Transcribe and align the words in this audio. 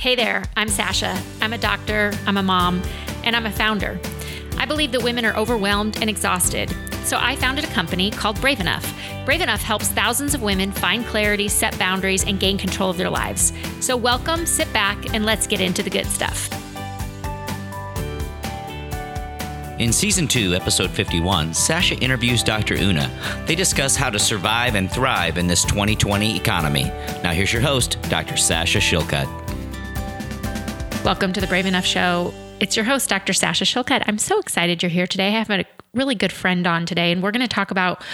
Hey 0.00 0.14
there, 0.14 0.44
I'm 0.56 0.70
Sasha. 0.70 1.20
I'm 1.42 1.52
a 1.52 1.58
doctor, 1.58 2.14
I'm 2.24 2.38
a 2.38 2.42
mom, 2.42 2.80
and 3.22 3.36
I'm 3.36 3.44
a 3.44 3.50
founder. 3.50 4.00
I 4.56 4.64
believe 4.64 4.92
that 4.92 5.02
women 5.02 5.26
are 5.26 5.36
overwhelmed 5.36 5.98
and 6.00 6.08
exhausted. 6.08 6.74
So 7.04 7.18
I 7.20 7.36
founded 7.36 7.66
a 7.66 7.72
company 7.74 8.10
called 8.10 8.40
Brave 8.40 8.60
Enough. 8.60 8.94
Brave 9.26 9.42
Enough 9.42 9.60
helps 9.60 9.88
thousands 9.88 10.32
of 10.32 10.40
women 10.40 10.72
find 10.72 11.04
clarity, 11.04 11.48
set 11.48 11.78
boundaries, 11.78 12.24
and 12.24 12.40
gain 12.40 12.56
control 12.56 12.88
of 12.88 12.96
their 12.96 13.10
lives. 13.10 13.52
So 13.80 13.94
welcome, 13.94 14.46
sit 14.46 14.72
back, 14.72 15.12
and 15.12 15.26
let's 15.26 15.46
get 15.46 15.60
into 15.60 15.82
the 15.82 15.90
good 15.90 16.06
stuff. 16.06 16.48
In 19.78 19.92
season 19.92 20.26
2, 20.26 20.54
episode 20.54 20.90
51, 20.92 21.52
Sasha 21.52 21.96
interviews 21.96 22.42
Dr. 22.42 22.76
Una. 22.76 23.10
They 23.46 23.54
discuss 23.54 23.96
how 23.96 24.08
to 24.08 24.18
survive 24.18 24.76
and 24.76 24.90
thrive 24.90 25.36
in 25.36 25.46
this 25.46 25.62
2020 25.64 26.38
economy. 26.38 26.84
Now, 27.22 27.32
here's 27.32 27.52
your 27.52 27.60
host, 27.60 27.98
Dr. 28.08 28.38
Sasha 28.38 28.78
Shillcutt. 28.78 29.49
Welcome 31.02 31.32
to 31.32 31.40
the 31.40 31.46
Brave 31.46 31.64
Enough 31.64 31.86
Show. 31.86 32.34
It's 32.60 32.76
your 32.76 32.84
host, 32.84 33.08
Dr. 33.08 33.32
Sasha 33.32 33.64
Shillcutt. 33.64 34.04
I'm 34.06 34.18
so 34.18 34.38
excited 34.38 34.82
you're 34.82 34.90
here 34.90 35.06
today. 35.06 35.28
I 35.28 35.38
have 35.38 35.48
a 35.48 35.64
really 35.94 36.14
good 36.14 36.30
friend 36.30 36.66
on 36.66 36.84
today, 36.84 37.10
and 37.10 37.22
we're 37.22 37.30
going 37.30 37.40
to 37.40 37.48
talk 37.48 37.70
about 37.70 38.04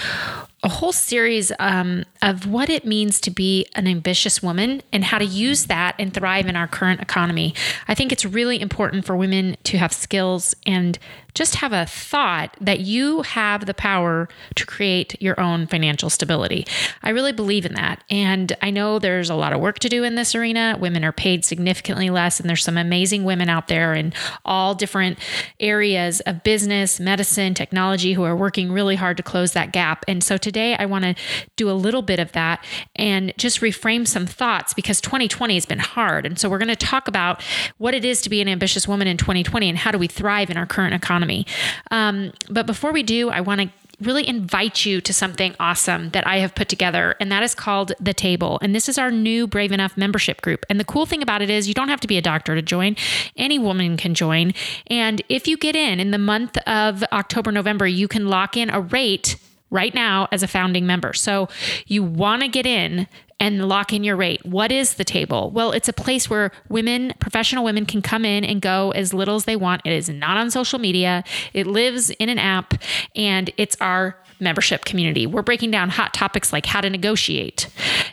a 0.62 0.68
whole 0.68 0.92
series 0.92 1.52
um, 1.58 2.04
of 2.22 2.46
what 2.46 2.70
it 2.70 2.84
means 2.84 3.20
to 3.20 3.30
be 3.30 3.66
an 3.74 3.86
ambitious 3.86 4.42
woman 4.42 4.82
and 4.90 5.04
how 5.04 5.18
to 5.18 5.24
use 5.24 5.66
that 5.66 5.94
and 5.98 6.14
thrive 6.14 6.46
in 6.46 6.56
our 6.56 6.66
current 6.66 7.00
economy. 7.00 7.54
I 7.86 7.94
think 7.94 8.10
it's 8.10 8.24
really 8.24 8.60
important 8.60 9.04
for 9.04 9.16
women 9.16 9.56
to 9.64 9.78
have 9.78 9.92
skills 9.92 10.56
and 10.64 10.98
just 11.36 11.56
have 11.56 11.74
a 11.74 11.84
thought 11.84 12.56
that 12.62 12.80
you 12.80 13.20
have 13.20 13.66
the 13.66 13.74
power 13.74 14.26
to 14.54 14.64
create 14.64 15.20
your 15.20 15.38
own 15.38 15.66
financial 15.66 16.08
stability. 16.08 16.66
I 17.02 17.10
really 17.10 17.32
believe 17.32 17.66
in 17.66 17.74
that. 17.74 18.02
And 18.08 18.56
I 18.62 18.70
know 18.70 18.98
there's 18.98 19.28
a 19.28 19.34
lot 19.34 19.52
of 19.52 19.60
work 19.60 19.78
to 19.80 19.90
do 19.90 20.02
in 20.02 20.14
this 20.14 20.34
arena. 20.34 20.78
Women 20.80 21.04
are 21.04 21.12
paid 21.12 21.44
significantly 21.44 22.08
less, 22.08 22.40
and 22.40 22.48
there's 22.48 22.64
some 22.64 22.78
amazing 22.78 23.24
women 23.24 23.50
out 23.50 23.68
there 23.68 23.92
in 23.92 24.14
all 24.46 24.74
different 24.74 25.18
areas 25.60 26.20
of 26.20 26.42
business, 26.42 26.98
medicine, 26.98 27.52
technology 27.52 28.14
who 28.14 28.24
are 28.24 28.34
working 28.34 28.72
really 28.72 28.96
hard 28.96 29.18
to 29.18 29.22
close 29.22 29.52
that 29.52 29.72
gap. 29.72 30.06
And 30.08 30.24
so 30.24 30.38
today 30.46 30.76
I 30.76 30.86
want 30.86 31.04
to 31.04 31.16
do 31.56 31.68
a 31.68 31.72
little 31.72 32.02
bit 32.02 32.20
of 32.20 32.30
that 32.32 32.64
and 32.94 33.32
just 33.36 33.60
reframe 33.60 34.06
some 34.06 34.26
thoughts 34.26 34.74
because 34.74 35.00
2020 35.00 35.54
has 35.54 35.66
been 35.66 35.80
hard. 35.80 36.24
And 36.24 36.38
so 36.38 36.48
we're 36.48 36.58
going 36.58 36.68
to 36.68 36.76
talk 36.76 37.08
about 37.08 37.42
what 37.78 37.94
it 37.94 38.04
is 38.04 38.22
to 38.22 38.30
be 38.30 38.40
an 38.40 38.46
ambitious 38.46 38.86
woman 38.86 39.08
in 39.08 39.16
2020 39.16 39.68
and 39.68 39.76
how 39.76 39.90
do 39.90 39.98
we 39.98 40.06
thrive 40.06 40.48
in 40.48 40.56
our 40.56 40.64
current 40.64 40.94
economy. 40.94 41.46
Um, 41.90 42.32
but 42.48 42.64
before 42.64 42.92
we 42.92 43.02
do, 43.02 43.28
I 43.28 43.40
want 43.40 43.60
to 43.60 43.70
really 44.00 44.28
invite 44.28 44.84
you 44.84 45.00
to 45.00 45.12
something 45.12 45.54
awesome 45.58 46.10
that 46.10 46.26
I 46.26 46.38
have 46.38 46.54
put 46.54 46.68
together, 46.68 47.16
and 47.18 47.32
that 47.32 47.42
is 47.42 47.54
called 47.54 47.92
The 47.98 48.12
Table. 48.12 48.58
And 48.60 48.74
this 48.74 48.88
is 48.88 48.98
our 48.98 49.10
new 49.10 49.46
Brave 49.46 49.72
Enough 49.72 49.96
membership 49.96 50.42
group. 50.42 50.66
And 50.68 50.78
the 50.78 50.84
cool 50.84 51.06
thing 51.06 51.22
about 51.22 51.42
it 51.42 51.50
is 51.50 51.66
you 51.66 51.74
don't 51.74 51.88
have 51.88 52.00
to 52.00 52.08
be 52.08 52.18
a 52.18 52.22
doctor 52.22 52.54
to 52.54 52.62
join, 52.62 52.96
any 53.36 53.58
woman 53.58 53.96
can 53.96 54.14
join. 54.14 54.52
And 54.88 55.22
if 55.28 55.48
you 55.48 55.56
get 55.56 55.74
in 55.74 55.98
in 55.98 56.10
the 56.10 56.18
month 56.18 56.58
of 56.66 57.02
October, 57.12 57.50
November, 57.50 57.86
you 57.86 58.06
can 58.06 58.28
lock 58.28 58.56
in 58.56 58.70
a 58.70 58.80
rate 58.80 59.36
right 59.70 59.94
now 59.94 60.28
as 60.32 60.42
a 60.42 60.48
founding 60.48 60.86
member. 60.86 61.12
So 61.12 61.48
you 61.86 62.02
want 62.02 62.42
to 62.42 62.48
get 62.48 62.66
in 62.66 63.06
and 63.38 63.68
lock 63.68 63.92
in 63.92 64.02
your 64.02 64.16
rate. 64.16 64.44
What 64.46 64.72
is 64.72 64.94
the 64.94 65.04
table? 65.04 65.50
Well, 65.50 65.72
it's 65.72 65.88
a 65.88 65.92
place 65.92 66.30
where 66.30 66.52
women, 66.68 67.12
professional 67.18 67.64
women, 67.64 67.84
can 67.84 68.00
come 68.00 68.24
in 68.24 68.44
and 68.44 68.62
go 68.62 68.92
as 68.92 69.12
little 69.12 69.36
as 69.36 69.44
they 69.44 69.56
want. 69.56 69.82
It 69.84 69.92
is 69.92 70.08
not 70.08 70.38
on 70.38 70.50
social 70.50 70.78
media, 70.78 71.22
it 71.52 71.66
lives 71.66 72.10
in 72.10 72.28
an 72.28 72.38
app, 72.38 72.74
and 73.14 73.50
it's 73.56 73.76
our 73.80 74.18
membership 74.40 74.84
community. 74.84 75.26
We're 75.26 75.42
breaking 75.42 75.70
down 75.70 75.90
hot 75.90 76.14
topics 76.14 76.52
like 76.52 76.66
how 76.66 76.80
to 76.80 76.90
negotiate, 76.90 77.68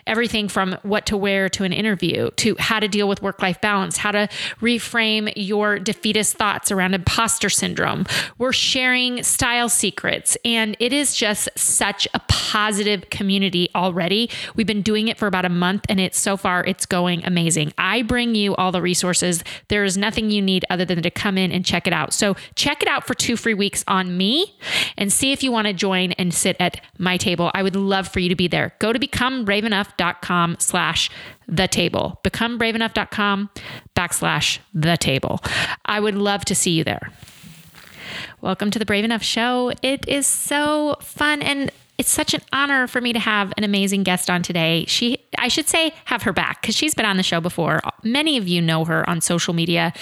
everything 0.08 0.48
from 0.48 0.78
what 0.84 1.06
to 1.08 1.18
wear 1.18 1.50
to 1.50 1.64
an 1.64 1.74
interview, 1.74 2.32
to 2.32 2.56
how 2.60 2.80
to 2.80 2.88
deal 2.88 3.08
with 3.08 3.22
work 3.22 3.42
life 3.42 3.60
balance, 3.62 3.98
how 3.98 4.12
to 4.12 4.28
reframe 4.60 5.32
your 5.36 5.80
defeatist 5.80 6.38
thoughts 6.38 6.72
around 6.72 6.94
imposter 6.94 7.50
syndrome. 7.50 8.06
We're 8.38 8.54
sharing 8.54 9.24
style 9.24 9.70
secrets, 9.70 10.38
and 10.46 10.76
it 10.80 10.94
is 10.94 11.16
just 11.16 11.50
such 11.56 12.08
a 12.14 12.20
positive 12.34 13.10
community 13.12 13.70
already. 13.76 14.28
We've 14.56 14.66
been 14.66 14.82
doing 14.82 15.08
it 15.08 15.20
for 15.20 15.28
about 15.28 15.46
a 15.46 15.50
month, 15.50 15.86
and 15.88 16.00
it's 16.00 16.20
so 16.20 16.36
far 16.36 16.64
it's 16.66 16.88
going 16.88 17.24
amazing. 17.26 17.74
I 17.78 18.02
bring 18.02 18.34
you 18.34 18.56
all 18.56 18.72
the 18.72 18.82
resources. 18.82 19.44
There 19.68 19.84
is 19.84 19.98
nothing 19.98 20.32
you 20.32 20.42
need 20.42 20.66
other 20.68 20.84
than 20.84 21.04
to 21.04 21.12
come 21.12 21.38
in 21.38 21.52
and 21.52 21.64
check 21.64 21.86
it 21.86 21.94
out. 21.94 22.12
So 22.12 22.36
check 22.56 22.82
it 22.82 22.88
out 22.88 23.06
for 23.06 23.14
two 23.14 23.38
free 23.38 23.54
weeks 23.54 23.84
on 23.88 24.18
me 24.18 24.58
and 24.98 25.14
see 25.14 25.32
if 25.32 25.44
you 25.44 25.52
want 25.52 25.68
to 25.68 25.74
join 25.74 26.14
and 26.14 26.34
sit 26.34 26.56
at 26.60 26.82
my 26.98 27.18
table. 27.18 27.52
I 27.54 27.62
would 27.62 27.76
love 27.76 28.08
for 28.08 28.20
you 28.20 28.30
to 28.30 28.36
be 28.36 28.48
there. 28.48 28.74
Go 28.80 28.92
to 28.92 29.00
becomebraveenough.com 29.00 30.56
slash 30.58 31.12
the 31.48 31.68
table. 31.68 32.20
Becomebraveenough.com 32.24 33.52
backslash 33.96 34.58
the 34.74 34.98
table. 34.98 35.40
I 35.86 36.00
would 36.00 36.16
love 36.16 36.46
to 36.46 36.56
see 36.56 36.72
you 36.72 36.84
there. 36.84 37.12
Welcome 38.42 38.72
to 38.72 38.80
the 38.80 38.86
Brave 38.86 39.06
Enough 39.06 39.24
Show. 39.24 39.72
It 39.82 40.08
is 40.08 40.28
so 40.28 40.98
fun 41.00 41.42
and 41.42 41.72
it's 41.98 42.10
such 42.10 42.34
an 42.34 42.42
honor 42.52 42.88
for 42.88 43.02
me 43.02 43.14
to 43.14 43.20
have 43.20 43.54
an 43.56 43.64
amazing 43.64 44.04
guest 44.04 44.30
on 44.30 44.42
today. 44.42 44.86
She, 44.88 45.20
I 45.38 45.48
should 45.48 45.68
say, 45.68 45.94
have 46.06 46.24
her 46.24 46.34
back 46.34 46.62
because 46.62 46.76
she's 46.76 46.96
been 46.96 47.06
on 47.06 47.18
the 47.18 47.24
show 47.24 47.40
before. 47.40 47.82
Many 48.04 48.38
of 48.38 48.48
you 48.48 48.62
know 48.62 48.84
her 48.86 49.08
on 49.08 49.22
social 49.22 49.54
media 49.54 49.94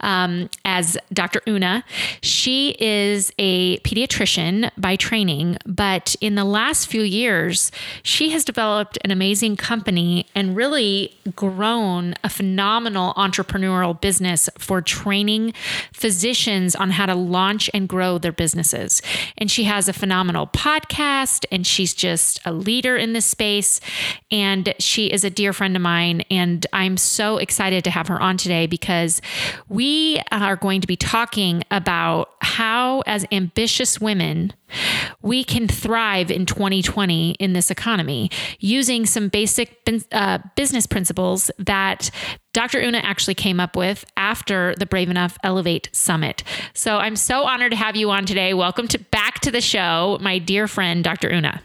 um, 0.00 0.50
as 0.66 0.98
Dr. 1.12 1.40
Una. 1.48 1.84
She 2.22 2.76
is 2.78 3.32
a 3.38 3.78
pediatrician 3.78 4.70
by 4.76 4.96
training, 4.96 5.56
but 5.64 6.16
in 6.20 6.34
the 6.34 6.44
last 6.44 6.86
few 6.86 7.02
years, 7.02 7.72
she 8.02 8.28
has 8.30 8.44
developed 8.44 8.98
an 9.02 9.10
amazing 9.10 9.56
company 9.56 10.26
and 10.34 10.54
really 10.54 11.16
grown 11.34 12.14
a 12.22 12.28
phenomenal 12.28 13.14
entrepreneurial 13.14 13.98
business 13.98 14.50
for 14.58 14.82
training 14.82 15.54
physicians 15.94 16.76
on 16.76 16.90
how 16.90 17.06
to 17.06 17.14
launch 17.14 17.70
and 17.72 17.88
grow 17.88 18.18
their 18.18 18.32
businesses. 18.32 19.00
And 19.38 19.50
she 19.50 19.64
has 19.64 19.88
a 19.88 19.94
phenomenal 19.94 20.46
podcast 20.46 21.37
and 21.50 21.66
she's 21.66 21.94
just 21.94 22.40
a 22.44 22.52
leader 22.52 22.96
in 22.96 23.12
this 23.12 23.26
space. 23.26 23.80
And 24.30 24.74
she 24.78 25.06
is 25.06 25.24
a 25.24 25.30
dear 25.30 25.52
friend 25.52 25.76
of 25.76 25.82
mine. 25.82 26.22
And 26.30 26.66
I'm 26.72 26.96
so 26.96 27.38
excited 27.38 27.84
to 27.84 27.90
have 27.90 28.08
her 28.08 28.20
on 28.20 28.36
today 28.36 28.66
because 28.66 29.20
we 29.68 30.20
are 30.30 30.56
going 30.56 30.80
to 30.80 30.86
be 30.86 30.96
talking 30.96 31.62
about 31.70 32.30
how, 32.40 33.00
as 33.06 33.26
ambitious 33.32 34.00
women, 34.00 34.52
we 35.22 35.44
can 35.44 35.66
thrive 35.66 36.30
in 36.30 36.46
2020 36.46 37.32
in 37.32 37.52
this 37.52 37.70
economy 37.70 38.30
using 38.58 39.06
some 39.06 39.28
basic 39.28 39.78
uh, 40.12 40.38
business 40.56 40.86
principles 40.86 41.50
that 41.58 42.10
Dr. 42.52 42.80
Una 42.80 42.98
actually 42.98 43.34
came 43.34 43.60
up 43.60 43.76
with 43.76 44.04
after 44.16 44.74
the 44.78 44.86
Brave 44.86 45.10
Enough 45.10 45.36
Elevate 45.44 45.90
Summit. 45.92 46.42
So 46.72 46.96
I'm 46.96 47.16
so 47.16 47.44
honored 47.44 47.72
to 47.72 47.76
have 47.76 47.94
you 47.94 48.10
on 48.10 48.24
today. 48.24 48.54
Welcome 48.54 48.88
to 48.88 48.98
back 48.98 49.40
to 49.40 49.50
the 49.50 49.60
show, 49.60 50.18
my 50.20 50.38
dear 50.38 50.66
friend, 50.66 51.04
Dr. 51.04 51.30
Una. 51.30 51.62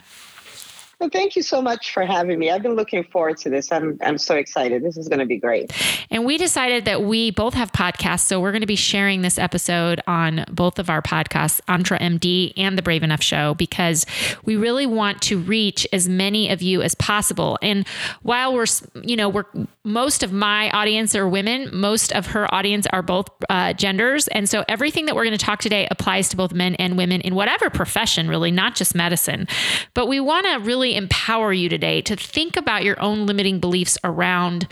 Well, 1.03 1.09
thank 1.09 1.35
you 1.35 1.41
so 1.41 1.61
much 1.61 1.91
for 1.91 2.05
having 2.05 2.39
me. 2.39 2.49
I've 2.49 2.63
been 2.63 2.77
looking 2.77 3.03
forward 3.03 3.35
to 3.39 3.49
this. 3.49 3.73
I'm 3.73 3.97
I'm 4.01 4.17
so 4.17 4.35
excited. 4.35 4.83
This 4.83 4.95
is 4.95 5.09
going 5.09 5.19
to 5.19 5.25
be 5.25 5.35
great. 5.35 5.73
And 6.09 6.23
we 6.23 6.37
decided 6.37 6.85
that 6.85 7.03
we 7.03 7.29
both 7.31 7.55
have 7.55 7.73
podcasts, 7.73 8.21
so 8.21 8.39
we're 8.39 8.53
going 8.53 8.61
to 8.61 8.67
be 8.67 8.77
sharing 8.77 9.21
this 9.21 9.37
episode 9.37 9.99
on 10.07 10.45
both 10.49 10.79
of 10.79 10.89
our 10.89 11.01
podcasts, 11.01 11.59
EntreMD 11.67 12.53
and 12.55 12.77
the 12.77 12.81
Brave 12.81 13.03
Enough 13.03 13.21
Show, 13.21 13.53
because 13.55 14.05
we 14.45 14.55
really 14.55 14.85
want 14.85 15.21
to 15.23 15.37
reach 15.39 15.85
as 15.91 16.07
many 16.07 16.49
of 16.49 16.61
you 16.61 16.81
as 16.81 16.95
possible. 16.95 17.59
And 17.61 17.85
while 18.21 18.53
we're, 18.53 18.67
you 19.01 19.17
know, 19.17 19.27
we're 19.27 19.43
most 19.83 20.23
of 20.23 20.31
my 20.31 20.69
audience 20.69 21.15
are 21.15 21.27
women, 21.27 21.69
most 21.73 22.13
of 22.13 22.27
her 22.27 22.51
audience 22.55 22.87
are 22.93 23.01
both 23.01 23.27
uh, 23.49 23.73
genders, 23.73 24.29
and 24.29 24.47
so 24.47 24.63
everything 24.69 25.07
that 25.07 25.15
we're 25.15 25.25
going 25.25 25.37
to 25.37 25.45
talk 25.45 25.59
today 25.59 25.85
applies 25.91 26.29
to 26.29 26.37
both 26.37 26.53
men 26.53 26.75
and 26.75 26.97
women 26.97 27.19
in 27.19 27.35
whatever 27.35 27.69
profession, 27.69 28.29
really, 28.29 28.51
not 28.51 28.75
just 28.75 28.95
medicine. 28.95 29.49
But 29.93 30.07
we 30.07 30.21
want 30.21 30.45
to 30.45 30.59
really 30.59 30.92
empower 30.95 31.53
you 31.53 31.69
today 31.69 32.01
to 32.01 32.15
think 32.15 32.57
about 32.57 32.83
your 32.83 32.99
own 33.01 33.25
limiting 33.25 33.59
beliefs 33.59 33.97
around 34.03 34.67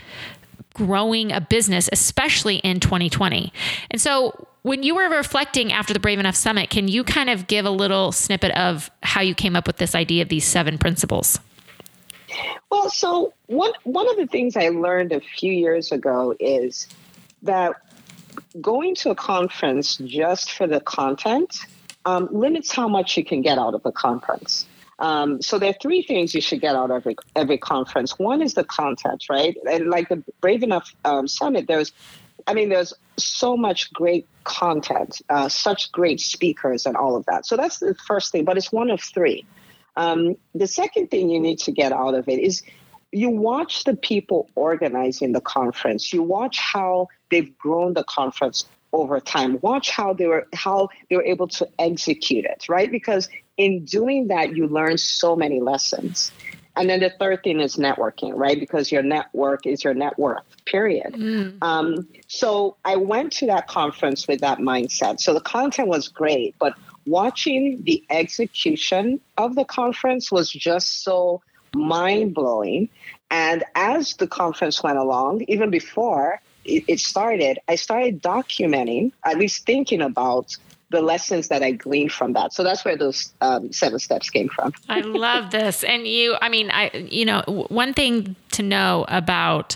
growing 0.74 1.32
a 1.32 1.40
business, 1.40 1.88
especially 1.92 2.56
in 2.56 2.80
2020. 2.80 3.52
And 3.90 4.00
so, 4.00 4.48
when 4.62 4.84
you 4.84 4.94
were 4.94 5.08
reflecting 5.08 5.72
after 5.72 5.92
the 5.92 5.98
Brave 5.98 6.20
Enough 6.20 6.36
Summit, 6.36 6.70
can 6.70 6.86
you 6.86 7.02
kind 7.02 7.28
of 7.28 7.48
give 7.48 7.64
a 7.64 7.70
little 7.70 8.12
snippet 8.12 8.52
of 8.52 8.90
how 9.02 9.20
you 9.20 9.34
came 9.34 9.56
up 9.56 9.66
with 9.66 9.78
this 9.78 9.94
idea 9.94 10.22
of 10.22 10.28
these 10.28 10.44
seven 10.44 10.78
principles? 10.78 11.40
Well, 12.70 12.88
so 12.88 13.34
one 13.46 13.72
one 13.84 14.08
of 14.08 14.16
the 14.16 14.26
things 14.26 14.56
I 14.56 14.68
learned 14.68 15.12
a 15.12 15.20
few 15.20 15.52
years 15.52 15.92
ago 15.92 16.34
is 16.38 16.86
that 17.42 17.74
going 18.60 18.94
to 18.96 19.10
a 19.10 19.14
conference 19.14 19.96
just 19.96 20.52
for 20.52 20.66
the 20.66 20.80
content 20.80 21.54
um, 22.04 22.28
limits 22.32 22.72
how 22.72 22.88
much 22.88 23.16
you 23.16 23.24
can 23.24 23.42
get 23.42 23.58
out 23.58 23.74
of 23.74 23.84
a 23.84 23.92
conference. 23.92 24.66
Um, 25.02 25.42
so 25.42 25.58
there 25.58 25.70
are 25.70 25.76
three 25.82 26.02
things 26.02 26.32
you 26.32 26.40
should 26.40 26.60
get 26.60 26.76
out 26.76 26.90
of 26.90 26.96
every 26.96 27.16
every 27.34 27.58
conference. 27.58 28.18
One 28.20 28.40
is 28.40 28.54
the 28.54 28.62
content, 28.62 29.24
right? 29.28 29.56
And 29.68 29.90
like 29.90 30.08
the 30.08 30.22
Brave 30.40 30.62
Enough 30.62 30.94
um, 31.04 31.26
Summit, 31.26 31.66
there's, 31.66 31.92
I 32.46 32.54
mean, 32.54 32.68
there's 32.68 32.94
so 33.16 33.56
much 33.56 33.92
great 33.92 34.28
content, 34.44 35.20
uh, 35.28 35.48
such 35.48 35.90
great 35.90 36.20
speakers, 36.20 36.86
and 36.86 36.96
all 36.96 37.16
of 37.16 37.26
that. 37.26 37.46
So 37.46 37.56
that's 37.56 37.80
the 37.80 37.96
first 38.06 38.30
thing, 38.30 38.44
but 38.44 38.56
it's 38.56 38.70
one 38.70 38.90
of 38.90 39.00
three. 39.02 39.44
Um, 39.96 40.36
the 40.54 40.68
second 40.68 41.10
thing 41.10 41.28
you 41.30 41.40
need 41.40 41.58
to 41.60 41.72
get 41.72 41.92
out 41.92 42.14
of 42.14 42.28
it 42.28 42.38
is 42.38 42.62
you 43.10 43.28
watch 43.28 43.84
the 43.84 43.96
people 43.96 44.48
organizing 44.54 45.32
the 45.32 45.40
conference. 45.40 46.12
You 46.12 46.22
watch 46.22 46.58
how 46.58 47.08
they've 47.28 47.58
grown 47.58 47.94
the 47.94 48.04
conference 48.04 48.66
over 48.92 49.20
time. 49.20 49.58
Watch 49.62 49.90
how 49.90 50.12
they 50.12 50.26
were 50.26 50.46
how 50.52 50.88
they 51.08 51.16
were 51.16 51.24
able 51.24 51.48
to 51.48 51.68
execute 51.78 52.44
it, 52.44 52.66
right? 52.68 52.90
Because 52.90 53.28
in 53.56 53.84
doing 53.84 54.28
that, 54.28 54.56
you 54.56 54.66
learn 54.66 54.98
so 54.98 55.36
many 55.36 55.60
lessons. 55.60 56.32
And 56.74 56.88
then 56.88 57.00
the 57.00 57.10
third 57.10 57.42
thing 57.42 57.60
is 57.60 57.76
networking, 57.76 58.32
right? 58.34 58.58
Because 58.58 58.90
your 58.90 59.02
network 59.02 59.66
is 59.66 59.84
your 59.84 59.92
net 59.92 60.18
worth, 60.18 60.44
period. 60.64 61.12
Mm. 61.12 61.62
Um, 61.62 62.08
so 62.28 62.76
I 62.84 62.96
went 62.96 63.32
to 63.34 63.46
that 63.46 63.68
conference 63.68 64.26
with 64.26 64.40
that 64.40 64.58
mindset. 64.58 65.20
So 65.20 65.34
the 65.34 65.40
content 65.40 65.88
was 65.88 66.08
great, 66.08 66.54
but 66.58 66.74
watching 67.06 67.82
the 67.82 68.02
execution 68.08 69.20
of 69.36 69.54
the 69.54 69.64
conference 69.66 70.32
was 70.32 70.50
just 70.50 71.04
so 71.04 71.42
mind 71.74 72.34
blowing. 72.34 72.88
And 73.30 73.64
as 73.74 74.14
the 74.14 74.26
conference 74.26 74.82
went 74.82 74.98
along, 74.98 75.42
even 75.48 75.70
before 75.70 76.40
it, 76.64 76.84
it 76.88 77.00
started, 77.00 77.58
I 77.68 77.74
started 77.74 78.22
documenting, 78.22 79.12
at 79.24 79.36
least 79.36 79.66
thinking 79.66 80.00
about 80.00 80.56
the 80.92 81.02
lessons 81.02 81.48
that 81.48 81.62
I 81.62 81.72
gleaned 81.72 82.12
from 82.12 82.34
that. 82.34 82.52
So 82.52 82.62
that's 82.62 82.84
where 82.84 82.96
those 82.96 83.32
um, 83.40 83.72
seven 83.72 83.98
steps 83.98 84.30
came 84.30 84.48
from. 84.48 84.72
I 84.88 85.00
love 85.00 85.50
this. 85.50 85.82
And 85.82 86.06
you, 86.06 86.36
I 86.40 86.48
mean, 86.48 86.70
I, 86.70 86.90
you 87.10 87.24
know, 87.24 87.42
one 87.68 87.94
thing 87.94 88.36
to 88.52 88.62
know 88.62 89.04
about 89.08 89.74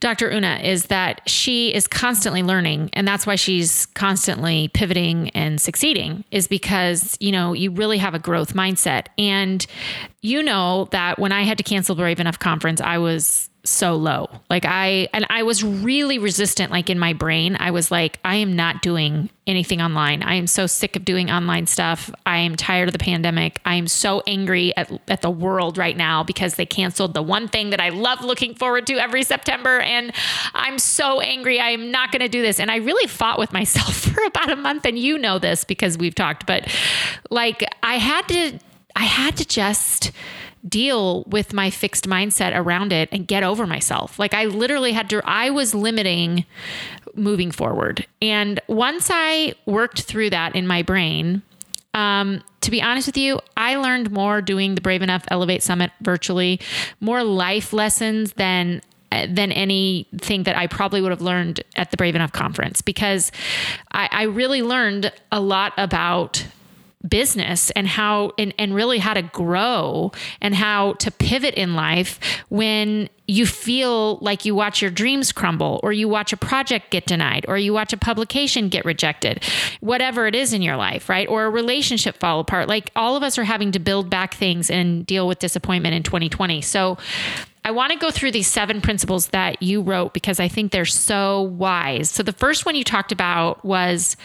Dr. 0.00 0.30
Una 0.30 0.60
is 0.62 0.86
that 0.86 1.22
she 1.26 1.72
is 1.74 1.86
constantly 1.86 2.42
learning 2.42 2.90
and 2.92 3.08
that's 3.08 3.26
why 3.26 3.36
she's 3.36 3.86
constantly 3.86 4.68
pivoting 4.68 5.30
and 5.30 5.60
succeeding 5.60 6.24
is 6.30 6.48
because, 6.48 7.16
you 7.20 7.32
know, 7.32 7.54
you 7.54 7.70
really 7.70 7.98
have 7.98 8.14
a 8.14 8.18
growth 8.18 8.52
mindset. 8.52 9.06
And 9.16 9.66
you 10.20 10.42
know 10.42 10.88
that 10.90 11.18
when 11.18 11.32
I 11.32 11.42
had 11.42 11.56
to 11.58 11.64
cancel 11.64 11.94
Brave 11.96 12.20
Enough 12.20 12.38
conference, 12.38 12.80
I 12.80 12.98
was 12.98 13.48
so 13.68 13.96
low. 13.96 14.28
Like 14.48 14.64
I 14.64 15.08
and 15.12 15.26
I 15.28 15.42
was 15.42 15.62
really 15.62 16.18
resistant 16.18 16.70
like 16.70 16.90
in 16.90 16.98
my 16.98 17.12
brain. 17.12 17.56
I 17.58 17.70
was 17.70 17.90
like 17.90 18.18
I 18.24 18.36
am 18.36 18.54
not 18.54 18.82
doing 18.82 19.30
anything 19.46 19.80
online. 19.80 20.22
I 20.22 20.34
am 20.34 20.46
so 20.46 20.66
sick 20.66 20.96
of 20.96 21.04
doing 21.04 21.30
online 21.30 21.66
stuff. 21.66 22.10
I 22.24 22.38
am 22.38 22.56
tired 22.56 22.88
of 22.88 22.92
the 22.92 22.98
pandemic. 22.98 23.60
I 23.64 23.76
am 23.76 23.86
so 23.86 24.22
angry 24.26 24.76
at, 24.76 24.90
at 25.08 25.22
the 25.22 25.30
world 25.30 25.78
right 25.78 25.96
now 25.96 26.24
because 26.24 26.54
they 26.54 26.66
canceled 26.66 27.14
the 27.14 27.22
one 27.22 27.46
thing 27.46 27.70
that 27.70 27.80
I 27.80 27.90
love 27.90 28.22
looking 28.24 28.54
forward 28.54 28.86
to 28.88 28.94
every 28.94 29.22
September 29.22 29.80
and 29.80 30.12
I'm 30.54 30.78
so 30.78 31.20
angry. 31.20 31.60
I 31.60 31.70
am 31.70 31.90
not 31.90 32.10
going 32.10 32.22
to 32.22 32.28
do 32.28 32.42
this. 32.42 32.58
And 32.58 32.70
I 32.70 32.76
really 32.76 33.06
fought 33.06 33.38
with 33.38 33.52
myself 33.52 33.94
for 33.94 34.22
about 34.24 34.50
a 34.50 34.56
month 34.56 34.84
and 34.84 34.98
you 34.98 35.18
know 35.18 35.38
this 35.38 35.64
because 35.64 35.96
we've 35.96 36.14
talked, 36.14 36.46
but 36.46 36.68
like 37.30 37.64
I 37.82 37.96
had 37.96 38.26
to 38.28 38.58
I 38.96 39.04
had 39.04 39.36
to 39.36 39.44
just 39.44 40.10
deal 40.68 41.24
with 41.24 41.52
my 41.52 41.70
fixed 41.70 42.06
mindset 42.08 42.56
around 42.56 42.92
it 42.92 43.08
and 43.12 43.26
get 43.26 43.42
over 43.42 43.66
myself. 43.66 44.18
Like 44.18 44.34
I 44.34 44.46
literally 44.46 44.92
had 44.92 45.08
to, 45.10 45.22
I 45.24 45.50
was 45.50 45.74
limiting 45.74 46.44
moving 47.14 47.50
forward. 47.50 48.06
And 48.20 48.60
once 48.66 49.08
I 49.10 49.54
worked 49.64 50.02
through 50.02 50.30
that 50.30 50.54
in 50.54 50.66
my 50.66 50.82
brain, 50.82 51.42
um, 51.94 52.42
to 52.60 52.70
be 52.70 52.82
honest 52.82 53.08
with 53.08 53.16
you, 53.16 53.40
I 53.56 53.76
learned 53.76 54.10
more 54.10 54.42
doing 54.42 54.74
the 54.74 54.80
Brave 54.80 55.02
Enough 55.02 55.24
Elevate 55.28 55.62
Summit 55.62 55.90
virtually, 56.02 56.60
more 57.00 57.22
life 57.22 57.72
lessons 57.72 58.34
than 58.34 58.82
than 59.28 59.52
anything 59.52 60.42
that 60.42 60.56
I 60.56 60.66
probably 60.66 61.00
would 61.00 61.10
have 61.12 61.22
learned 61.22 61.62
at 61.76 61.90
the 61.90 61.96
Brave 61.96 62.14
Enough 62.16 62.32
conference 62.32 62.82
because 62.82 63.30
I, 63.92 64.08
I 64.10 64.22
really 64.24 64.62
learned 64.62 65.12
a 65.30 65.40
lot 65.40 65.72
about 65.76 66.44
business 67.08 67.70
and 67.70 67.86
how 67.86 68.32
and, 68.38 68.54
and 68.58 68.74
really 68.74 68.98
how 68.98 69.14
to 69.14 69.22
grow 69.22 70.12
and 70.40 70.54
how 70.54 70.94
to 70.94 71.10
pivot 71.10 71.54
in 71.54 71.74
life 71.74 72.18
when 72.48 73.08
you 73.28 73.44
feel 73.44 74.18
like 74.18 74.44
you 74.44 74.54
watch 74.54 74.80
your 74.80 74.90
dreams 74.90 75.32
crumble 75.32 75.80
or 75.82 75.92
you 75.92 76.08
watch 76.08 76.32
a 76.32 76.36
project 76.36 76.90
get 76.90 77.06
denied 77.06 77.44
or 77.48 77.58
you 77.58 77.72
watch 77.72 77.92
a 77.92 77.96
publication 77.96 78.68
get 78.68 78.84
rejected 78.84 79.42
whatever 79.80 80.26
it 80.26 80.34
is 80.34 80.52
in 80.52 80.62
your 80.62 80.76
life 80.76 81.08
right? 81.08 81.28
Or 81.28 81.44
a 81.44 81.50
relationship 81.50 82.18
fall 82.18 82.40
apart. 82.40 82.68
Like 82.68 82.90
all 82.94 83.16
of 83.16 83.22
us 83.22 83.38
are 83.38 83.44
having 83.44 83.72
to 83.72 83.78
build 83.78 84.08
back 84.08 84.34
things 84.34 84.70
and 84.70 85.04
deal 85.04 85.26
with 85.26 85.38
disappointment 85.38 85.94
in 85.94 86.02
2020 86.02 86.60
so 86.62 86.98
I 87.66 87.72
want 87.72 87.92
to 87.92 87.98
go 87.98 88.12
through 88.12 88.30
these 88.30 88.46
seven 88.46 88.80
principles 88.80 89.26
that 89.28 89.60
you 89.60 89.82
wrote 89.82 90.14
because 90.14 90.38
I 90.38 90.46
think 90.46 90.70
they're 90.70 90.84
so 90.84 91.42
wise. 91.42 92.08
So 92.08 92.22
the 92.22 92.32
first 92.32 92.64
one 92.64 92.76
you 92.76 92.84
talked 92.84 93.10
about 93.10 93.64
was 93.64 94.16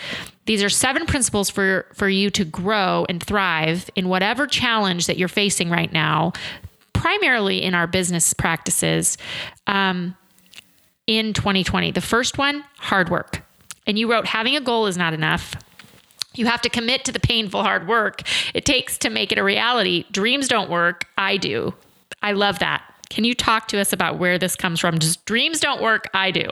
these 0.45 0.63
are 0.63 0.69
seven 0.69 1.05
principles 1.05 1.49
for 1.49 1.85
for 1.93 2.09
you 2.09 2.29
to 2.31 2.43
grow 2.43 3.05
and 3.07 3.21
thrive 3.21 3.89
in 3.95 4.09
whatever 4.09 4.47
challenge 4.47 5.07
that 5.07 5.17
you're 5.17 5.27
facing 5.27 5.69
right 5.69 5.91
now, 5.91 6.33
primarily 6.93 7.61
in 7.61 7.73
our 7.73 7.87
business 7.87 8.33
practices. 8.33 9.17
Um, 9.67 10.15
in 11.07 11.33
2020, 11.33 11.91
the 11.91 12.01
first 12.01 12.37
one, 12.37 12.63
hard 12.77 13.09
work. 13.09 13.43
And 13.85 13.97
you 13.97 14.09
wrote, 14.09 14.27
having 14.27 14.55
a 14.55 14.61
goal 14.61 14.85
is 14.85 14.97
not 14.97 15.13
enough. 15.13 15.55
You 16.35 16.45
have 16.45 16.61
to 16.61 16.69
commit 16.69 17.03
to 17.05 17.11
the 17.11 17.19
painful 17.19 17.63
hard 17.63 17.87
work 17.87 18.21
it 18.53 18.63
takes 18.63 18.97
to 18.99 19.09
make 19.09 19.31
it 19.31 19.37
a 19.37 19.43
reality. 19.43 20.05
Dreams 20.11 20.47
don't 20.47 20.69
work. 20.69 21.05
I 21.17 21.37
do. 21.37 21.73
I 22.21 22.31
love 22.31 22.59
that. 22.59 22.83
Can 23.09 23.25
you 23.25 23.33
talk 23.33 23.67
to 23.69 23.79
us 23.79 23.91
about 23.91 24.17
where 24.19 24.39
this 24.39 24.55
comes 24.55 24.79
from? 24.79 24.99
Just 24.99 25.25
dreams 25.25 25.59
don't 25.59 25.81
work, 25.81 26.07
I 26.13 26.31
do. 26.31 26.49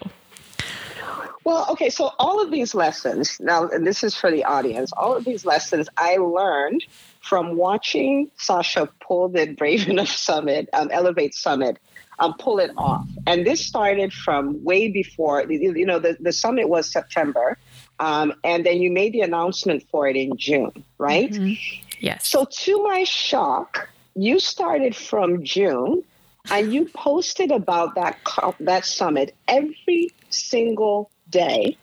Well, 1.49 1.65
okay, 1.71 1.89
so 1.89 2.11
all 2.19 2.39
of 2.39 2.51
these 2.51 2.75
lessons, 2.75 3.39
now, 3.39 3.67
and 3.69 3.87
this 3.87 4.03
is 4.03 4.13
for 4.13 4.29
the 4.29 4.43
audience, 4.45 4.91
all 4.91 5.15
of 5.15 5.25
these 5.25 5.45
lessons 5.45 5.89
I 5.97 6.17
learned 6.17 6.85
from 7.21 7.57
watching 7.57 8.29
Sasha 8.37 8.87
pull 9.01 9.29
the 9.29 9.47
Brave 9.57 9.89
Enough 9.89 10.09
Summit, 10.09 10.69
um, 10.73 10.91
Elevate 10.91 11.33
Summit, 11.33 11.79
um, 12.19 12.35
pull 12.37 12.59
it 12.59 12.69
off. 12.77 13.07
And 13.25 13.47
this 13.47 13.65
started 13.65 14.13
from 14.13 14.63
way 14.63 14.91
before, 14.91 15.43
you 15.49 15.87
know, 15.87 15.97
the, 15.97 16.17
the 16.19 16.31
summit 16.31 16.69
was 16.69 16.87
September. 16.87 17.57
Um, 17.99 18.31
and 18.43 18.63
then 18.63 18.79
you 18.79 18.91
made 18.91 19.13
the 19.13 19.21
announcement 19.21 19.83
for 19.89 20.07
it 20.07 20.15
in 20.15 20.37
June, 20.37 20.83
right? 20.99 21.31
Mm-hmm. 21.31 21.81
Yes. 21.99 22.27
So, 22.27 22.45
to 22.45 22.83
my 22.83 23.05
shock, 23.05 23.89
you 24.13 24.39
started 24.39 24.95
from 24.95 25.43
June 25.43 26.03
and 26.51 26.71
you 26.71 26.85
posted 26.93 27.51
about 27.51 27.95
that 27.95 28.19
that 28.59 28.85
summit 28.85 29.35
every 29.47 30.11
single 30.29 31.09
day 31.29 31.77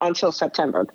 until 0.00 0.32
September. 0.32 0.86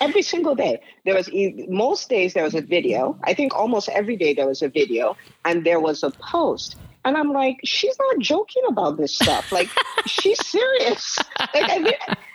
Every 0.00 0.22
single 0.22 0.54
day, 0.54 0.80
there 1.04 1.14
was 1.14 1.30
most 1.68 2.08
days 2.08 2.34
there 2.34 2.44
was 2.44 2.54
a 2.54 2.60
video. 2.60 3.18
I 3.24 3.34
think 3.34 3.54
almost 3.54 3.88
every 3.88 4.16
day 4.16 4.34
there 4.34 4.46
was 4.46 4.62
a 4.62 4.68
video, 4.68 5.16
and 5.44 5.64
there 5.64 5.80
was 5.80 6.02
a 6.02 6.10
post. 6.10 6.76
And 7.04 7.16
I'm 7.16 7.32
like, 7.32 7.58
she's 7.64 7.96
not 7.98 8.18
joking 8.18 8.62
about 8.68 8.96
this 8.96 9.14
stuff. 9.14 9.52
Like, 9.52 9.68
she's 10.06 10.44
serious. 10.46 11.18
Like, 11.38 11.68
and, 11.70 11.94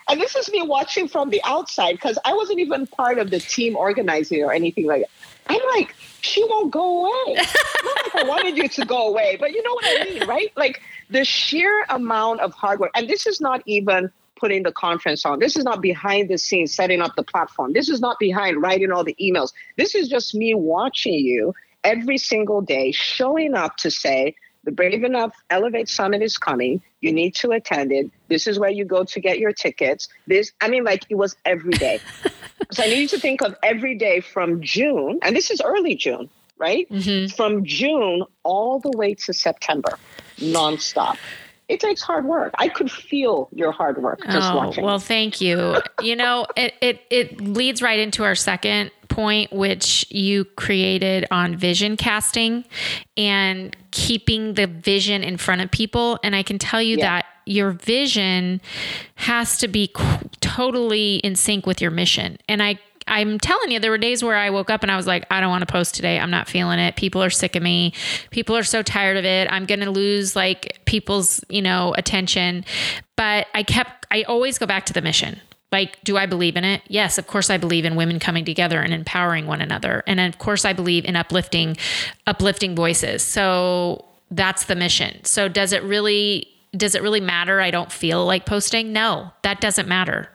and 0.10 0.22
this 0.22 0.36
is 0.36 0.50
me 0.52 0.62
watching 0.62 1.08
from 1.08 1.30
the 1.30 1.42
outside 1.44 1.94
because 1.94 2.20
I 2.24 2.34
wasn't 2.34 2.60
even 2.60 2.86
part 2.88 3.18
of 3.18 3.32
the 3.32 3.40
team 3.40 3.76
organizing 3.76 4.44
or 4.44 4.54
anything 4.54 4.86
like 4.86 5.02
that. 5.02 5.10
I'm 5.50 5.62
like, 5.76 5.96
she 6.22 6.44
won't 6.46 6.72
go 6.72 7.08
away. 7.08 7.36
Not 7.84 8.14
like 8.14 8.16
I 8.16 8.28
wanted 8.28 8.58
you 8.58 8.68
to 8.68 8.86
go 8.86 9.08
away, 9.08 9.38
but 9.40 9.52
you 9.52 9.64
know 9.64 9.74
what 9.74 9.86
I 9.86 10.04
mean, 10.04 10.28
right? 10.28 10.52
Like 10.56 10.82
the 11.10 11.26
sheer 11.26 11.86
amount 11.90 12.42
of 12.42 12.54
hard 12.54 12.80
work, 12.80 12.92
and 12.96 13.10
this 13.10 13.26
is 13.26 13.42
not 13.42 13.64
even 13.66 14.12
putting 14.40 14.64
the 14.64 14.72
conference 14.72 15.26
on. 15.26 15.40
This 15.40 15.58
is 15.58 15.64
not 15.66 15.82
behind 15.82 16.30
the 16.30 16.38
scenes 16.38 16.74
setting 16.74 17.02
up 17.02 17.16
the 17.16 17.24
platform. 17.24 17.74
This 17.74 17.90
is 17.90 18.00
not 18.00 18.18
behind 18.20 18.62
writing 18.62 18.92
all 18.92 19.04
the 19.04 19.16
emails. 19.22 19.52
This 19.78 19.96
is 19.96 20.08
just 20.08 20.34
me 20.34 20.54
watching 20.54 21.14
you 21.14 21.54
every 21.84 22.18
single 22.18 22.62
day, 22.62 22.92
showing 22.92 23.54
up 23.54 23.78
to 23.78 23.92
say, 23.92 24.36
the 24.70 24.76
Brave 24.76 25.04
Enough 25.04 25.34
Elevate 25.50 25.90
Summit 25.90 26.22
is 26.22 26.38
coming. 26.38 26.80
You 27.02 27.12
need 27.12 27.34
to 27.38 27.50
attend 27.54 27.92
it. 27.92 28.12
This 28.28 28.46
is 28.46 28.60
where 28.60 28.70
you 28.70 28.86
go 28.86 29.04
to 29.04 29.20
get 29.20 29.40
your 29.40 29.52
tickets. 29.52 30.10
This, 30.28 30.52
I 30.62 30.70
mean, 30.70 30.84
like 30.84 31.06
it 31.10 31.16
was 31.16 31.36
every 31.44 31.72
day. 31.72 32.00
so 32.72 32.84
I 32.84 32.88
need 32.88 33.00
you 33.00 33.08
to 33.08 33.20
think 33.20 33.42
of 33.42 33.56
every 33.64 33.96
day 33.96 34.20
from 34.20 34.62
June, 34.62 35.18
and 35.24 35.36
this 35.36 35.50
is 35.50 35.60
early 35.60 35.96
June, 35.96 36.30
right? 36.60 36.88
Mm-hmm. 36.88 37.36
From 37.36 37.66
June 37.66 38.26
all 38.44 38.80
the 38.80 38.92
way 38.92 39.16
to 39.16 39.34
September, 39.34 39.98
nonstop 40.38 41.18
it 41.70 41.80
takes 41.80 42.02
hard 42.02 42.26
work. 42.26 42.52
I 42.58 42.68
could 42.68 42.92
feel 42.92 43.48
your 43.54 43.72
hard 43.72 44.02
work 44.02 44.20
just 44.26 44.52
oh, 44.52 44.58
watching. 44.58 44.84
Well, 44.84 44.98
thank 44.98 45.40
you. 45.40 45.76
you 46.02 46.16
know, 46.16 46.48
it, 46.58 46.74
it 46.82 47.02
it 47.12 47.40
leads 47.40 47.82
right 47.82 48.00
into 48.00 48.24
our 48.24 48.34
second 48.34 48.90
point, 49.08 49.54
which 49.54 50.06
you 50.10 50.46
created 50.46 51.28
on 51.30 51.56
vision 51.56 51.96
casting 51.96 52.66
and 53.16 53.76
keeping 53.92 54.56
the 54.56 54.66
vision 54.66 55.24
in 55.24 55.38
front 55.38 55.62
of 55.62 55.70
people. 55.70 56.20
And 56.24 56.36
I 56.36 56.42
can 56.42 56.58
tell 56.58 56.82
you 56.82 56.98
yeah. 56.98 57.20
that 57.20 57.26
your 57.46 57.72
vision 57.72 58.62
has 59.16 59.58
to 59.60 59.68
be 59.68 59.94
totally 60.42 61.18
in 61.18 61.36
sync 61.36 61.68
with 61.68 61.82
your 61.82 61.92
mission. 61.92 62.38
And 62.48 62.64
I 62.64 62.80
I'm 63.10 63.40
telling 63.40 63.72
you, 63.72 63.80
there 63.80 63.92
were 63.92 63.98
days 63.98 64.24
where 64.24 64.36
I 64.36 64.50
woke 64.50 64.70
up 64.70 64.84
and 64.84 64.92
I 64.92 64.96
was 64.96 65.08
like, 65.08 65.26
I 65.32 65.42
don't 65.42 65.50
want 65.50 65.62
to 65.68 65.72
post 65.72 65.96
today. 65.96 66.20
I'm 66.20 66.32
not 66.32 66.48
feeling 66.48 66.80
it. 66.80 66.96
People 66.96 67.22
are 67.24 67.30
sick 67.30 67.56
of 67.56 67.64
me. 67.64 67.94
People 68.30 68.56
are 68.56 68.64
so 68.64 68.82
tired 68.84 69.18
of 69.18 69.26
it. 69.26 69.48
I'm 69.52 69.66
going 69.66 69.80
to 69.82 69.92
lose 69.92 70.36
like 70.36 70.80
people's, 70.86 71.44
you 71.50 71.62
know, 71.62 71.94
attention. 71.98 72.64
But 73.16 73.48
I 73.54 73.64
kept, 73.64 74.06
I 74.12 74.24
always 74.24 74.58
go 74.58 74.66
back 74.66 74.86
to 74.86 74.94
the 74.94 75.02
mission 75.02 75.42
Like, 75.72 76.04
do 76.04 76.18
I 76.18 76.26
believe 76.26 76.56
in 76.56 76.66
it? 76.66 76.82
Yes, 76.88 77.18
of 77.18 77.28
course 77.28 77.50
I 77.50 77.58
believe 77.58 77.86
in 77.86 77.96
women 77.96 78.20
coming 78.20 78.46
together 78.46 78.80
and 78.82 78.94
empowering 78.94 79.46
one 79.46 79.62
another. 79.62 80.04
And 80.08 80.20
of 80.20 80.40
course 80.40 80.66
I 80.66 80.74
believe 80.74 81.06
in 81.06 81.16
uplifting 81.16 81.78
uplifting 82.26 82.76
voices. 82.76 83.22
So 83.22 84.06
that's 84.32 84.66
the 84.66 84.76
mission. 84.76 85.24
So 85.26 85.48
does 85.48 85.74
it 85.74 85.84
really 85.84 86.48
does 86.76 86.94
it 86.94 87.02
really 87.02 87.22
matter 87.22 87.62
I 87.62 87.72
don't 87.72 87.92
feel 87.92 88.26
like 88.26 88.46
posting? 88.46 88.94
No, 88.94 89.32
that 89.44 89.60
doesn't 89.60 89.88
matter. 89.88 90.30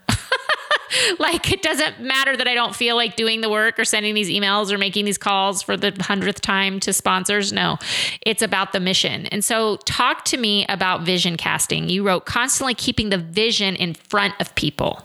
like 1.18 1.52
it 1.52 1.62
doesn't 1.62 2.00
matter 2.00 2.36
that 2.36 2.48
I 2.48 2.54
don't 2.54 2.74
feel 2.74 2.96
like 2.96 3.16
doing 3.16 3.40
the 3.40 3.48
work 3.48 3.78
or 3.78 3.84
sending 3.84 4.14
these 4.14 4.28
emails 4.28 4.70
or 4.70 4.78
making 4.78 5.04
these 5.04 5.18
calls 5.18 5.62
for 5.62 5.76
the 5.76 5.94
hundredth 6.00 6.40
time 6.40 6.80
to 6.80 6.92
sponsors. 6.92 7.52
No, 7.52 7.78
it's 8.24 8.42
about 8.42 8.72
the 8.72 8.80
mission. 8.80 9.26
And 9.26 9.44
so, 9.44 9.76
talk 9.84 10.24
to 10.26 10.36
me 10.36 10.66
about 10.68 11.02
vision 11.02 11.36
casting. 11.36 11.88
You 11.88 12.06
wrote 12.06 12.26
constantly 12.26 12.74
keeping 12.74 13.10
the 13.10 13.18
vision 13.18 13.76
in 13.76 13.94
front 13.94 14.34
of 14.40 14.54
people. 14.54 15.02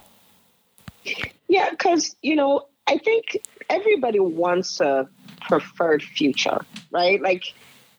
Yeah, 1.48 1.70
because, 1.72 2.16
you 2.22 2.36
know, 2.36 2.68
I 2.88 2.98
think 2.98 3.38
everybody 3.70 4.20
wants 4.20 4.80
a 4.80 5.08
preferred 5.42 6.04
future, 6.04 6.60
right? 6.92 7.22
Like, 7.22 7.54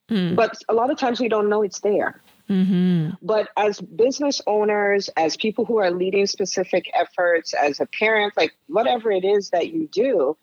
mm. 0.09 0.37
but 0.37 0.57
a 0.69 0.75
lot 0.75 0.91
of 0.91 0.99
times 0.99 1.21
we 1.21 1.29
don't 1.29 1.49
know 1.49 1.63
it's 1.63 1.81
there. 1.81 2.21
Mm-hmm. 2.51 3.11
But 3.23 3.49
as 3.57 3.81
business 3.81 4.43
owners, 4.47 5.09
as 5.17 5.37
people 5.37 5.65
who 5.65 5.79
are 5.79 5.93
leading 5.93 6.27
specific 6.27 6.91
efforts, 6.95 7.55
as 7.55 7.79
a 7.79 7.87
parent, 7.87 8.37
like 8.37 8.57
whatever 8.67 9.13
it 9.13 9.25
is 9.25 9.51
that 9.51 9.69
you 9.69 9.87
do, 9.87 10.37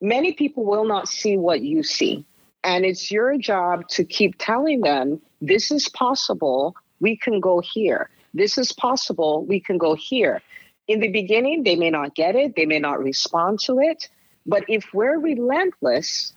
many 0.00 0.32
people 0.32 0.64
will 0.64 0.86
not 0.86 1.08
see 1.08 1.36
what 1.36 1.60
you 1.60 1.82
see. 1.82 2.24
And 2.64 2.86
it's 2.86 3.10
your 3.10 3.36
job 3.36 3.86
to 3.88 4.04
keep 4.04 4.36
telling 4.38 4.80
them 4.80 5.20
this 5.42 5.70
is 5.70 5.88
possible, 5.88 6.74
we 7.00 7.16
can 7.16 7.40
go 7.40 7.60
here. 7.60 8.08
This 8.32 8.56
is 8.56 8.72
possible, 8.72 9.44
we 9.44 9.60
can 9.60 9.76
go 9.76 9.94
here. 9.94 10.40
In 10.88 11.00
the 11.00 11.08
beginning, 11.08 11.64
they 11.64 11.76
may 11.76 11.90
not 11.90 12.14
get 12.14 12.34
it, 12.34 12.56
they 12.56 12.66
may 12.66 12.78
not 12.78 13.02
respond 13.02 13.60
to 13.60 13.78
it. 13.78 14.08
But 14.46 14.64
if 14.68 14.92
we're 14.94 15.18
relentless, 15.18 16.32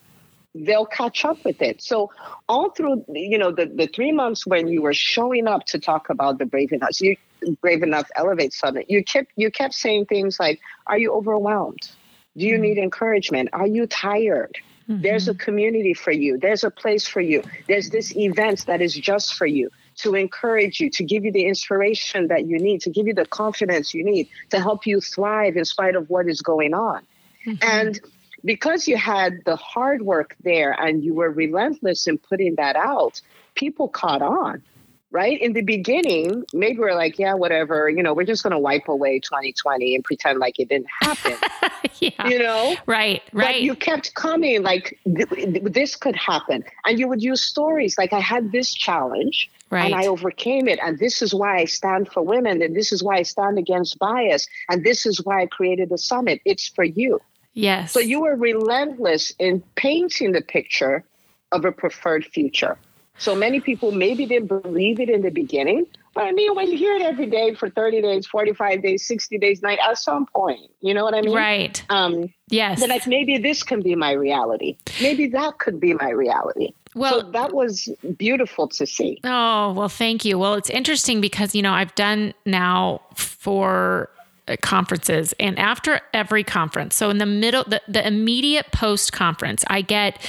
they'll 0.55 0.86
catch 0.86 1.25
up 1.25 1.43
with 1.43 1.62
it. 1.62 1.81
So 1.81 2.12
all 2.48 2.69
through, 2.72 3.05
you 3.10 3.38
know, 3.38 3.51
the, 3.51 3.65
the 3.65 3.88
three 3.88 4.12
months 4.12 4.45
when 4.45 4.67
you 4.67 4.81
were 4.81 4.93
showing 4.93 5.48
up 5.48 5.65
to 5.67 5.79
talk 5.79 6.10
about 6.10 6.38
the 6.38 6.45
Brave 6.45 6.72
Enough, 6.72 7.01
you 7.01 7.17
Brave 7.62 7.83
Enough 7.83 8.10
Elevate 8.15 8.53
Summit, 8.53 8.89
you 8.89 9.03
kept 9.03 9.31
you 9.36 9.51
kept 9.51 9.74
saying 9.74 10.05
things 10.05 10.39
like, 10.39 10.62
"Are 10.88 10.98
you 10.98 11.13
overwhelmed? 11.13 11.89
Do 12.38 12.45
you 12.45 12.53
mm-hmm. 12.53 12.62
need 12.62 12.77
encouragement? 12.77 13.50
Are 13.53 13.67
you 13.67 13.88
tired?" 13.88 14.57
Mm-hmm. 14.89 15.01
There's 15.01 15.27
a 15.27 15.36
community 15.36 15.93
for 15.93 16.12
you. 16.12 16.38
There's 16.38 16.63
a 16.63 16.72
place 16.72 17.07
for 17.07 17.22
you. 17.22 17.43
There's 17.67 17.89
this 17.89 18.15
event 18.15 18.65
that 18.65 18.81
is 18.81 18.93
just 18.93 19.36
for 19.36 19.45
you 19.45 19.69
to 19.98 20.15
encourage 20.15 20.79
you, 20.79 20.89
to 20.89 21.03
give 21.03 21.24
you 21.24 21.31
the 21.31 21.45
inspiration 21.45 22.27
that 22.27 22.45
you 22.45 22.60
need, 22.60 22.81
to 22.81 22.89
give 22.89 23.07
you 23.07 23.13
the 23.13 23.25
confidence 23.25 23.93
you 23.93 24.03
need, 24.03 24.27
to 24.50 24.60
help 24.60 24.86
you 24.86 25.00
thrive 25.00 25.55
in 25.55 25.65
spite 25.65 25.95
of 25.95 26.10
what 26.10 26.27
is 26.27 26.41
going 26.41 26.74
on. 26.74 27.03
Mm-hmm. 27.45 27.55
And 27.62 28.01
because 28.45 28.88
you 28.88 28.97
had 28.97 29.41
the 29.45 29.55
hard 29.55 30.01
work 30.01 30.35
there 30.43 30.71
and 30.71 31.03
you 31.03 31.13
were 31.13 31.31
relentless 31.31 32.07
in 32.07 32.17
putting 32.17 32.55
that 32.55 32.75
out, 32.75 33.21
people 33.55 33.88
caught 33.88 34.21
on. 34.21 34.63
Right 35.12 35.39
in 35.39 35.53
the 35.53 35.62
beginning, 35.62 36.43
maybe 36.53 36.79
we're 36.79 36.95
like, 36.95 37.19
yeah, 37.19 37.35
whatever, 37.35 37.88
you 37.88 38.01
know, 38.01 38.15
we're 38.15 38.23
just 38.23 38.41
going 38.41 38.50
to 38.50 38.57
wipe 38.57 38.88
away 38.88 39.19
2020 39.19 39.93
and 39.93 40.03
pretend 40.03 40.39
like 40.39 40.57
it 40.57 40.69
didn't 40.69 40.88
happen. 41.01 41.35
yeah. 42.00 42.27
You 42.27 42.39
know, 42.39 42.75
right, 42.88 43.21
right. 43.31 43.53
But 43.53 43.62
you 43.62 43.75
kept 43.75 44.15
coming, 44.15 44.63
like 44.63 45.00
this 45.05 45.95
could 45.95 46.15
happen, 46.15 46.63
and 46.83 46.97
you 46.97 47.07
would 47.07 47.21
use 47.21 47.41
stories 47.41 47.95
like, 47.95 48.12
I 48.12 48.21
had 48.21 48.51
this 48.51 48.73
challenge, 48.73 49.51
Right. 49.73 49.85
And 49.85 49.95
I 49.95 50.05
overcame 50.05 50.67
it. 50.67 50.77
And 50.83 51.00
this 51.00 51.23
is 51.23 51.33
why 51.33 51.57
I 51.57 51.65
stand 51.65 52.07
for 52.12 52.21
women. 52.21 52.62
And 52.62 52.75
this 52.75 52.91
is 52.91 53.01
why 53.01 53.17
I 53.17 53.23
stand 53.23 53.57
against 53.57 53.97
bias. 53.97 54.47
And 54.69 54.83
this 54.83 55.07
is 55.07 55.25
why 55.25 55.41
I 55.41 55.45
created 55.47 55.89
the 55.89 55.97
summit. 55.97 56.41
It's 56.45 56.67
for 56.67 56.83
you. 56.83 57.19
Yes. 57.53 57.91
So 57.91 58.00
you 58.00 58.22
were 58.22 58.36
relentless 58.36 59.33
in 59.39 59.62
painting 59.75 60.31
the 60.31 60.41
picture 60.41 61.03
of 61.51 61.65
a 61.65 61.72
preferred 61.72 62.25
future. 62.25 62.77
So 63.17 63.36
many 63.36 63.60
people 63.60 63.91
maybe 63.91 64.25
didn't 64.25 64.48
believe 64.48 65.00
it 65.00 65.10
in 65.10 65.22
the 65.22 65.29
beginning, 65.29 65.86
but 66.13 66.25
I 66.25 66.31
mean, 66.31 66.55
when 66.55 66.72
you 66.72 66.77
hear 66.77 66.95
it 66.95 67.01
every 67.01 67.25
day 67.25 67.55
for 67.55 67.69
30 67.69 68.01
days, 68.01 68.27
45 68.27 68.81
days, 68.83 69.05
60 69.07 69.38
days, 69.39 69.62
night, 69.62 69.79
at 69.83 69.98
some 69.98 70.27
point, 70.27 70.72
you 70.81 70.93
know 70.93 71.03
what 71.03 71.15
I 71.15 71.22
mean? 71.22 71.36
Right. 71.36 71.83
Um, 71.89 72.33
yes. 72.50 72.79
Then 72.79 72.89
like 72.89 73.07
maybe 73.07 73.38
this 73.39 73.63
can 73.63 73.81
be 73.81 73.95
my 73.95 74.12
reality. 74.12 74.77
Maybe 75.01 75.27
that 75.27 75.57
could 75.57 75.79
be 75.79 75.93
my 75.93 76.10
reality. 76.10 76.74
Well, 76.95 77.22
so 77.22 77.31
that 77.31 77.53
was 77.53 77.89
beautiful 78.17 78.67
to 78.67 78.86
see. 78.86 79.19
Oh, 79.24 79.74
well, 79.74 79.89
thank 79.89 80.24
you. 80.24 80.38
Well, 80.38 80.53
it's 80.53 80.69
interesting 80.69 81.22
because, 81.22 81.55
you 81.55 81.63
know, 81.63 81.74
I've 81.74 81.95
done 81.95 82.36
now 82.45 83.01
for 83.15 84.10
Uh, 84.45 84.57
conferences 84.62 85.33
and 85.39 85.57
after 85.57 86.01
every 86.13 86.43
conference. 86.43 86.97
So 86.97 87.09
in 87.09 87.17
the 87.17 87.25
middle 87.25 87.63
the, 87.63 87.81
the 87.88 88.05
immediate 88.05 88.73
post 88.73 89.13
conference 89.13 89.63
i 89.67 89.79
get 89.79 90.19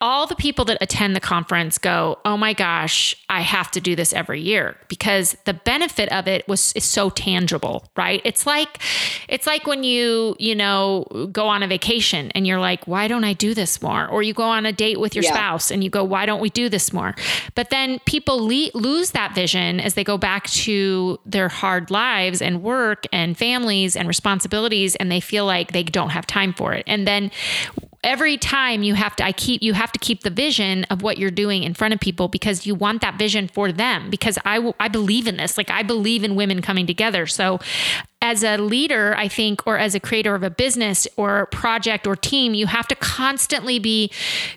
all 0.00 0.26
the 0.26 0.36
people 0.36 0.64
that 0.66 0.76
attend 0.80 1.16
the 1.16 1.20
conference 1.20 1.78
go, 1.78 2.18
"Oh 2.24 2.36
my 2.36 2.52
gosh, 2.52 3.16
I 3.30 3.40
have 3.40 3.70
to 3.72 3.80
do 3.80 3.96
this 3.96 4.12
every 4.12 4.40
year 4.40 4.76
because 4.88 5.36
the 5.44 5.54
benefit 5.54 6.10
of 6.12 6.28
it 6.28 6.46
was 6.46 6.72
is 6.74 6.84
so 6.84 7.08
tangible, 7.10 7.88
right? 7.96 8.20
It's 8.24 8.46
like 8.46 8.78
it's 9.28 9.46
like 9.46 9.66
when 9.66 9.84
you, 9.84 10.36
you 10.38 10.54
know, 10.54 11.28
go 11.32 11.48
on 11.48 11.62
a 11.62 11.66
vacation 11.66 12.30
and 12.32 12.46
you're 12.46 12.60
like, 12.60 12.86
"Why 12.86 13.08
don't 13.08 13.24
I 13.24 13.32
do 13.32 13.54
this 13.54 13.80
more?" 13.80 14.06
Or 14.06 14.22
you 14.22 14.34
go 14.34 14.44
on 14.44 14.66
a 14.66 14.72
date 14.72 15.00
with 15.00 15.14
your 15.14 15.24
yeah. 15.24 15.32
spouse 15.32 15.70
and 15.70 15.82
you 15.82 15.88
go, 15.88 16.04
"Why 16.04 16.26
don't 16.26 16.40
we 16.40 16.50
do 16.50 16.68
this 16.68 16.92
more?" 16.92 17.14
But 17.54 17.70
then 17.70 17.98
people 18.04 18.46
le- 18.46 18.70
lose 18.74 19.12
that 19.12 19.34
vision 19.34 19.80
as 19.80 19.94
they 19.94 20.04
go 20.04 20.18
back 20.18 20.46
to 20.66 21.18
their 21.24 21.48
hard 21.48 21.90
lives 21.90 22.42
and 22.42 22.62
work 22.62 23.06
and 23.12 23.36
families 23.36 23.96
and 23.96 24.06
responsibilities 24.06 24.94
and 24.96 25.10
they 25.10 25.20
feel 25.20 25.46
like 25.46 25.72
they 25.72 25.82
don't 25.82 26.10
have 26.10 26.26
time 26.26 26.52
for 26.52 26.74
it. 26.74 26.84
And 26.86 27.06
then 27.06 27.30
every 28.04 28.36
time 28.36 28.82
you 28.82 28.94
have 28.94 29.14
to 29.16 29.24
i 29.24 29.32
keep 29.32 29.62
you 29.62 29.72
have 29.72 29.92
to 29.92 29.98
keep 29.98 30.22
the 30.22 30.30
vision 30.30 30.84
of 30.84 31.02
what 31.02 31.18
you're 31.18 31.30
doing 31.30 31.62
in 31.62 31.74
front 31.74 31.92
of 31.92 32.00
people 32.00 32.28
because 32.28 32.66
you 32.66 32.74
want 32.74 33.00
that 33.00 33.18
vision 33.18 33.48
for 33.48 33.72
them 33.72 34.10
because 34.10 34.38
i 34.44 34.72
i 34.80 34.88
believe 34.88 35.26
in 35.26 35.36
this. 35.36 35.56
Like 35.56 35.70
i 35.70 35.82
believe 35.82 36.24
in 36.24 36.34
women 36.34 36.62
coming 36.62 36.86
together. 36.86 37.26
So 37.26 37.60
as 38.26 38.42
a 38.42 38.56
leader, 38.56 39.14
I 39.16 39.28
think, 39.28 39.64
or 39.68 39.78
as 39.78 39.94
a 39.94 40.00
creator 40.00 40.34
of 40.34 40.42
a 40.42 40.50
business 40.50 41.06
or 41.16 41.46
project 41.46 42.08
or 42.08 42.16
team, 42.16 42.54
you 42.54 42.66
have 42.66 42.88
to 42.88 42.96
constantly 42.96 43.78
be 43.78 44.10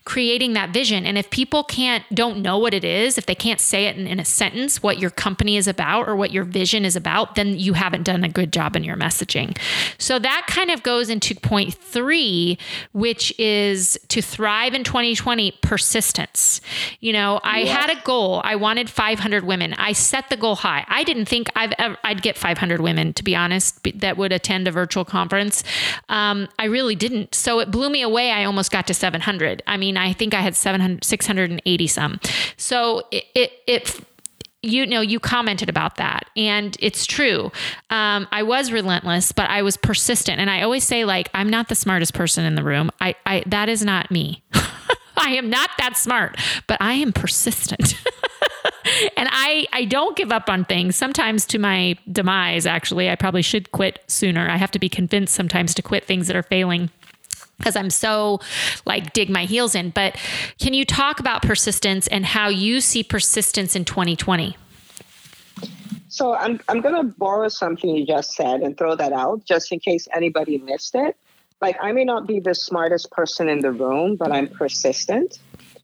creating 0.06 0.54
that 0.54 0.72
vision. 0.72 1.06
And 1.06 1.20
if 1.20 1.30
people 1.30 1.64
can't, 1.64 2.04
don't 2.12 2.42
know 2.42 2.58
what 2.58 2.74
it 2.74 2.84
is, 2.84 3.20
if 3.20 3.28
they 3.28 3.36
can't 3.36 3.60
say 3.60 3.86
it 3.86 3.96
in, 3.96 4.08
in, 4.08 4.20
a 4.20 4.26
sentence, 4.26 4.82
what 4.82 4.98
your 4.98 5.12
company 5.12 5.56
is 5.56 5.68
about 5.68 6.08
or 6.08 6.16
what 6.16 6.32
your 6.32 6.46
vision 6.46 6.84
is 6.84 6.96
about, 6.96 7.36
then 7.36 7.60
you 7.60 7.74
haven't 7.74 8.04
done 8.04 8.24
a 8.24 8.30
good 8.30 8.52
job 8.52 8.76
in 8.76 8.84
your 8.84 8.98
messaging. 8.98 9.56
So 10.00 10.18
that 10.18 10.46
kind 10.48 10.72
of 10.72 10.82
goes 10.82 11.12
into 11.12 11.36
point 11.36 11.76
three, 11.76 12.58
which 12.94 13.38
is 13.38 14.00
to 14.08 14.20
thrive 14.20 14.74
in 14.74 14.84
2020, 14.84 15.52
persistence. 15.62 16.60
You 17.02 17.14
know, 17.14 17.40
I 17.44 17.60
yes. 17.60 17.78
had 17.78 17.90
a 17.96 18.02
goal. 18.02 18.42
I 18.44 18.56
wanted 18.56 18.90
500 18.90 19.44
women. 19.44 19.76
I 19.76 19.92
set 19.92 20.32
the 20.32 20.38
goal 20.38 20.56
high. 20.56 20.86
I 20.88 21.04
didn't 21.04 21.26
think 21.26 21.52
I've 21.56 21.74
ever, 21.78 21.98
I'd 22.04 22.24
get 22.24 22.36
500 22.36 22.82
women, 22.82 23.14
to 23.14 23.24
be 23.24 23.36
honest 23.36 23.59
honest, 23.60 24.00
that 24.00 24.18
would 24.18 24.32
attend 24.32 24.68
a 24.68 24.72
virtual 24.72 25.06
conference. 25.06 25.64
Um, 26.08 26.48
I 26.58 26.66
really 26.66 26.96
didn't. 26.96 27.36
So 27.36 27.60
it 27.60 27.72
blew 27.72 27.90
me 27.90 28.02
away. 28.02 28.32
I 28.32 28.46
almost 28.46 28.72
got 28.72 28.88
to 28.88 28.94
700. 28.94 29.62
I 29.68 29.78
mean, 29.78 29.98
I 29.98 30.14
think 30.14 30.34
I 30.34 30.42
had 30.42 30.56
700, 30.56 31.04
680 31.04 31.88
some. 31.88 32.20
So 32.58 33.04
it, 33.12 33.26
it, 33.36 33.52
it 33.68 34.02
you 34.62 34.86
know 34.86 35.00
you 35.00 35.22
commented 35.22 35.70
about 35.70 35.96
that 35.96 36.26
and 36.36 36.76
it's 36.82 37.06
true 37.06 37.50
um, 37.92 38.28
i 38.34 38.44
was 38.44 38.74
relentless 38.74 39.32
but 39.32 39.50
i 39.50 39.62
was 39.62 39.78
persistent 39.78 40.38
and 40.38 40.50
i 40.50 40.62
always 40.62 40.84
say 40.84 41.06
like 41.06 41.30
i'm 41.34 41.50
not 41.50 41.70
the 41.70 41.76
smartest 41.76 42.14
person 42.14 42.44
in 42.44 42.56
the 42.56 42.64
room 42.64 42.92
i, 43.00 43.16
I 43.26 43.42
that 43.48 43.70
is 43.70 43.86
not 43.86 44.12
me 44.12 44.44
i 45.16 45.30
am 45.30 45.50
not 45.50 45.70
that 45.78 45.96
smart 45.96 46.38
but 46.68 46.78
i 46.82 46.92
am 46.92 47.14
persistent 47.14 47.96
and 49.18 49.30
I 49.32 49.66
I 49.72 49.86
don't 49.86 50.16
give 50.16 50.32
up 50.32 50.50
on 50.50 50.66
things. 50.66 50.96
Sometimes 50.96 51.46
to 51.48 51.60
my 51.60 51.98
demise, 52.12 52.66
actually, 52.66 53.10
I 53.10 53.16
probably 53.16 53.42
should 53.42 53.72
quit 53.72 54.00
sooner. 54.08 54.50
I 54.50 54.58
have 54.58 54.72
to 54.72 54.80
be 54.80 54.90
convinced 54.90 55.34
sometimes 55.34 55.74
to 55.76 55.82
quit 55.82 56.06
things 56.06 56.28
that 56.28 56.36
are 56.36 56.44
failing 56.44 56.90
because 57.58 57.76
I'm 57.76 57.90
so 57.90 58.40
like 58.86 59.14
dig 59.14 59.30
my 59.30 59.46
heels 59.46 59.76
in. 59.76 59.92
But 59.92 60.18
can 60.60 60.74
you 60.74 60.86
talk 60.86 61.20
about 61.20 61.42
persistence 61.42 62.08
and 62.08 62.26
how 62.26 62.48
you 62.50 62.82
see 62.82 63.04
persistence 63.04 63.76
in 63.76 63.86
2020? 63.86 64.58
So 66.08 66.34
I'm 66.34 66.60
I'm 66.68 66.82
to 66.82 67.04
borrow 67.04 67.48
something 67.50 67.90
you 67.90 68.06
just 68.06 68.34
said 68.34 68.62
and 68.62 68.78
throw 68.78 68.96
that 68.96 69.14
out 69.14 69.46
just 69.46 69.72
in 69.72 69.80
case 69.80 70.08
anybody 70.14 70.58
missed 70.58 70.96
it. 70.96 71.16
Like 71.62 71.78
I 71.82 71.92
may 71.92 72.06
not 72.06 72.26
be 72.26 72.40
the 72.40 72.56
smartest 72.56 73.12
person 73.12 73.50
in 73.50 73.60
the 73.60 73.72
room, 73.72 74.16
but 74.16 74.32
I'm 74.32 74.48
persistent 74.48 75.40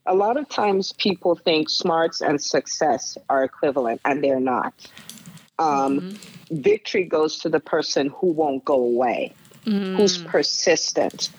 a 0.06 0.16
lot 0.16 0.38
of 0.38 0.48
times 0.50 0.94
people 0.94 1.36
think 1.36 1.70
smarts 1.70 2.22
and 2.22 2.42
success 2.42 3.18
are 3.30 3.44
equivalent, 3.44 4.02
and 4.06 4.24
they're 4.24 4.40
not. 4.40 4.74
Um, 5.58 6.00
mm-hmm. 6.00 6.62
Victory 6.62 7.06
goes 7.06 7.40
to 7.40 7.50
the 7.50 7.60
person 7.60 8.10
who 8.10 8.28
won't 8.32 8.66
go 8.66 8.76
away, 8.76 9.34
mm. 9.66 9.96
who's 9.96 10.18
persistent, 10.18 11.30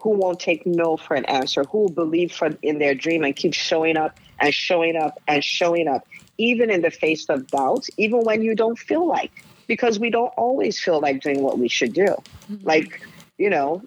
who 0.00 0.10
won't 0.10 0.40
take 0.40 0.66
no 0.66 0.96
for 0.96 1.14
an 1.14 1.24
answer, 1.26 1.64
who 1.64 1.78
will 1.78 1.88
believe 1.90 2.32
for, 2.32 2.50
in 2.62 2.78
their 2.78 2.94
dream 2.94 3.24
and 3.24 3.36
keep 3.36 3.54
showing 3.54 3.96
up 3.96 4.18
and 4.40 4.54
showing 4.54 4.96
up 4.96 5.20
and 5.28 5.44
showing 5.44 5.86
up, 5.86 6.06
even 6.38 6.70
in 6.70 6.82
the 6.82 6.90
face 6.90 7.28
of 7.28 7.46
doubt, 7.48 7.86
even 7.96 8.20
when 8.20 8.42
you 8.42 8.54
don't 8.54 8.78
feel 8.78 9.06
like 9.06 9.44
because 9.68 10.00
we 10.00 10.10
don't 10.10 10.32
always 10.36 10.80
feel 10.80 10.98
like 10.98 11.22
doing 11.22 11.42
what 11.42 11.58
we 11.58 11.68
should 11.68 11.92
do. 11.92 12.06
Mm-hmm. 12.50 12.66
Like, 12.66 13.06
you 13.36 13.50
know, 13.50 13.82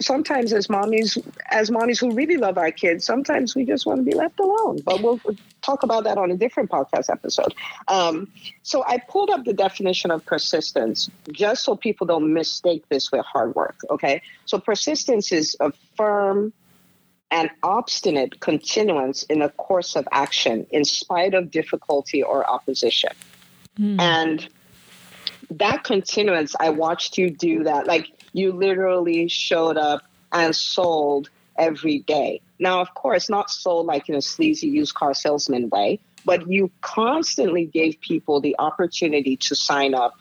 sometimes 0.00 0.52
as 0.52 0.68
mommies, 0.68 1.22
as 1.50 1.70
mommies 1.70 1.98
who 1.98 2.12
really 2.12 2.36
love 2.36 2.58
our 2.58 2.70
kids, 2.70 3.04
sometimes 3.04 3.54
we 3.54 3.64
just 3.64 3.86
want 3.86 4.00
to 4.00 4.04
be 4.04 4.14
left 4.14 4.38
alone. 4.40 4.80
But 4.84 5.02
we'll, 5.02 5.20
talk 5.64 5.82
about 5.82 6.04
that 6.04 6.18
on 6.18 6.30
a 6.30 6.36
different 6.36 6.70
podcast 6.70 7.10
episode. 7.10 7.54
Um, 7.88 8.30
so 8.62 8.84
I 8.86 8.98
pulled 8.98 9.30
up 9.30 9.44
the 9.44 9.54
definition 9.54 10.10
of 10.10 10.24
persistence 10.26 11.10
just 11.32 11.64
so 11.64 11.74
people 11.74 12.06
don't 12.06 12.32
mistake 12.32 12.84
this 12.90 13.10
with 13.10 13.24
hard 13.24 13.54
work. 13.54 13.76
Okay, 13.90 14.20
so 14.44 14.58
persistence 14.58 15.32
is 15.32 15.56
a 15.60 15.72
firm 15.96 16.52
and 17.30 17.50
obstinate 17.62 18.40
continuance 18.40 19.22
in 19.24 19.42
a 19.42 19.48
course 19.48 19.96
of 19.96 20.06
action 20.12 20.66
in 20.70 20.84
spite 20.84 21.34
of 21.34 21.50
difficulty 21.50 22.22
or 22.22 22.48
opposition. 22.48 23.10
Mm. 23.78 24.00
And 24.00 24.48
that 25.50 25.84
continuance, 25.84 26.54
I 26.58 26.70
watched 26.70 27.18
you 27.18 27.30
do 27.30 27.64
that. 27.64 27.86
Like 27.86 28.10
you 28.32 28.52
literally 28.52 29.28
showed 29.28 29.76
up 29.76 30.02
and 30.32 30.54
sold 30.54 31.30
every 31.56 32.00
day. 32.00 32.40
Now, 32.58 32.80
of 32.80 32.94
course, 32.94 33.28
not 33.28 33.50
sold 33.50 33.86
like 33.86 34.08
in 34.08 34.14
a 34.14 34.22
sleazy 34.22 34.68
used 34.68 34.94
car 34.94 35.14
salesman 35.14 35.68
way, 35.70 36.00
but 36.24 36.48
you 36.48 36.70
constantly 36.80 37.66
gave 37.66 38.00
people 38.00 38.40
the 38.40 38.56
opportunity 38.58 39.36
to 39.36 39.54
sign 39.54 39.94
up 39.94 40.14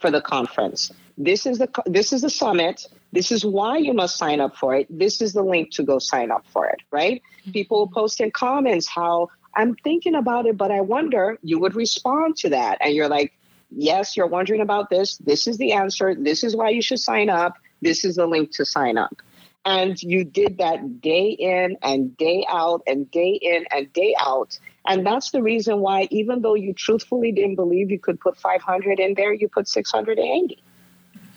for 0.00 0.10
the 0.10 0.20
conference. 0.20 0.92
This 1.16 1.46
is 1.46 1.58
the 1.58 1.68
this 1.86 2.12
is 2.12 2.22
the 2.22 2.30
summit. 2.30 2.86
This 3.12 3.32
is 3.32 3.44
why 3.44 3.78
you 3.78 3.92
must 3.94 4.18
sign 4.18 4.40
up 4.40 4.56
for 4.56 4.74
it. 4.74 4.86
This 4.90 5.20
is 5.20 5.32
the 5.32 5.42
link 5.42 5.70
to 5.72 5.82
go 5.82 5.98
sign 5.98 6.30
up 6.30 6.44
for 6.52 6.66
it, 6.66 6.80
right? 6.90 7.22
Mm-hmm. 7.40 7.52
People 7.52 7.86
post 7.88 8.20
in 8.20 8.30
comments 8.30 8.86
how 8.86 9.30
I'm 9.56 9.74
thinking 9.76 10.14
about 10.14 10.46
it, 10.46 10.56
but 10.56 10.70
I 10.70 10.80
wonder, 10.80 11.38
you 11.42 11.58
would 11.58 11.74
respond 11.74 12.36
to 12.38 12.50
that. 12.50 12.78
And 12.80 12.94
you're 12.94 13.08
like, 13.08 13.32
yes, 13.70 14.16
you're 14.16 14.26
wondering 14.26 14.60
about 14.60 14.90
this. 14.90 15.18
This 15.18 15.46
is 15.46 15.58
the 15.58 15.72
answer. 15.72 16.14
This 16.14 16.44
is 16.44 16.56
why 16.56 16.70
you 16.70 16.82
should 16.82 17.00
sign 17.00 17.30
up. 17.30 17.58
This 17.80 18.04
is 18.04 18.16
the 18.16 18.26
link 18.26 18.52
to 18.52 18.64
sign 18.64 18.98
up. 18.98 19.22
And 19.64 20.00
you 20.02 20.24
did 20.24 20.58
that 20.58 21.00
day 21.00 21.30
in 21.30 21.76
and 21.82 22.16
day 22.16 22.46
out 22.48 22.82
and 22.86 23.10
day 23.10 23.38
in 23.40 23.66
and 23.70 23.92
day 23.92 24.14
out. 24.18 24.58
And 24.86 25.04
that's 25.04 25.30
the 25.30 25.42
reason 25.42 25.80
why, 25.80 26.08
even 26.10 26.40
though 26.40 26.54
you 26.54 26.72
truthfully 26.72 27.32
didn't 27.32 27.56
believe 27.56 27.90
you 27.90 27.98
could 27.98 28.18
put 28.18 28.38
500 28.38 28.98
in 28.98 29.14
there, 29.14 29.32
you 29.32 29.48
put 29.48 29.68
680. 29.68 30.62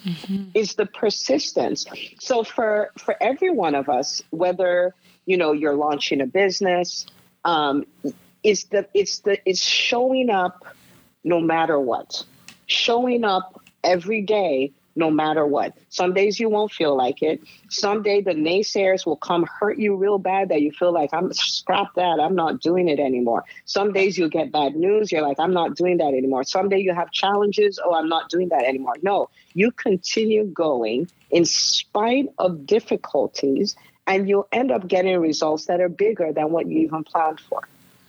Mm-hmm. 0.05 0.43
Is 0.55 0.75
the 0.75 0.87
persistence. 0.87 1.85
So 2.19 2.43
for 2.43 2.91
for 2.97 3.15
every 3.21 3.51
one 3.51 3.75
of 3.75 3.87
us, 3.87 4.23
whether 4.31 4.95
you 5.27 5.37
know 5.37 5.51
you're 5.51 5.75
launching 5.75 6.21
a 6.21 6.25
business, 6.25 7.05
um, 7.45 7.85
is 8.43 8.63
the 8.65 8.87
it's 8.95 9.19
the 9.19 9.37
it's 9.47 9.61
showing 9.61 10.31
up 10.31 10.65
no 11.23 11.39
matter 11.39 11.79
what. 11.79 12.23
Showing 12.67 13.23
up 13.23 13.61
every 13.83 14.21
day, 14.21 14.71
no 14.95 15.09
matter 15.09 15.45
what. 15.45 15.77
Some 15.89 16.13
days 16.13 16.39
you 16.39 16.49
won't 16.49 16.71
feel 16.71 16.95
like 16.95 17.21
it. 17.21 17.41
Some 17.69 18.03
day 18.03 18.21
the 18.21 18.33
naysayers 18.33 19.05
will 19.05 19.15
come 19.15 19.45
hurt 19.59 19.77
you 19.77 19.95
real 19.95 20.17
bad 20.17 20.49
that 20.49 20.61
you 20.61 20.71
feel 20.71 20.91
like 20.91 21.13
I'm 21.13 21.31
scrap 21.33 21.93
that. 21.95 22.19
I'm 22.19 22.35
not 22.35 22.61
doing 22.61 22.89
it 22.89 22.99
anymore. 22.99 23.45
Some 23.65 23.93
days 23.93 24.17
you'll 24.17 24.29
get 24.29 24.51
bad 24.51 24.75
news. 24.75 25.11
You're 25.11 25.21
like, 25.21 25.39
I'm 25.39 25.53
not 25.53 25.75
doing 25.75 25.97
that 25.97 26.13
anymore. 26.13 26.43
Some 26.43 26.69
day 26.69 26.79
you 26.79 26.93
have 26.93 27.11
challenges. 27.11 27.79
Oh, 27.83 27.93
I'm 27.93 28.09
not 28.09 28.29
doing 28.29 28.49
that 28.49 28.63
anymore. 28.63 28.95
No, 29.01 29.29
you 29.53 29.71
continue 29.71 30.45
going 30.45 31.09
in 31.29 31.45
spite 31.45 32.27
of 32.37 32.65
difficulties 32.65 33.75
and 34.07 34.27
you'll 34.27 34.47
end 34.51 34.71
up 34.71 34.87
getting 34.87 35.17
results 35.19 35.67
that 35.67 35.79
are 35.79 35.89
bigger 35.89 36.33
than 36.33 36.51
what 36.51 36.67
you 36.67 36.79
even 36.79 37.03
planned 37.03 37.39
for. 37.39 37.61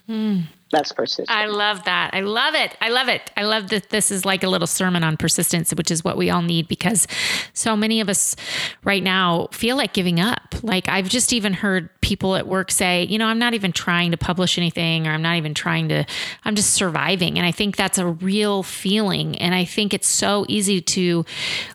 Mm 0.09 0.45
I 1.29 1.47
love 1.47 1.85
that. 1.85 2.15
I 2.15 2.21
love 2.21 2.55
it. 2.55 2.77
I 2.81 2.89
love 2.89 3.09
it. 3.09 3.31
I 3.37 3.45
love 3.45 3.69
that 3.69 3.91
this 3.91 4.11
is 4.11 4.25
like 4.25 4.43
a 4.43 4.49
little 4.49 4.67
sermon 4.67 5.05
on 5.05 5.17
persistence, 5.17 5.73
which 5.75 5.91
is 5.91 6.03
what 6.03 6.17
we 6.17 6.31
all 6.31 6.43
need 6.43 6.67
because 6.67 7.07
so 7.53 7.77
many 7.77 8.01
of 8.01 8.09
us 8.09 8.35
right 8.83 9.03
now 9.03 9.49
feel 9.53 9.77
like 9.77 9.93
giving 9.93 10.19
up. 10.19 10.55
Like 10.63 10.89
I've 10.89 11.09
just 11.09 11.33
even 11.33 11.53
heard 11.53 11.91
people 12.03 12.35
at 12.37 12.47
work 12.47 12.71
say, 12.71 13.05
you 13.05 13.17
know, 13.17 13.27
I'm 13.27 13.39
not 13.39 13.55
even 13.55 13.73
trying 13.73 14.11
to 14.11 14.17
publish 14.17 14.59
anything 14.59 15.07
or 15.07 15.13
I'm 15.13 15.23
not 15.23 15.37
even 15.37 15.55
trying 15.55 15.89
to, 15.89 16.05
I'm 16.45 16.55
just 16.55 16.75
surviving. 16.75 17.39
And 17.39 17.47
I 17.47 17.53
think 17.53 17.77
that's 17.77 17.97
a 17.97 18.07
real 18.07 18.63
feeling. 18.63 19.39
And 19.39 19.55
I 19.55 19.65
think 19.65 19.95
it's 19.95 20.09
so 20.09 20.45
easy 20.49 20.81
to 20.81 21.25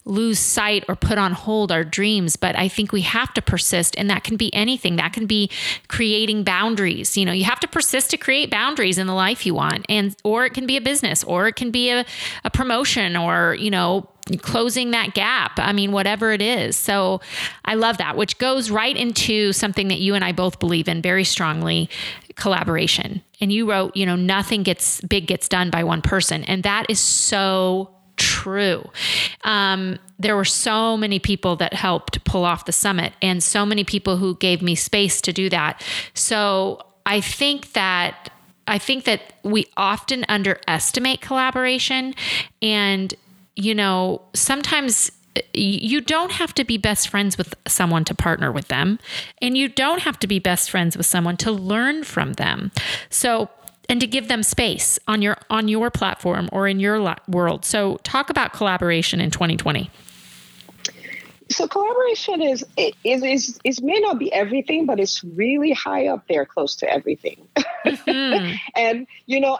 lose 0.06 0.38
sight 0.38 0.84
or 0.88 0.96
put 0.96 1.18
on 1.18 1.32
hold 1.32 1.72
our 1.72 1.84
dreams. 1.84 2.36
But 2.36 2.58
I 2.58 2.68
think 2.68 2.92
we 2.92 3.02
have 3.02 3.34
to 3.36 3.42
persist. 3.42 3.96
And 3.98 4.10
that 4.10 4.24
can 4.24 4.36
be 4.36 4.54
anything, 4.54 4.98
that 4.98 5.14
can 5.14 5.26
be 5.26 5.50
creating 5.88 6.44
boundaries. 6.44 7.18
You 7.18 7.26
know, 7.26 7.32
you 7.32 7.46
have 7.46 7.62
to 7.62 7.68
persist 7.68 8.12
to 8.12 8.18
create 8.18 8.52
boundaries 8.52 8.98
in 8.98 9.08
the 9.08 9.14
life 9.14 9.46
you 9.46 9.56
want. 9.56 9.86
And 9.88 10.16
or 10.24 10.46
it 10.46 10.54
can 10.54 10.68
be 10.68 10.78
a 10.78 10.82
business 10.82 11.24
or 11.24 11.48
it 11.48 11.56
can 11.56 11.72
be 11.72 11.90
a, 11.90 12.06
a 12.44 12.52
promotion 12.52 13.16
or, 13.16 13.56
you 13.58 13.72
know, 13.72 14.10
closing 14.42 14.92
that 14.92 15.14
gap. 15.14 15.54
I 15.58 15.74
mean, 15.74 15.92
whatever 15.92 16.32
it 16.32 16.42
is. 16.42 16.76
So 16.76 17.22
I 17.66 17.76
love 17.76 17.98
that, 17.98 18.18
which 18.18 18.38
goes 18.38 18.70
right 18.70 18.96
into 18.96 19.54
something 19.54 19.88
that 19.88 20.00
you 20.00 20.16
and 20.16 20.24
I 20.24 20.32
both 20.32 20.60
believe 20.60 20.88
in 20.88 21.02
very 21.02 21.24
strongly 21.24 21.90
collaboration. 22.36 23.22
And 23.40 23.52
you 23.52 23.70
wrote, 23.70 23.96
you 23.96 24.06
know, 24.06 24.16
nothing 24.16 24.64
gets 24.64 25.02
big 25.02 25.28
gets 25.28 25.48
done 25.48 25.70
by 25.70 25.84
one 25.84 26.02
person. 26.02 26.44
And 26.44 26.64
that 26.64 26.86
is 26.90 27.00
so 27.00 27.92
true. 28.18 28.90
Um, 29.44 30.00
there 30.20 30.36
were 30.36 30.46
so 30.46 30.98
many 30.98 31.20
people 31.20 31.56
that 31.58 31.74
helped 31.74 32.24
pull 32.26 32.44
off 32.44 32.66
the 32.66 32.72
summit 32.72 33.14
and 33.22 33.44
so 33.44 33.66
many 33.66 33.84
people 33.84 34.18
who 34.18 34.36
gave 34.38 34.62
me 34.62 34.76
space 34.76 35.22
to 35.22 35.34
do 35.34 35.50
that. 35.50 35.84
So 36.14 36.82
I 37.06 37.22
think 37.22 37.74
that 37.74 38.32
I 38.68 38.80
think 38.80 39.06
that 39.06 39.22
we 39.44 39.68
often 39.78 40.26
underestimate 40.28 41.22
collaboration. 41.22 42.14
And, 42.62 43.14
you 43.58 43.74
know, 43.74 44.22
sometimes 44.34 45.12
you 45.54 46.00
don't 46.00 46.32
have 46.32 46.54
to 46.56 46.64
be 46.64 46.78
best 46.78 47.10
friends 47.10 47.38
with 47.38 47.54
someone 47.68 48.04
to 48.06 48.16
partner 48.16 48.52
with 48.52 48.70
them. 48.70 49.00
And 49.42 49.58
you 49.58 49.68
don't 49.68 50.02
have 50.02 50.18
to 50.20 50.28
be 50.28 50.40
best 50.40 50.72
friends 50.72 50.96
with 50.96 51.06
someone 51.06 51.38
to 51.38 51.52
learn 51.52 52.04
from 52.04 52.34
them. 52.34 52.72
So, 53.10 53.50
and 53.90 54.00
to 54.02 54.08
give 54.08 54.28
them 54.28 54.44
space 54.44 55.00
on 55.08 55.22
your 55.22 55.38
on 55.50 55.68
your 55.68 55.90
platform 55.90 56.50
or 56.52 56.68
in 56.68 56.80
your 56.80 57.16
world. 57.28 57.66
So 57.66 57.98
talk 58.04 58.30
about 58.30 58.54
collaboration 58.54 59.22
in 59.22 59.32
2020 59.32 59.90
so 61.50 61.66
collaboration 61.66 62.42
is 62.42 62.66
it 62.76 62.94
is 63.06 63.24
is 63.24 63.60
is 63.64 63.82
may 63.82 64.00
not 64.00 64.20
be 64.20 64.32
everything, 64.34 64.86
but 64.86 65.00
it's 65.00 65.24
really 65.24 65.72
high 65.72 66.08
up 66.08 66.28
there, 66.28 66.46
close 66.46 66.76
to 66.78 66.90
everything. 66.92 67.48
Mm-hmm. 67.86 68.56
and 68.76 69.08
you 69.28 69.40
know, 69.40 69.60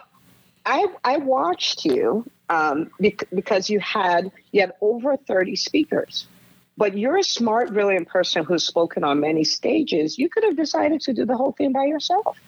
I 0.66 0.86
I 1.02 1.16
watched 1.16 1.86
you 1.86 2.28
um, 2.48 2.90
because 3.34 3.70
you 3.70 3.80
had 3.80 4.30
you 4.52 4.60
had 4.60 4.72
over 4.80 5.16
thirty 5.16 5.56
speakers, 5.56 6.26
but 6.76 6.96
you're 6.96 7.18
a 7.18 7.24
smart, 7.24 7.72
brilliant 7.72 8.08
person 8.08 8.44
who's 8.44 8.64
spoken 8.64 9.04
on 9.04 9.20
many 9.20 9.44
stages. 9.44 10.18
You 10.18 10.28
could 10.28 10.44
have 10.44 10.56
decided 10.56 11.00
to 11.02 11.12
do 11.12 11.24
the 11.24 11.36
whole 11.36 11.52
thing 11.52 11.72
by 11.72 11.84
yourself. 11.84 12.38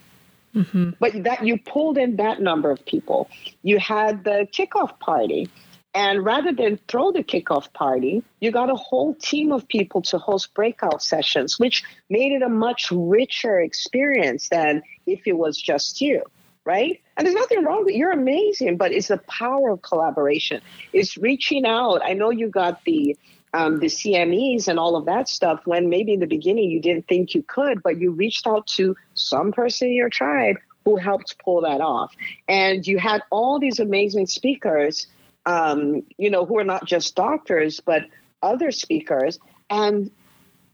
Mm-hmm. 0.55 0.91
But 0.99 1.25
that 1.25 1.47
you 1.47 1.59
pulled 1.59 1.97
in 1.97 2.17
that 2.17 2.41
number 2.41 2.71
of 2.71 2.85
people. 2.85 3.29
You 3.63 3.79
had 3.79 4.25
the 4.25 4.49
kickoff 4.53 4.99
party 4.99 5.49
and 5.95 6.25
rather 6.25 6.53
than 6.53 6.79
throw 6.87 7.11
the 7.11 7.25
kickoff 7.25 7.73
party, 7.73 8.23
you 8.41 8.53
got 8.53 8.71
a 8.71 8.77
whole 8.77 9.15
team 9.15 9.51
of 9.51 9.67
people 9.67 10.03
to 10.03 10.19
host 10.19 10.55
breakout 10.55 11.03
sessions, 11.03 11.59
which 11.59 11.83
made 12.09 12.33
it 12.33 12.43
a 12.43 12.49
much 12.49 12.93
richer 12.93 13.61
experience 13.61 14.49
than 14.49 14.83
if 15.07 15.27
it 15.27 15.33
was 15.33 15.61
just 15.61 16.01
you, 16.01 16.23
right? 16.65 17.01
And 17.21 17.27
there's 17.27 17.37
nothing 17.37 17.65
wrong 17.65 17.85
with 17.85 17.95
you're 17.95 18.13
amazing, 18.13 18.79
but 18.79 18.93
it's 18.93 19.09
the 19.09 19.19
power 19.19 19.71
of 19.71 19.83
collaboration. 19.83 20.63
It's 20.95 21.19
reaching 21.19 21.67
out. 21.67 22.01
I 22.03 22.15
know 22.15 22.31
you 22.31 22.49
got 22.49 22.83
the 22.85 23.15
um, 23.53 23.79
the 23.81 23.89
CMEs 23.89 24.69
and 24.69 24.79
all 24.79 24.97
of 24.97 25.05
that 25.05 25.29
stuff 25.29 25.61
when 25.67 25.91
maybe 25.91 26.15
in 26.15 26.21
the 26.21 26.27
beginning 26.27 26.71
you 26.71 26.81
didn't 26.81 27.09
think 27.09 27.35
you 27.35 27.43
could, 27.43 27.83
but 27.83 27.99
you 27.99 28.11
reached 28.11 28.47
out 28.47 28.67
to 28.69 28.97
some 29.15 29.53
person 29.53 29.89
in 29.89 29.95
your 29.95 30.09
tribe 30.09 30.57
who 30.87 30.97
helped 30.97 31.37
pull 31.45 31.61
that 31.61 31.83
off. 31.83 32.15
And 32.49 32.87
you 32.87 32.99
had 32.99 33.23
all 33.31 33.59
these 33.59 33.81
amazing 33.81 34.27
speakers 34.27 35.07
um, 35.47 36.03
you 36.17 36.31
know, 36.31 36.47
who 36.47 36.59
are 36.59 36.65
not 36.65 36.87
just 36.87 37.15
doctors, 37.15 37.81
but 37.81 38.05
other 38.43 38.71
speakers. 38.71 39.39
And 39.69 40.11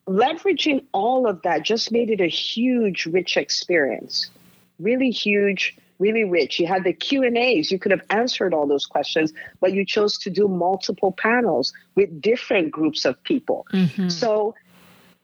leveraging 0.08 0.84
all 0.92 1.26
of 1.26 1.42
that 1.42 1.62
just 1.62 1.90
made 1.90 2.10
it 2.10 2.20
a 2.20 2.28
huge, 2.28 3.06
rich 3.06 3.36
experience. 3.36 4.30
Really 4.78 5.10
huge, 5.10 5.76
really 5.98 6.24
rich. 6.24 6.58
You 6.60 6.66
had 6.66 6.84
the 6.84 6.92
Q 6.92 7.22
and 7.22 7.36
A's. 7.36 7.70
You 7.70 7.78
could 7.78 7.92
have 7.92 8.02
answered 8.10 8.54
all 8.54 8.66
those 8.66 8.86
questions, 8.86 9.32
but 9.60 9.72
you 9.72 9.84
chose 9.84 10.18
to 10.18 10.30
do 10.30 10.48
multiple 10.48 11.12
panels 11.12 11.72
with 11.94 12.20
different 12.20 12.70
groups 12.70 13.04
of 13.04 13.22
people. 13.22 13.66
Mm-hmm. 13.72 14.08
So 14.08 14.54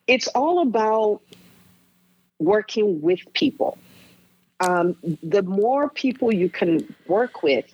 it's 0.06 0.28
all 0.28 0.62
about 0.62 1.20
working 2.38 3.00
with 3.00 3.20
people. 3.32 3.78
Um, 4.60 4.96
the 5.22 5.42
more 5.42 5.88
people 5.88 6.32
you 6.32 6.48
can 6.48 6.94
work 7.06 7.42
with, 7.42 7.66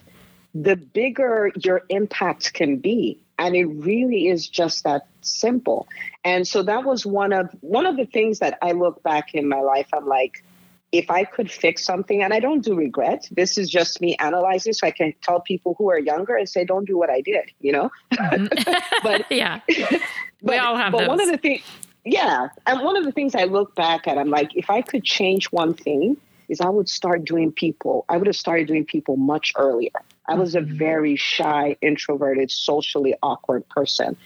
the 0.55 0.77
bigger 0.77 1.53
your 1.63 1.83
impact 1.89 2.53
can 2.55 2.79
be 2.79 3.21
and 3.39 3.55
it 3.55 3.67
really 3.67 4.29
is 4.29 4.49
just 4.49 4.85
that 4.85 5.07
simple 5.21 5.87
and 6.25 6.47
so 6.49 6.63
that 6.63 6.85
was 6.85 7.05
one 7.05 7.33
of 7.33 7.51
one 7.61 7.87
of 7.87 7.97
the 7.97 8.07
things 8.07 8.39
that 8.39 8.59
i 8.63 8.73
look 8.73 9.03
back 9.03 9.35
in 9.35 9.49
my 9.49 9.61
life 9.61 9.89
i'm 9.93 10.07
like 10.07 10.43
if 10.93 11.11
I 11.11 11.25
could 11.25 11.51
fix 11.51 11.85
something, 11.85 12.23
and 12.23 12.33
I 12.33 12.41
don't 12.41 12.65
do 12.65 12.75
regret, 12.75 13.29
this 13.31 13.59
is 13.59 13.69
just 13.69 14.01
me 14.01 14.17
analyzing 14.17 14.73
so 14.73 14.87
I 14.87 14.91
can 14.91 15.13
tell 15.23 15.41
people 15.41 15.75
who 15.77 15.91
are 15.91 15.99
younger 15.99 16.35
and 16.37 16.49
say, 16.49 16.65
don't 16.65 16.87
do 16.87 16.97
what 16.97 17.11
I 17.11 17.21
did, 17.21 17.51
you 17.61 17.73
know? 17.73 17.91
Mm-hmm. 18.15 18.47
but 19.03 19.27
yeah, 19.31 19.61
but, 19.69 20.01
we 20.43 20.57
all 20.57 20.77
have 20.77 20.93
But 20.93 21.01
those. 21.01 21.09
one 21.09 21.21
of 21.21 21.29
the 21.31 21.37
things, 21.37 21.63
yeah. 22.05 22.49
And 22.67 22.81
one 22.83 22.97
of 22.97 23.05
the 23.05 23.13
things 23.13 23.35
I 23.35 23.45
look 23.45 23.75
back 23.75 24.07
at, 24.09 24.17
I'm 24.17 24.31
like, 24.31 24.51
if 24.55 24.71
I 24.71 24.81
could 24.81 25.05
change 25.05 25.47
one 25.47 25.75
thing, 25.75 26.17
is 26.49 26.61
I 26.63 26.71
would 26.71 26.89
start 26.89 27.27
doing 27.27 27.53
people, 27.53 28.07
I 28.09 28.17
would 28.17 28.27
have 28.27 28.37
started 28.37 28.67
doing 28.67 28.87
people 28.87 29.17
much 29.19 29.53
earlier. 29.57 29.91
I 30.27 30.35
was 30.35 30.55
a 30.55 30.61
Mhm. 30.61 30.79
very 30.79 31.17
shy, 31.17 31.77
introverted, 31.83 32.51
socially 32.51 33.15
awkward 33.23 33.69
person. 33.69 34.17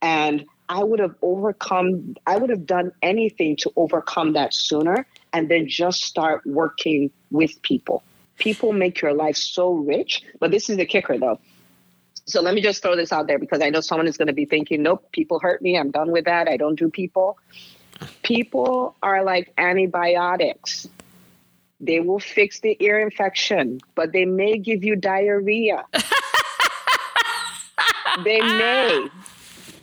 And 0.00 0.44
I 0.68 0.84
would 0.84 1.00
have 1.00 1.14
overcome, 1.22 2.14
I 2.26 2.36
would 2.36 2.50
have 2.50 2.66
done 2.66 2.92
anything 3.02 3.56
to 3.56 3.72
overcome 3.76 4.32
that 4.34 4.54
sooner 4.54 5.06
and 5.32 5.48
then 5.48 5.68
just 5.68 6.02
start 6.02 6.46
working 6.46 7.10
with 7.30 7.60
people. 7.62 8.02
People 8.38 8.72
make 8.72 9.00
your 9.00 9.12
life 9.12 9.36
so 9.36 9.72
rich. 9.72 10.22
But 10.38 10.50
this 10.50 10.70
is 10.70 10.76
the 10.76 10.86
kicker 10.86 11.18
though. 11.18 11.38
So 12.26 12.40
let 12.40 12.54
me 12.54 12.60
just 12.60 12.82
throw 12.82 12.96
this 12.96 13.12
out 13.12 13.26
there 13.26 13.38
because 13.38 13.60
I 13.60 13.70
know 13.70 13.80
someone 13.80 14.06
is 14.06 14.16
going 14.16 14.28
to 14.28 14.32
be 14.32 14.44
thinking, 14.44 14.82
nope, 14.82 15.10
people 15.12 15.40
hurt 15.40 15.60
me. 15.60 15.76
I'm 15.76 15.90
done 15.90 16.12
with 16.12 16.26
that. 16.26 16.48
I 16.48 16.56
don't 16.56 16.78
do 16.78 16.88
people. 16.88 17.38
People 18.22 18.96
are 19.02 19.24
like 19.24 19.52
antibiotics. 19.58 20.88
They 21.80 21.98
will 21.98 22.20
fix 22.20 22.60
the 22.60 22.76
ear 22.78 23.00
infection, 23.00 23.80
but 23.96 24.12
they 24.12 24.24
may 24.24 24.58
give 24.58 24.84
you 24.84 24.94
diarrhea. 24.94 25.84
they 28.24 28.40
may. 28.40 29.08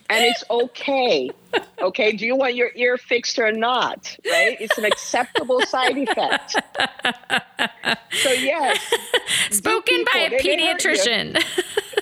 And 0.09 0.25
it's 0.25 0.43
okay. 0.49 1.29
Okay. 1.81 2.11
Do 2.13 2.25
you 2.25 2.35
want 2.35 2.55
your 2.55 2.71
ear 2.75 2.97
fixed 2.97 3.37
or 3.39 3.51
not? 3.51 4.17
Right? 4.25 4.57
It's 4.59 4.77
an 4.77 4.85
acceptable 4.85 5.61
side 5.61 5.97
effect. 5.97 6.55
So, 8.11 8.31
yes. 8.31 8.79
Spoken 9.51 10.05
by 10.13 10.19
a 10.21 10.29
people. 10.31 10.43
They 10.43 10.55
may 10.57 10.67
hurt 10.71 10.83
you. 10.83 10.91
pediatrician. 10.91 11.43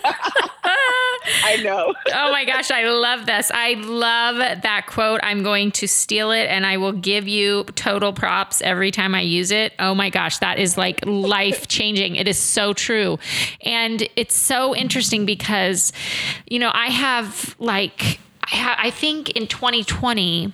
I 1.43 1.57
know. 1.57 1.93
oh 2.13 2.31
my 2.31 2.45
gosh, 2.45 2.71
I 2.71 2.89
love 2.89 3.25
this. 3.25 3.51
I 3.53 3.73
love 3.73 4.37
that 4.37 4.87
quote. 4.87 5.19
I'm 5.23 5.43
going 5.43 5.71
to 5.73 5.87
steal 5.87 6.31
it 6.31 6.45
and 6.45 6.65
I 6.65 6.77
will 6.77 6.91
give 6.91 7.27
you 7.27 7.63
total 7.75 8.13
props 8.13 8.61
every 8.61 8.91
time 8.91 9.15
I 9.15 9.21
use 9.21 9.51
it. 9.51 9.73
Oh 9.79 9.93
my 9.93 10.09
gosh, 10.09 10.37
that 10.39 10.59
is 10.59 10.77
like 10.77 11.05
life 11.05 11.67
changing. 11.67 12.15
It 12.15 12.27
is 12.27 12.37
so 12.37 12.73
true. 12.73 13.19
And 13.61 14.07
it's 14.15 14.35
so 14.35 14.75
interesting 14.75 15.25
because, 15.25 15.91
you 16.47 16.59
know, 16.59 16.71
I 16.73 16.87
have 16.87 17.55
like, 17.59 18.19
I, 18.43 18.55
ha- 18.55 18.77
I 18.79 18.89
think 18.91 19.31
in 19.31 19.47
2020, 19.47 20.53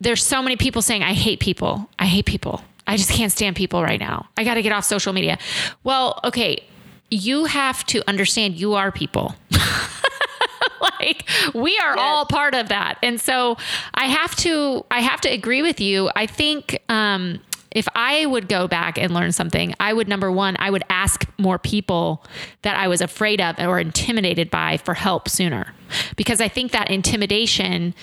there's 0.00 0.24
so 0.24 0.42
many 0.42 0.56
people 0.56 0.82
saying, 0.82 1.02
I 1.02 1.12
hate 1.12 1.38
people. 1.40 1.88
I 1.98 2.06
hate 2.06 2.26
people. 2.26 2.62
I 2.86 2.96
just 2.96 3.10
can't 3.10 3.30
stand 3.30 3.56
people 3.56 3.82
right 3.82 4.00
now. 4.00 4.28
I 4.36 4.44
got 4.44 4.54
to 4.54 4.62
get 4.62 4.72
off 4.72 4.84
social 4.84 5.12
media. 5.12 5.38
Well, 5.84 6.18
okay, 6.24 6.64
you 7.12 7.44
have 7.44 7.84
to 7.86 8.02
understand 8.08 8.58
you 8.58 8.74
are 8.74 8.90
people. 8.90 9.34
like 11.00 11.28
we 11.54 11.78
are 11.78 11.96
all 11.96 12.24
part 12.24 12.54
of 12.54 12.68
that. 12.68 12.98
And 13.02 13.20
so 13.20 13.56
I 13.94 14.06
have 14.06 14.34
to 14.36 14.84
I 14.90 15.00
have 15.00 15.20
to 15.22 15.28
agree 15.28 15.62
with 15.62 15.80
you. 15.80 16.10
I 16.16 16.26
think 16.26 16.82
um 16.88 17.40
if 17.70 17.88
I 17.94 18.26
would 18.26 18.48
go 18.48 18.68
back 18.68 18.98
and 18.98 19.14
learn 19.14 19.32
something, 19.32 19.74
I 19.80 19.92
would 19.92 20.06
number 20.06 20.30
one, 20.30 20.56
I 20.58 20.70
would 20.70 20.84
ask 20.90 21.26
more 21.38 21.58
people 21.58 22.24
that 22.62 22.76
I 22.76 22.88
was 22.88 23.00
afraid 23.00 23.40
of 23.40 23.58
or 23.58 23.78
intimidated 23.78 24.50
by 24.50 24.76
for 24.76 24.92
help 24.94 25.28
sooner. 25.28 25.72
Because 26.16 26.40
I 26.40 26.48
think 26.48 26.72
that 26.72 26.90
intimidation 26.90 27.94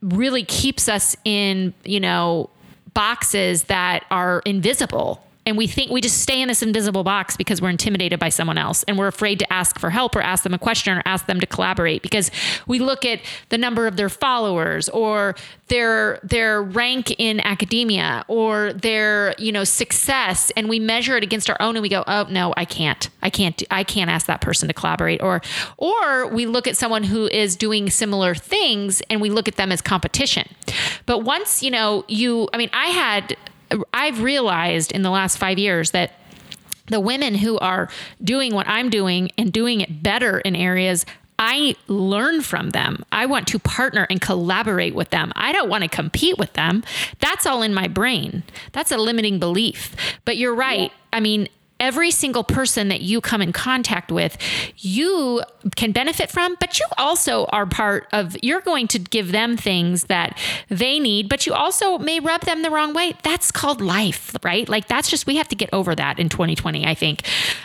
really 0.00 0.44
keeps 0.44 0.88
us 0.88 1.16
in, 1.24 1.74
you 1.84 1.98
know, 1.98 2.50
boxes 2.94 3.64
that 3.64 4.04
are 4.10 4.42
invisible. 4.44 5.24
And 5.50 5.58
we 5.58 5.66
think 5.66 5.90
we 5.90 6.00
just 6.00 6.22
stay 6.22 6.40
in 6.40 6.46
this 6.46 6.62
invisible 6.62 7.02
box 7.02 7.36
because 7.36 7.60
we're 7.60 7.70
intimidated 7.70 8.20
by 8.20 8.28
someone 8.28 8.56
else 8.56 8.84
and 8.84 8.96
we're 8.96 9.08
afraid 9.08 9.40
to 9.40 9.52
ask 9.52 9.80
for 9.80 9.90
help 9.90 10.14
or 10.14 10.22
ask 10.22 10.44
them 10.44 10.54
a 10.54 10.60
question 10.60 10.96
or 10.96 11.02
ask 11.04 11.26
them 11.26 11.40
to 11.40 11.46
collaborate 11.46 12.02
because 12.02 12.30
we 12.68 12.78
look 12.78 13.04
at 13.04 13.18
the 13.48 13.58
number 13.58 13.88
of 13.88 13.96
their 13.96 14.08
followers 14.08 14.88
or 14.90 15.34
their 15.66 16.20
their 16.22 16.62
rank 16.62 17.12
in 17.18 17.40
academia 17.40 18.24
or 18.28 18.72
their, 18.74 19.34
you 19.38 19.50
know, 19.50 19.64
success 19.64 20.52
and 20.56 20.68
we 20.68 20.78
measure 20.78 21.16
it 21.16 21.24
against 21.24 21.50
our 21.50 21.56
own 21.58 21.74
and 21.74 21.82
we 21.82 21.88
go, 21.88 22.04
"Oh, 22.06 22.28
no, 22.30 22.54
I 22.56 22.64
can't. 22.64 23.10
I 23.20 23.28
can't 23.28 23.60
I 23.72 23.82
can't 23.82 24.08
ask 24.08 24.26
that 24.26 24.40
person 24.40 24.68
to 24.68 24.74
collaborate." 24.74 25.20
Or 25.20 25.40
or 25.78 26.28
we 26.28 26.46
look 26.46 26.68
at 26.68 26.76
someone 26.76 27.02
who 27.02 27.26
is 27.26 27.56
doing 27.56 27.90
similar 27.90 28.36
things 28.36 29.02
and 29.10 29.20
we 29.20 29.30
look 29.30 29.48
at 29.48 29.56
them 29.56 29.72
as 29.72 29.82
competition. 29.82 30.48
But 31.06 31.24
once, 31.24 31.60
you 31.60 31.72
know, 31.72 32.04
you 32.06 32.48
I 32.52 32.56
mean, 32.56 32.70
I 32.72 32.86
had 32.86 33.36
I've 33.92 34.22
realized 34.22 34.92
in 34.92 35.02
the 35.02 35.10
last 35.10 35.38
five 35.38 35.58
years 35.58 35.92
that 35.92 36.12
the 36.86 37.00
women 37.00 37.36
who 37.36 37.58
are 37.58 37.88
doing 38.22 38.54
what 38.54 38.66
I'm 38.66 38.90
doing 38.90 39.30
and 39.38 39.52
doing 39.52 39.80
it 39.80 40.02
better 40.02 40.38
in 40.40 40.56
areas 40.56 41.06
I 41.42 41.74
learn 41.88 42.42
from 42.42 42.70
them. 42.70 43.02
I 43.10 43.24
want 43.24 43.48
to 43.48 43.58
partner 43.58 44.06
and 44.10 44.20
collaborate 44.20 44.94
with 44.94 45.08
them. 45.08 45.32
I 45.34 45.52
don't 45.52 45.70
want 45.70 45.82
to 45.82 45.88
compete 45.88 46.36
with 46.36 46.52
them. 46.52 46.84
That's 47.18 47.46
all 47.46 47.62
in 47.62 47.72
my 47.72 47.88
brain. 47.88 48.42
That's 48.72 48.92
a 48.92 48.98
limiting 48.98 49.38
belief. 49.38 49.96
But 50.26 50.36
you're 50.36 50.54
right. 50.54 50.92
I 51.14 51.20
mean, 51.20 51.48
every 51.80 52.10
single 52.10 52.44
person 52.44 52.88
that 52.88 53.00
you 53.00 53.22
come 53.22 53.40
in 53.40 53.52
contact 53.52 54.12
with, 54.12 54.36
you 54.76 55.42
can 55.76 55.92
benefit 55.92 56.30
from, 56.30 56.56
but 56.60 56.78
you 56.78 56.86
also 56.98 57.46
are 57.46 57.66
part 57.66 58.08
of, 58.12 58.36
you're 58.42 58.60
going 58.60 58.88
to 58.88 58.98
give 58.98 59.32
them 59.32 59.56
things 59.56 60.04
that 60.04 60.38
they 60.68 60.98
need, 60.98 61.28
but 61.28 61.46
you 61.46 61.52
also 61.52 61.98
may 61.98 62.20
rub 62.20 62.42
them 62.42 62.62
the 62.62 62.70
wrong 62.70 62.94
way. 62.94 63.14
That's 63.22 63.50
called 63.50 63.80
life, 63.80 64.34
right? 64.42 64.68
Like 64.68 64.88
that's 64.88 65.10
just, 65.10 65.26
we 65.26 65.36
have 65.36 65.48
to 65.48 65.56
get 65.56 65.70
over 65.72 65.94
that 65.94 66.18
in 66.18 66.28
2020, 66.28 66.86
I 66.86 66.94
think. 66.94 67.22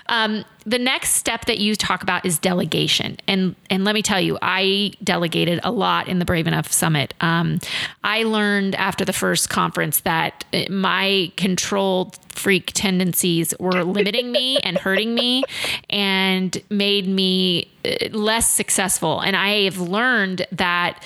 Um, 0.07 0.45
the 0.65 0.79
next 0.79 1.11
step 1.11 1.45
that 1.45 1.59
you 1.59 1.75
talk 1.75 2.01
about 2.01 2.25
is 2.25 2.39
delegation 2.39 3.17
and 3.27 3.55
and 3.69 3.85
let 3.85 3.93
me 3.93 4.01
tell 4.01 4.19
you 4.19 4.37
i 4.41 4.91
delegated 5.03 5.59
a 5.63 5.71
lot 5.71 6.07
in 6.07 6.17
the 6.19 6.25
brave 6.25 6.47
enough 6.47 6.71
summit 6.71 7.13
um, 7.21 7.59
i 8.03 8.23
learned 8.23 8.73
after 8.75 9.05
the 9.05 9.13
first 9.13 9.49
conference 9.49 9.99
that 10.01 10.43
my 10.69 11.31
control 11.37 12.11
freak 12.29 12.71
tendencies 12.73 13.53
were 13.59 13.83
limiting 13.83 14.31
me 14.31 14.57
and 14.59 14.77
hurting 14.77 15.13
me 15.13 15.43
and 15.89 16.61
made 16.69 17.07
me 17.07 17.63
uh, 17.63 17.74
less 18.11 18.49
successful 18.49 19.19
and 19.21 19.35
i 19.35 19.63
have 19.63 19.77
learned 19.77 20.45
that 20.51 21.03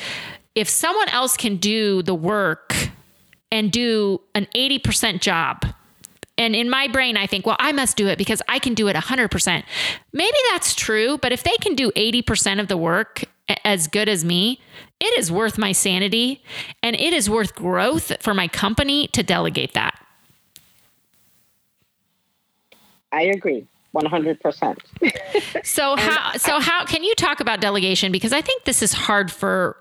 if 0.56 0.68
someone 0.68 1.10
else 1.10 1.38
can 1.38 1.58
do 1.58 2.02
the 2.02 2.15
work 2.15 2.76
and 3.52 3.72
do 3.72 4.20
an 4.36 4.48
80% 4.56 5.22
job 5.22 5.65
and 6.39 6.56
in 6.56 6.70
my 6.70 6.88
brain, 6.88 7.18
I 7.18 7.28
think, 7.28 7.46
well, 7.46 7.58
I 7.60 7.74
must 7.74 7.98
do 7.98 8.08
it 8.08 8.18
because 8.18 8.42
I 8.48 8.60
can 8.60 8.74
do 8.74 8.88
it 8.88 8.96
100%. 8.96 9.63
Maybe 10.13 10.38
that's 10.52 10.74
true, 10.74 11.18
but 11.18 11.34
if 11.34 11.44
they 11.44 11.56
can 11.60 11.76
do 11.76 11.92
80% 11.92 12.62
of 12.62 12.70
the 12.70 12.78
work 12.78 13.26
as 13.65 13.88
good 13.88 14.08
as 14.08 14.24
me, 14.24 14.62
it 15.02 15.20
is 15.20 15.30
worth 15.30 15.58
my 15.58 15.74
sanity 15.74 16.42
and 16.82 16.96
it 16.96 17.12
is 17.13 17.30
worth 17.30 17.56
growth 17.56 18.13
for 18.22 18.34
my 18.34 18.48
company 18.48 19.08
to 19.08 19.22
delegate 19.22 19.74
that. 19.74 20.00
I 23.12 23.24
agree. 23.24 23.68
100%. 23.95 25.65
So 25.65 25.95
how 25.95 26.34
so 26.38 26.60
how 26.60 26.86
can 26.86 27.04
you 27.04 27.15
talk 27.15 27.39
about 27.39 27.60
delegation 27.60 28.12
because 28.12 28.34
I 28.34 28.41
think 28.41 28.65
this 28.65 28.82
is 28.82 28.93
hard 28.93 29.32
for 29.32 29.78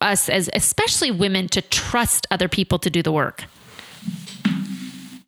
us 0.00 0.28
as 0.28 0.50
especially 0.52 1.10
women 1.10 1.48
to 1.48 1.62
trust 1.62 2.26
other 2.30 2.48
people 2.48 2.78
to 2.80 2.90
do 2.90 3.02
the 3.02 3.12
work. 3.12 3.44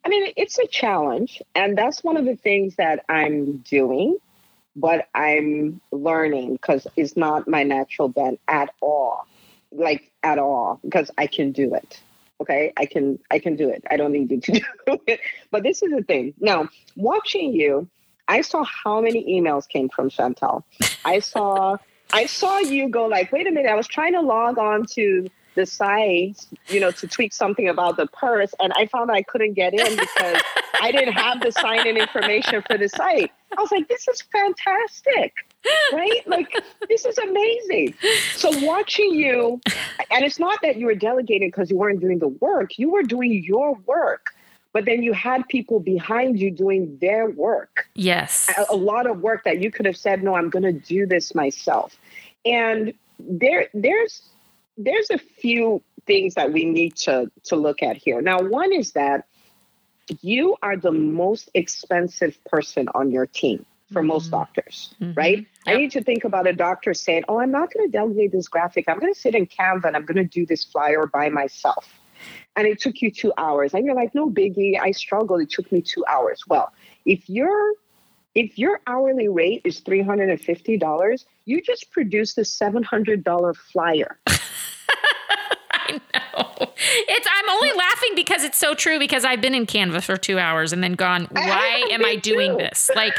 I 0.04 0.08
mean, 0.08 0.32
it's 0.36 0.58
a 0.58 0.66
challenge. 0.66 1.42
And 1.54 1.76
that's 1.76 2.02
one 2.02 2.16
of 2.16 2.24
the 2.24 2.36
things 2.36 2.76
that 2.76 3.04
I'm 3.08 3.58
doing, 3.58 4.16
but 4.74 5.08
I'm 5.14 5.80
learning 5.92 6.54
because 6.54 6.86
it's 6.96 7.16
not 7.16 7.46
my 7.46 7.62
natural 7.62 8.08
bent 8.08 8.40
at 8.48 8.70
all. 8.80 9.26
Like 9.70 10.10
at 10.22 10.38
all, 10.38 10.80
because 10.82 11.10
I 11.18 11.26
can 11.26 11.52
do 11.52 11.74
it. 11.74 12.00
Okay. 12.40 12.72
I 12.78 12.86
can 12.86 13.18
I 13.30 13.38
can 13.38 13.54
do 13.54 13.68
it. 13.68 13.84
I 13.90 13.98
don't 13.98 14.12
need 14.12 14.30
you 14.30 14.40
to 14.40 14.52
do 14.86 14.98
it. 15.06 15.20
But 15.50 15.62
this 15.62 15.82
is 15.82 15.90
the 15.90 16.02
thing. 16.02 16.32
Now, 16.40 16.70
watching 16.96 17.52
you, 17.52 17.86
I 18.28 18.42
saw 18.42 18.64
how 18.64 19.00
many 19.00 19.24
emails 19.40 19.68
came 19.68 19.88
from 19.88 20.10
Chantel. 20.10 20.62
I 21.04 21.18
saw 21.18 21.78
I 22.12 22.26
saw 22.26 22.58
you 22.58 22.88
go 22.88 23.06
like, 23.06 23.32
wait 23.32 23.46
a 23.46 23.50
minute, 23.50 23.70
I 23.70 23.74
was 23.74 23.86
trying 23.86 24.14
to 24.14 24.20
log 24.20 24.58
on 24.58 24.86
to 24.94 25.28
the 25.54 25.66
site, 25.66 26.46
you 26.68 26.78
know, 26.78 26.90
to 26.92 27.06
tweak 27.08 27.34
something 27.34 27.68
about 27.68 27.96
the 27.96 28.06
purse, 28.06 28.54
and 28.60 28.72
I 28.76 28.86
found 28.86 29.10
I 29.10 29.22
couldn't 29.22 29.54
get 29.54 29.74
in 29.74 29.96
because 29.96 30.40
I 30.80 30.92
didn't 30.92 31.14
have 31.14 31.40
the 31.40 31.50
sign 31.50 31.86
in 31.86 31.96
information 31.96 32.62
for 32.62 32.78
the 32.78 32.88
site. 32.88 33.32
I 33.56 33.60
was 33.60 33.72
like, 33.72 33.88
this 33.88 34.06
is 34.06 34.22
fantastic, 34.22 35.34
right? 35.92 36.22
Like, 36.26 36.54
this 36.88 37.04
is 37.04 37.18
amazing. 37.18 37.94
So, 38.36 38.50
watching 38.64 39.12
you, 39.12 39.60
and 40.10 40.24
it's 40.24 40.38
not 40.38 40.60
that 40.62 40.76
you 40.76 40.86
were 40.86 40.94
delegating 40.94 41.48
because 41.48 41.70
you 41.70 41.76
weren't 41.76 42.00
doing 42.00 42.20
the 42.20 42.28
work, 42.28 42.78
you 42.78 42.90
were 42.90 43.02
doing 43.02 43.42
your 43.44 43.74
work, 43.86 44.26
but 44.72 44.84
then 44.84 45.02
you 45.02 45.12
had 45.12 45.46
people 45.48 45.80
behind 45.80 46.38
you 46.38 46.50
doing 46.50 46.98
their 47.00 47.28
work 47.30 47.88
Yes. 47.94 48.50
a, 48.56 48.74
a 48.74 48.76
lot 48.76 49.06
of 49.06 49.20
work 49.20 49.44
that 49.44 49.60
you 49.60 49.70
could 49.70 49.86
have 49.86 49.96
said, 49.96 50.22
no, 50.22 50.34
I'm 50.34 50.50
going 50.50 50.62
to 50.62 50.72
do 50.72 51.06
this 51.06 51.34
myself. 51.34 51.96
And 52.44 52.94
there, 53.18 53.68
there's, 53.74 54.22
there's 54.76 55.10
a 55.10 55.18
few 55.18 55.82
things 56.06 56.34
that 56.34 56.52
we 56.52 56.64
need 56.64 56.96
to 56.96 57.30
to 57.44 57.56
look 57.56 57.82
at 57.82 57.96
here. 57.96 58.20
Now, 58.20 58.40
one 58.40 58.72
is 58.72 58.92
that 58.92 59.26
you 60.22 60.56
are 60.62 60.76
the 60.76 60.90
most 60.90 61.50
expensive 61.54 62.42
person 62.44 62.88
on 62.94 63.12
your 63.12 63.26
team 63.26 63.64
for 63.92 64.00
mm-hmm. 64.00 64.08
most 64.08 64.30
doctors, 64.30 64.94
mm-hmm. 65.00 65.12
right? 65.14 65.38
Yep. 65.38 65.46
I 65.66 65.76
need 65.76 65.90
to 65.92 66.02
think 66.02 66.24
about 66.24 66.46
a 66.46 66.52
doctor 66.52 66.94
saying, 66.94 67.24
Oh, 67.28 67.40
I'm 67.40 67.50
not 67.52 67.72
going 67.72 67.86
to 67.86 67.92
delegate 67.92 68.32
this 68.32 68.48
graphic. 68.48 68.86
I'm 68.88 68.98
going 68.98 69.12
to 69.12 69.20
sit 69.20 69.34
in 69.34 69.46
Canva 69.46 69.84
and 69.84 69.96
I'm 69.96 70.04
going 70.04 70.16
to 70.16 70.24
do 70.24 70.46
this 70.46 70.64
flyer 70.64 71.06
by 71.06 71.28
myself. 71.28 71.86
And 72.58 72.66
it 72.66 72.80
took 72.80 73.00
you 73.00 73.12
two 73.12 73.32
hours. 73.38 73.72
And 73.72 73.86
you're 73.86 73.94
like, 73.94 74.14
No 74.16 74.28
biggie. 74.28 74.78
I 74.80 74.90
struggled. 74.90 75.40
It 75.40 75.50
took 75.50 75.70
me 75.70 75.80
two 75.80 76.04
hours. 76.06 76.42
Well, 76.48 76.72
if 77.06 77.30
you're 77.30 77.74
if 78.34 78.58
your 78.58 78.80
hourly 78.86 79.28
rate 79.28 79.62
is 79.64 79.80
$350, 79.80 81.24
you 81.44 81.62
just 81.62 81.90
produced 81.90 82.38
a 82.38 82.42
$700 82.42 83.56
flyer. 83.56 84.18
I 84.26 85.92
know. 85.92 86.72
It's 87.08 87.28
I'm 87.30 87.50
only 87.50 87.72
laughing 87.72 88.10
because 88.14 88.44
it's 88.44 88.58
so 88.58 88.74
true 88.74 88.98
because 88.98 89.24
I've 89.24 89.40
been 89.40 89.54
in 89.54 89.66
Canva 89.66 90.02
for 90.02 90.16
2 90.16 90.38
hours 90.38 90.72
and 90.72 90.84
then 90.84 90.92
gone, 90.92 91.26
why 91.30 91.84
I 91.88 91.92
am 91.92 92.04
I 92.04 92.16
doing 92.16 92.52
too. 92.52 92.58
this? 92.58 92.90
Like 92.94 93.14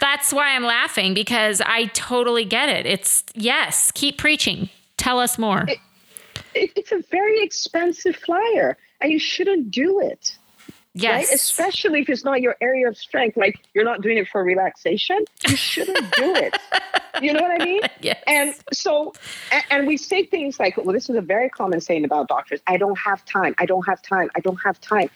that's 0.00 0.32
why 0.32 0.54
I'm 0.54 0.64
laughing 0.64 1.14
because 1.14 1.60
I 1.64 1.86
totally 1.86 2.44
get 2.44 2.68
it. 2.68 2.86
It's 2.86 3.24
yes, 3.34 3.92
keep 3.92 4.18
preaching. 4.18 4.68
Tell 4.96 5.18
us 5.18 5.38
more. 5.38 5.64
It, 5.68 5.78
it, 6.54 6.70
it's 6.76 6.92
a 6.92 7.02
very 7.10 7.42
expensive 7.42 8.16
flyer 8.16 8.76
and 9.00 9.12
you 9.12 9.18
shouldn't 9.18 9.70
do 9.70 10.00
it. 10.00 10.36
Yes. 10.94 11.28
Right? 11.28 11.34
Especially 11.34 12.00
if 12.00 12.08
it's 12.08 12.24
not 12.24 12.40
your 12.40 12.56
area 12.60 12.88
of 12.88 12.96
strength, 12.96 13.36
like 13.36 13.60
you're 13.74 13.84
not 13.84 14.02
doing 14.02 14.18
it 14.18 14.28
for 14.28 14.42
relaxation, 14.42 15.24
you 15.48 15.56
shouldn't 15.56 16.12
do 16.12 16.34
it. 16.34 16.56
You 17.20 17.34
know 17.34 17.42
what 17.42 17.60
I 17.60 17.64
mean? 17.64 17.82
Yes. 18.00 18.22
And 18.26 18.54
so, 18.72 19.12
and, 19.52 19.62
and 19.70 19.86
we 19.86 19.98
say 19.98 20.24
things 20.24 20.58
like, 20.58 20.78
well, 20.78 20.94
this 20.94 21.10
is 21.10 21.16
a 21.16 21.20
very 21.20 21.50
common 21.50 21.82
saying 21.82 22.04
about 22.04 22.28
doctors 22.28 22.60
I 22.66 22.78
don't 22.78 22.98
have 22.98 23.24
time. 23.26 23.54
I 23.58 23.66
don't 23.66 23.86
have 23.86 24.00
time. 24.00 24.30
I 24.34 24.40
don't 24.40 24.56
have 24.64 24.80
time. 24.80 25.10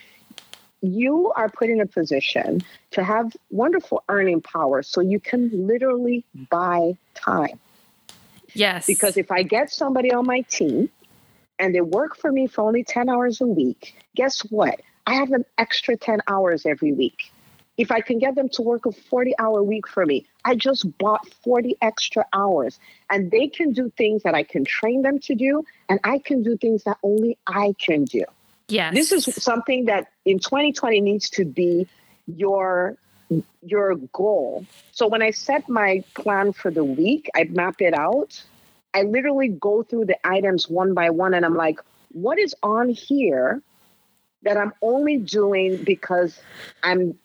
You 0.83 1.33
are 1.35 1.49
put 1.49 1.71
in 1.71 1.81
a 1.81 1.87
position 1.87 2.61
to 2.91 3.03
have 3.03 3.35
wonderful 3.51 4.03
earning 4.11 4.43
power 4.43 4.83
so 4.83 5.01
you 5.01 5.19
can 5.19 5.67
literally 5.67 6.27
buy 6.51 6.99
time. 7.15 7.59
Yes. 8.53 8.85
Because 8.87 9.17
if 9.17 9.31
I 9.31 9.43
get 9.43 9.71
somebody 9.71 10.13
on 10.13 10.27
my 10.27 10.43
team 10.43 10.91
and 11.59 11.75
they 11.75 11.81
work 11.81 12.17
for 12.17 12.31
me 12.31 12.47
for 12.47 12.63
only 12.63 12.85
10 12.85 13.09
hours 13.09 13.41
a 13.41 13.47
week, 13.47 13.97
guess 14.15 14.41
what? 14.41 14.81
I 15.07 15.15
have 15.15 15.33
an 15.33 15.45
extra 15.59 15.97
10 15.97 16.21
hours 16.27 16.67
every 16.67 16.93
week. 16.93 17.31
If 17.77 17.91
I 17.91 18.01
can 18.01 18.19
get 18.19 18.37
them 18.37 18.49
to 18.51 18.63
work 18.63 18.87
a 18.87 18.93
40 18.93 19.35
hour 19.39 19.63
week 19.63 19.89
for 19.89 20.07
me, 20.07 20.27
I 20.45 20.55
just 20.55 20.97
bought 20.99 21.29
40 21.43 21.77
extra 21.83 22.25
hours 22.33 22.79
and 23.11 23.31
they 23.31 23.49
can 23.49 23.73
do 23.73 23.93
things 23.97 24.23
that 24.23 24.35
I 24.35 24.45
can 24.45 24.65
train 24.65 25.03
them 25.03 25.19
to 25.21 25.35
do 25.35 25.65
and 25.89 25.99
I 26.05 26.19
can 26.19 26.43
do 26.43 26.57
things 26.57 26.85
that 26.85 26.99
only 27.03 27.37
I 27.47 27.75
can 27.79 28.05
do. 28.05 28.25
Yes. 28.69 28.95
This 28.95 29.13
is 29.13 29.43
something 29.43 29.87
that 29.87 30.09
in 30.25 30.39
2020 30.39 31.01
needs 31.01 31.31
to 31.31 31.45
be 31.45 31.89
your 32.27 32.97
your 33.63 33.97
goal. 34.13 34.67
So 34.93 35.07
when 35.07 35.23
I 35.23 35.31
set 35.31 35.69
my 35.69 36.05
plan 36.15 36.53
for 36.53 36.71
the 36.71 36.85
week, 36.85 37.29
I 37.35 37.45
map 37.45 37.81
it 37.81 37.95
out. 37.95 38.43
I 38.95 39.03
literally 39.03 39.49
go 39.49 39.83
through 39.83 40.07
the 40.07 40.17
items 40.27 40.69
one 40.69 40.95
by 40.95 41.11
one 41.11 41.35
and 41.35 41.45
I'm 41.45 41.57
like, 41.57 41.81
what 42.13 42.39
is 42.39 42.55
on 42.63 42.89
here 42.89 43.61
that 44.43 44.57
I'm 44.57 44.73
only 44.81 45.17
doing 45.19 45.83
because 45.83 46.41
I'm 46.83 47.19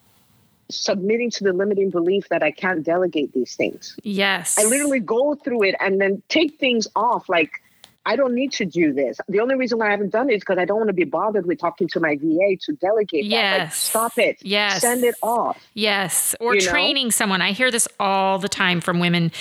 submitting 0.72 1.30
to 1.32 1.44
the 1.44 1.54
limiting 1.54 1.90
belief 1.90 2.30
that 2.30 2.44
I 2.44 2.52
can't 2.52 2.84
delegate 2.84 3.34
these 3.34 3.56
things. 3.56 3.96
Yes. 4.04 4.58
I 4.58 4.66
literally 4.66 5.00
go 5.00 5.36
through 5.36 5.64
it 5.64 5.76
and 5.80 6.02
then 6.02 6.22
take 6.28 6.60
things 6.60 6.88
off 6.96 7.30
like 7.30 7.62
I 8.10 8.16
don't 8.16 8.34
need 8.34 8.52
to 8.54 8.66
do 8.66 8.92
this. 8.92 9.20
The 9.28 9.40
only 9.40 9.54
reason 9.54 9.78
why 9.78 9.90
I 9.90 9.92
haven't 9.92 10.10
done 10.10 10.32
it 10.32 10.34
is 10.34 10.40
because 10.40 10.58
I 10.58 10.66
don't 10.66 10.78
want 10.78 10.88
to 10.88 10.94
be 10.94 11.04
bothered 11.04 11.46
with 11.46 11.60
talking 11.60 11.88
to 11.90 12.00
my 12.00 12.16
VA 12.16 12.58
to 12.62 12.74
delegate. 12.74 13.26
Yes. 13.26 13.60
Like, 13.60 13.74
stop 13.74 14.18
it. 14.18 14.40
Yes. 14.42 14.82
Send 14.82 15.04
it 15.04 15.14
off. 15.22 15.64
Yes. 15.76 16.34
Or 16.40 16.56
you 16.56 16.62
training 16.62 17.08
know? 17.08 17.12
someone. 17.12 17.44
I 17.44 17.52
hear 17.52 17.70
this 17.70 17.88
all 18.00 18.40
the 18.40 18.50
time 18.50 18.82
from 18.82 19.00
women 19.00 19.32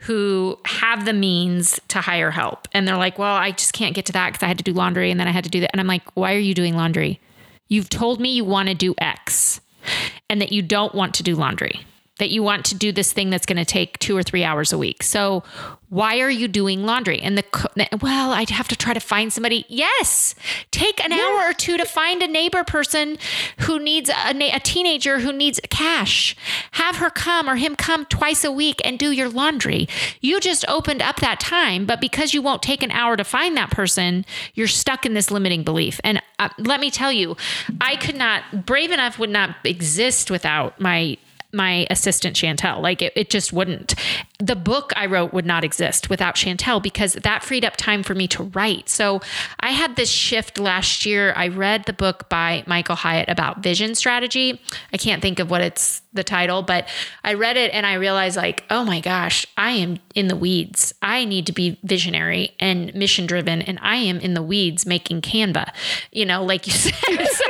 who 0.00 0.58
have 0.64 1.04
the 1.04 1.12
means 1.12 1.78
to 1.86 2.00
hire 2.00 2.32
help. 2.32 2.66
And 2.72 2.88
they're 2.88 2.96
like, 2.96 3.16
well, 3.16 3.36
I 3.36 3.52
just 3.52 3.72
can't 3.72 3.94
get 3.94 4.06
to 4.06 4.12
that 4.14 4.32
because 4.32 4.42
I 4.42 4.48
had 4.48 4.58
to 4.58 4.64
do 4.64 4.72
laundry 4.72 5.12
and 5.12 5.20
then 5.20 5.28
I 5.28 5.30
had 5.30 5.44
to 5.44 5.50
do 5.50 5.60
that. 5.60 5.70
And 5.72 5.80
I'm 5.80 5.86
like, 5.86 6.02
why 6.16 6.34
are 6.34 6.40
you 6.40 6.52
doing 6.52 6.74
laundry? 6.74 7.20
You've 7.68 7.88
told 7.88 8.20
me 8.20 8.34
you 8.34 8.44
want 8.44 8.68
to 8.70 8.74
do 8.74 8.96
X 8.98 9.60
and 10.28 10.40
that 10.40 10.50
you 10.50 10.62
don't 10.62 10.96
want 10.96 11.14
to 11.14 11.22
do 11.22 11.36
laundry, 11.36 11.86
that 12.18 12.30
you 12.30 12.42
want 12.42 12.64
to 12.66 12.74
do 12.74 12.92
this 12.92 13.12
thing 13.12 13.30
that's 13.30 13.46
going 13.46 13.58
to 13.58 13.64
take 13.64 13.98
two 13.98 14.16
or 14.16 14.22
three 14.22 14.42
hours 14.42 14.72
a 14.72 14.78
week. 14.78 15.02
So, 15.02 15.42
why 15.88 16.20
are 16.20 16.30
you 16.30 16.48
doing 16.48 16.84
laundry? 16.84 17.20
And 17.20 17.38
the, 17.38 17.44
well, 18.02 18.32
I'd 18.32 18.50
have 18.50 18.66
to 18.68 18.76
try 18.76 18.92
to 18.92 19.00
find 19.00 19.32
somebody. 19.32 19.64
Yes, 19.68 20.34
take 20.72 21.02
an 21.04 21.12
hour 21.12 21.48
or 21.48 21.52
two 21.52 21.76
to 21.76 21.84
find 21.84 22.22
a 22.22 22.26
neighbor 22.26 22.64
person 22.64 23.18
who 23.60 23.78
needs 23.78 24.10
a, 24.10 24.52
a 24.52 24.58
teenager 24.58 25.20
who 25.20 25.32
needs 25.32 25.60
cash. 25.70 26.34
Have 26.72 26.96
her 26.96 27.08
come 27.10 27.48
or 27.48 27.54
him 27.54 27.76
come 27.76 28.04
twice 28.06 28.42
a 28.42 28.50
week 28.50 28.80
and 28.84 28.98
do 28.98 29.12
your 29.12 29.28
laundry. 29.28 29.88
You 30.20 30.40
just 30.40 30.64
opened 30.68 31.02
up 31.02 31.16
that 31.20 31.38
time, 31.38 31.86
but 31.86 32.00
because 32.00 32.34
you 32.34 32.42
won't 32.42 32.62
take 32.62 32.82
an 32.82 32.90
hour 32.90 33.16
to 33.16 33.24
find 33.24 33.56
that 33.56 33.70
person, 33.70 34.24
you're 34.54 34.66
stuck 34.66 35.06
in 35.06 35.14
this 35.14 35.30
limiting 35.30 35.62
belief. 35.62 36.00
And 36.02 36.20
uh, 36.40 36.48
let 36.58 36.80
me 36.80 36.90
tell 36.90 37.12
you, 37.12 37.36
I 37.80 37.94
could 37.94 38.16
not, 38.16 38.66
Brave 38.66 38.90
Enough 38.90 39.20
would 39.20 39.30
not 39.30 39.54
exist 39.64 40.32
without 40.32 40.80
my 40.80 41.16
my 41.52 41.86
assistant 41.90 42.36
Chantel. 42.36 42.80
Like 42.80 43.02
it, 43.02 43.12
it 43.16 43.30
just 43.30 43.52
wouldn't. 43.52 43.94
The 44.38 44.56
book 44.56 44.92
I 44.96 45.06
wrote 45.06 45.32
would 45.32 45.46
not 45.46 45.64
exist 45.64 46.10
without 46.10 46.34
Chantel 46.34 46.82
because 46.82 47.14
that 47.14 47.42
freed 47.42 47.64
up 47.64 47.76
time 47.76 48.02
for 48.02 48.14
me 48.14 48.28
to 48.28 48.44
write. 48.44 48.88
So 48.88 49.20
I 49.60 49.70
had 49.70 49.96
this 49.96 50.10
shift 50.10 50.58
last 50.58 51.06
year. 51.06 51.32
I 51.36 51.48
read 51.48 51.84
the 51.84 51.92
book 51.92 52.28
by 52.28 52.64
Michael 52.66 52.96
Hyatt 52.96 53.28
about 53.28 53.62
vision 53.62 53.94
strategy. 53.94 54.60
I 54.92 54.96
can't 54.96 55.22
think 55.22 55.38
of 55.38 55.50
what 55.50 55.60
it's 55.60 56.02
the 56.12 56.24
title, 56.24 56.62
but 56.62 56.88
I 57.22 57.34
read 57.34 57.56
it 57.56 57.72
and 57.72 57.86
I 57.86 57.94
realized 57.94 58.36
like, 58.36 58.64
oh 58.70 58.84
my 58.84 59.00
gosh, 59.00 59.46
I 59.56 59.72
am 59.72 59.98
in 60.14 60.28
the 60.28 60.36
weeds. 60.36 60.94
I 61.02 61.24
need 61.24 61.46
to 61.46 61.52
be 61.52 61.78
visionary 61.84 62.54
and 62.58 62.94
mission 62.94 63.26
driven 63.26 63.62
and 63.62 63.78
I 63.82 63.96
am 63.96 64.18
in 64.18 64.34
the 64.34 64.42
weeds 64.42 64.86
making 64.86 65.22
Canva. 65.22 65.70
You 66.12 66.26
know, 66.26 66.44
like 66.44 66.66
you 66.66 66.72
said. 66.74 66.92
so 66.92 67.44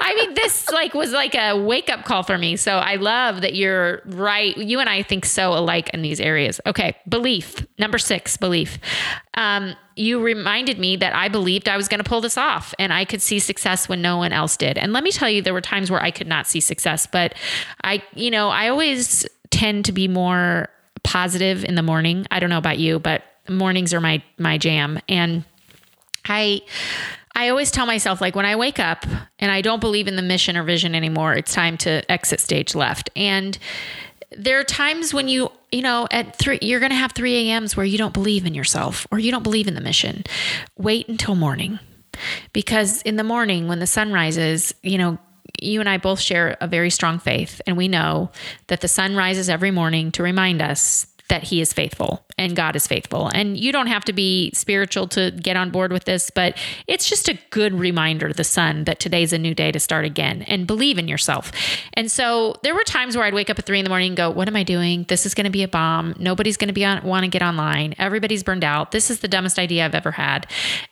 I 0.00 0.14
mean, 0.14 0.34
this 0.34 0.68
like 0.70 0.94
was 0.94 1.12
like 1.12 1.34
a 1.34 1.56
wake 1.56 1.90
up 1.90 2.04
call 2.04 2.22
for 2.22 2.38
me. 2.38 2.56
So 2.56 2.78
I 2.78 2.96
love 2.96 3.40
that 3.40 3.54
you're 3.54 4.02
right. 4.06 4.56
You 4.56 4.80
and 4.80 4.88
I 4.88 5.02
think 5.02 5.24
so 5.24 5.52
alike 5.52 5.90
in 5.90 6.02
these 6.02 6.20
areas. 6.20 6.60
Okay, 6.66 6.96
belief. 7.08 7.66
Number 7.78 7.98
six, 7.98 8.36
belief. 8.36 8.78
Um, 9.34 9.74
you 9.96 10.20
reminded 10.20 10.78
me 10.78 10.96
that 10.96 11.14
I 11.14 11.28
believed 11.28 11.68
I 11.68 11.76
was 11.76 11.88
going 11.88 12.02
to 12.02 12.08
pull 12.08 12.20
this 12.20 12.36
off 12.36 12.74
and 12.78 12.92
I 12.92 13.04
could 13.04 13.22
see 13.22 13.38
success 13.38 13.88
when 13.88 14.02
no 14.02 14.18
one 14.18 14.32
else 14.32 14.56
did. 14.56 14.78
And 14.78 14.92
let 14.92 15.02
me 15.02 15.10
tell 15.10 15.28
you, 15.28 15.42
there 15.42 15.54
were 15.54 15.60
times 15.60 15.90
where 15.90 16.02
I 16.02 16.10
could 16.10 16.26
not 16.26 16.46
see 16.46 16.60
success, 16.60 17.06
but 17.06 17.34
I, 17.82 18.02
you 18.14 18.30
know, 18.30 18.48
I 18.48 18.68
always 18.68 19.26
tend 19.50 19.86
to 19.86 19.92
be 19.92 20.06
more 20.06 20.68
positive 21.02 21.64
in 21.64 21.76
the 21.76 21.82
morning. 21.82 22.26
I 22.30 22.40
don't 22.40 22.50
know 22.50 22.58
about 22.58 22.78
you, 22.78 22.98
but 22.98 23.22
mornings 23.48 23.94
are 23.94 24.00
my 24.00 24.22
my 24.38 24.58
jam 24.58 24.98
and 25.08 25.44
I 26.24 26.62
I 27.36 27.50
always 27.50 27.70
tell 27.70 27.84
myself, 27.84 28.22
like, 28.22 28.34
when 28.34 28.46
I 28.46 28.56
wake 28.56 28.80
up 28.80 29.04
and 29.38 29.52
I 29.52 29.60
don't 29.60 29.80
believe 29.80 30.08
in 30.08 30.16
the 30.16 30.22
mission 30.22 30.56
or 30.56 30.62
vision 30.62 30.94
anymore, 30.94 31.34
it's 31.34 31.52
time 31.52 31.76
to 31.78 32.10
exit 32.10 32.40
stage 32.40 32.74
left. 32.74 33.10
And 33.14 33.58
there 34.36 34.58
are 34.58 34.64
times 34.64 35.12
when 35.12 35.28
you, 35.28 35.52
you 35.70 35.82
know, 35.82 36.08
at 36.10 36.36
three, 36.36 36.58
you're 36.62 36.80
going 36.80 36.90
to 36.90 36.96
have 36.96 37.12
3 37.12 37.50
a.m.s 37.50 37.76
where 37.76 37.84
you 37.84 37.98
don't 37.98 38.14
believe 38.14 38.46
in 38.46 38.54
yourself 38.54 39.06
or 39.12 39.18
you 39.18 39.30
don't 39.30 39.42
believe 39.42 39.68
in 39.68 39.74
the 39.74 39.82
mission. 39.82 40.24
Wait 40.78 41.08
until 41.08 41.34
morning. 41.34 41.78
Because 42.54 43.02
in 43.02 43.16
the 43.16 43.24
morning, 43.24 43.68
when 43.68 43.80
the 43.80 43.86
sun 43.86 44.12
rises, 44.12 44.74
you 44.82 44.96
know, 44.96 45.18
you 45.60 45.80
and 45.80 45.88
I 45.88 45.98
both 45.98 46.20
share 46.20 46.56
a 46.60 46.66
very 46.66 46.90
strong 46.90 47.18
faith, 47.18 47.60
and 47.66 47.76
we 47.76 47.88
know 47.88 48.30
that 48.66 48.80
the 48.80 48.88
sun 48.88 49.14
rises 49.14 49.48
every 49.48 49.70
morning 49.70 50.10
to 50.12 50.22
remind 50.22 50.62
us 50.62 51.06
that 51.28 51.44
he 51.44 51.60
is 51.60 51.72
faithful 51.72 52.24
and 52.38 52.54
God 52.54 52.76
is 52.76 52.86
faithful. 52.86 53.28
And 53.28 53.58
you 53.58 53.72
don't 53.72 53.86
have 53.86 54.04
to 54.04 54.12
be 54.12 54.50
spiritual 54.54 55.08
to 55.08 55.30
get 55.30 55.56
on 55.56 55.70
board 55.70 55.92
with 55.92 56.04
this, 56.04 56.30
but 56.30 56.56
it's 56.86 57.08
just 57.08 57.28
a 57.28 57.38
good 57.50 57.74
reminder, 57.74 58.32
the 58.32 58.44
sun, 58.44 58.84
that 58.84 59.00
today's 59.00 59.32
a 59.32 59.38
new 59.38 59.54
day 59.54 59.72
to 59.72 59.80
start 59.80 60.04
again 60.04 60.42
and 60.42 60.66
believe 60.66 60.98
in 60.98 61.08
yourself. 61.08 61.50
And 61.94 62.10
so 62.10 62.54
there 62.62 62.74
were 62.74 62.84
times 62.84 63.16
where 63.16 63.24
I'd 63.24 63.34
wake 63.34 63.50
up 63.50 63.58
at 63.58 63.64
three 63.64 63.78
in 63.78 63.84
the 63.84 63.88
morning 63.88 64.08
and 64.08 64.16
go, 64.16 64.30
What 64.30 64.48
am 64.48 64.56
I 64.56 64.62
doing? 64.62 65.04
This 65.08 65.26
is 65.26 65.34
going 65.34 65.44
to 65.44 65.50
be 65.50 65.62
a 65.62 65.68
bomb. 65.68 66.14
Nobody's 66.18 66.56
going 66.56 66.68
to 66.68 66.74
be 66.74 66.84
on, 66.84 67.02
want 67.02 67.24
to 67.24 67.28
get 67.28 67.42
online. 67.42 67.94
Everybody's 67.98 68.42
burned 68.42 68.64
out. 68.64 68.90
This 68.92 69.10
is 69.10 69.20
the 69.20 69.28
dumbest 69.28 69.58
idea 69.58 69.84
I've 69.84 69.94
ever 69.94 70.12
had. 70.12 70.46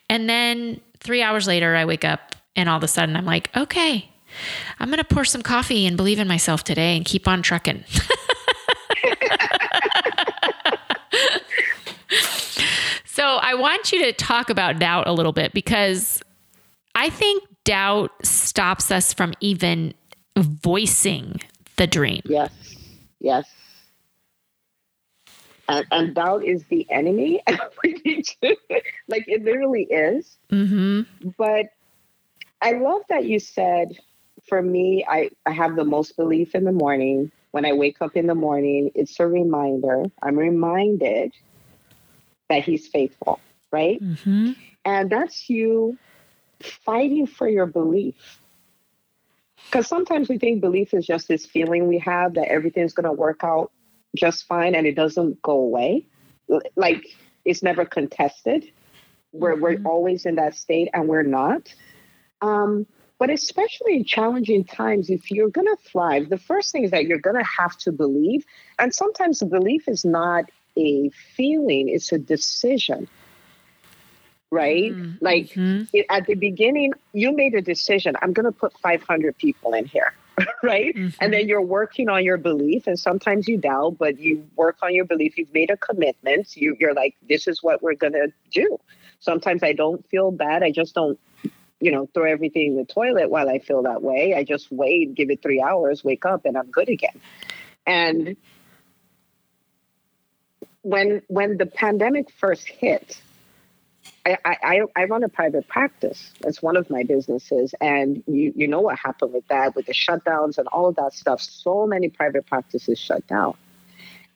And 0.09 0.29
then 0.29 0.81
three 0.99 1.23
hours 1.23 1.47
later, 1.47 1.77
I 1.77 1.85
wake 1.85 2.05
up 2.05 2.35
and 2.57 2.69
all 2.69 2.77
of 2.77 2.83
a 2.83 2.89
sudden 2.89 3.17
I'm 3.17 3.27
like, 3.27 3.51
Okay, 3.57 4.11
I'm 4.81 4.89
going 4.89 4.99
to 4.99 5.05
pour 5.05 5.25
some 5.25 5.43
coffee 5.43 5.87
and 5.87 5.97
believe 5.97 6.19
in 6.19 6.27
myself 6.27 6.65
today 6.65 6.97
and 6.97 7.05
keep 7.05 7.29
on 7.29 7.43
trucking. 7.43 7.85
I 13.43 13.55
want 13.55 13.93
you 13.93 14.05
to 14.05 14.13
talk 14.13 14.51
about 14.51 14.79
doubt 14.79 15.07
a 15.07 15.13
little 15.13 15.33
bit 15.33 15.53
because 15.53 16.23
I 16.95 17.11
think 17.11 17.43
doubt 17.65 18.11
stops 18.23 18.91
us 18.91 19.13
from 19.13 19.35
even 19.41 19.95
voicing 20.37 21.41
the 21.77 21.87
dream. 21.87 22.23
Yes. 22.25 22.53
Yes. 23.21 23.47
And, 25.69 25.87
and 25.91 26.15
doubt 26.15 26.45
is 26.45 26.65
the 26.65 26.87
enemy. 26.91 27.43
like 27.49 29.25
it 29.27 29.43
literally 29.43 29.85
is. 29.85 30.37
Mm-hmm. 30.51 31.31
But 31.39 31.67
I 32.61 32.73
love 32.73 33.03
that 33.09 33.25
you 33.25 33.39
said 33.39 33.97
for 34.49 34.61
me, 34.61 35.05
I, 35.09 35.31
I 35.47 35.53
have 35.53 35.77
the 35.77 35.85
most 35.85 36.17
belief 36.17 36.55
in 36.55 36.65
the 36.65 36.73
morning. 36.73 37.31
When 37.53 37.65
I 37.65 37.73
wake 37.73 38.03
up 38.03 38.17
in 38.17 38.27
the 38.27 38.35
morning, 38.35 38.91
it's 38.95 39.19
a 39.21 39.27
reminder. 39.27 40.05
I'm 40.23 40.37
reminded 40.37 41.33
that 42.49 42.65
he's 42.65 42.87
faithful, 42.89 43.41
right? 43.73 44.03
Mm-hmm. 44.03 44.53
And 44.85 45.11
that's 45.11 45.49
you 45.49 45.97
fighting 46.63 47.27
for 47.27 47.49
your 47.49 47.67
belief. 47.67 48.39
Because 49.67 49.87
sometimes 49.87 50.29
we 50.29 50.39
think 50.39 50.61
belief 50.61 50.95
is 50.95 51.07
just 51.07 51.27
this 51.29 51.47
feeling 51.47 51.89
we 51.89 51.99
have 51.99 52.35
that 52.35 52.49
everything's 52.49 52.93
going 52.93 53.07
to 53.07 53.13
work 53.13 53.43
out 53.43 53.73
just 54.15 54.47
fine 54.47 54.75
and 54.75 54.87
it 54.87 54.95
doesn't 54.95 55.41
go 55.43 55.53
away. 55.53 56.07
Like 56.77 57.05
it's 57.45 57.63
never 57.63 57.85
contested. 57.85 58.71
We're, 59.33 59.57
we're 59.57 59.77
Mhm. 59.79 59.87
always 59.87 60.27
in 60.27 60.37
that 60.37 60.55
state 60.55 60.89
and 60.95 61.09
we're 61.09 61.23
not. 61.25 61.75
Um, 62.41 62.87
but 63.19 63.31
especially 63.31 63.97
in 63.97 64.05
challenging 64.05 64.65
times, 64.65 65.09
if 65.09 65.31
you're 65.31 65.49
going 65.49 65.67
to 65.67 65.77
thrive, 65.83 66.29
the 66.29 66.39
first 66.39 66.71
thing 66.73 66.85
is 66.85 66.91
that 66.91 67.07
you're 67.07 67.19
going 67.19 67.37
to 67.37 67.51
have 67.59 67.77
to 67.79 67.91
believe. 67.91 68.45
And 68.79 68.95
sometimes 68.95 69.39
the 69.39 69.47
belief 69.47 69.89
is 69.89 70.05
not 70.05 70.45
a 70.77 71.11
feeling, 71.37 71.89
it's 71.89 72.13
a 72.13 72.19
decision. 72.19 73.09
Right? 74.51 74.95
Mm, 74.95 75.19
Like 75.21 75.47
mhm. 75.51 75.89
it, 75.93 76.07
at 76.11 76.27
the 76.27 76.35
beginning, 76.35 76.93
you 77.13 77.33
made 77.35 77.55
a 77.55 77.61
decision. 77.61 78.15
I'm 78.23 78.33
going 78.33 78.45
to 78.45 78.53
put 78.53 78.79
500 78.79 79.37
people 79.37 79.75
in 79.75 79.85
here, 79.85 80.15
right? 80.63 80.95
Mhm. 80.95 81.17
And 81.21 81.33
then 81.33 81.49
you're 81.49 81.61
working 81.61 82.09
on 82.09 82.23
your 82.25 82.37
belief, 82.37 82.87
and 82.87 82.97
sometimes 82.97 83.49
you 83.49 83.57
doubt, 83.57 83.97
but 83.99 84.21
you 84.21 84.47
work 84.55 84.77
on 84.83 84.95
your 84.95 85.07
belief. 85.07 85.37
You've 85.39 85.53
made 85.53 85.71
a 85.71 85.77
commitment. 85.77 86.57
You, 86.57 86.77
you're 86.79 86.95
like, 86.95 87.17
this 87.29 87.49
is 87.49 87.65
what 87.65 87.83
we're 87.83 87.97
going 87.97 88.13
to 88.13 88.33
do. 88.53 88.79
Sometimes 89.19 89.65
I 89.65 89.73
don't 89.73 90.09
feel 90.09 90.31
bad. 90.31 90.63
I 90.63 90.71
just 90.71 90.95
don't, 90.95 91.19
you 91.81 91.91
know, 91.91 92.09
throw 92.15 92.31
everything 92.31 92.69
in 92.73 92.77
the 92.77 92.85
toilet 92.85 93.31
while 93.31 93.49
I 93.49 93.59
feel 93.59 93.83
that 93.83 94.03
way. 94.03 94.35
I 94.37 94.45
just 94.45 94.71
wait, 94.71 95.15
give 95.17 95.31
it 95.31 95.43
three 95.43 95.61
hours, 95.61 96.05
wake 96.05 96.25
up, 96.25 96.45
and 96.45 96.57
I'm 96.57 96.71
good 96.71 96.91
again. 96.91 97.21
And 97.87 98.37
when 100.85 101.23
when 101.29 101.57
the 101.57 101.67
pandemic 101.67 102.31
first 102.31 102.69
hit, 102.69 103.21
I, 104.27 104.39
I, 104.45 104.81
I 104.95 105.05
run 105.05 105.25
a 105.25 105.29
private 105.29 105.67
practice. 105.67 106.31
It's 106.45 106.63
one 106.63 106.77
of 106.77 106.89
my 106.91 107.03
businesses. 107.03 107.75
And 107.81 108.23
you, 108.27 108.53
you 108.55 108.69
know 108.69 108.81
what 108.81 108.99
happened 108.99 109.33
with 109.33 109.47
that, 109.49 109.75
with 109.75 109.87
the 109.87 109.95
shutdowns 109.95 110.59
and 110.59 110.69
all 110.69 110.89
of 110.89 110.97
that 110.97 111.15
stuff. 111.15 111.41
So 111.41 111.87
many 111.87 112.11
private 112.11 112.47
practices 112.47 112.99
shut 112.99 113.27
down. 113.27 113.55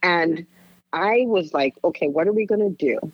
And 0.03 0.47
I 0.93 1.25
was 1.27 1.53
like, 1.53 1.75
okay, 1.85 2.09
what 2.09 2.27
are 2.27 2.33
we 2.33 2.47
going 2.47 2.61
to 2.61 2.71
do? 2.71 3.13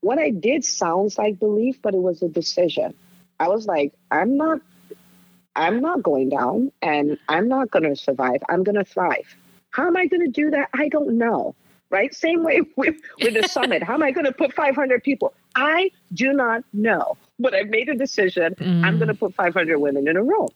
What 0.00 0.18
I 0.18 0.30
did 0.30 0.64
sounds 0.64 1.16
like 1.16 1.38
belief, 1.38 1.80
but 1.80 1.94
it 1.94 2.02
was 2.02 2.22
a 2.22 2.28
decision. 2.28 2.94
I 3.38 3.48
was 3.48 3.66
like, 3.66 3.92
I'm 4.10 4.36
not, 4.36 4.60
I'm 5.54 5.80
not 5.80 6.02
going 6.02 6.28
down 6.28 6.72
and 6.82 7.18
I'm 7.28 7.48
not 7.48 7.70
going 7.70 7.84
to 7.84 7.96
survive. 7.96 8.42
I'm 8.48 8.64
going 8.64 8.76
to 8.76 8.84
thrive. 8.84 9.36
How 9.70 9.86
am 9.86 9.96
I 9.96 10.06
going 10.06 10.24
to 10.24 10.30
do 10.30 10.50
that? 10.50 10.70
I 10.74 10.88
don't 10.88 11.18
know. 11.18 11.54
Right? 11.94 12.12
Same 12.12 12.42
way 12.42 12.60
with, 12.76 12.96
with 13.22 13.34
the 13.40 13.46
summit. 13.56 13.82
How 13.84 13.94
am 13.94 14.02
I 14.02 14.10
going 14.10 14.24
to 14.26 14.32
put 14.32 14.52
500 14.52 15.02
people? 15.04 15.32
I 15.54 15.90
do 16.12 16.32
not 16.32 16.64
know, 16.72 17.16
but 17.38 17.54
I've 17.54 17.68
made 17.68 17.88
a 17.88 17.94
decision. 17.94 18.48
I'm 18.58 18.94
Mm. 18.94 18.98
going 18.98 19.08
to 19.08 19.14
put 19.14 19.32
500 19.34 19.78
women 19.78 20.08
in 20.08 20.16
a 20.16 20.22
room. 20.32 20.48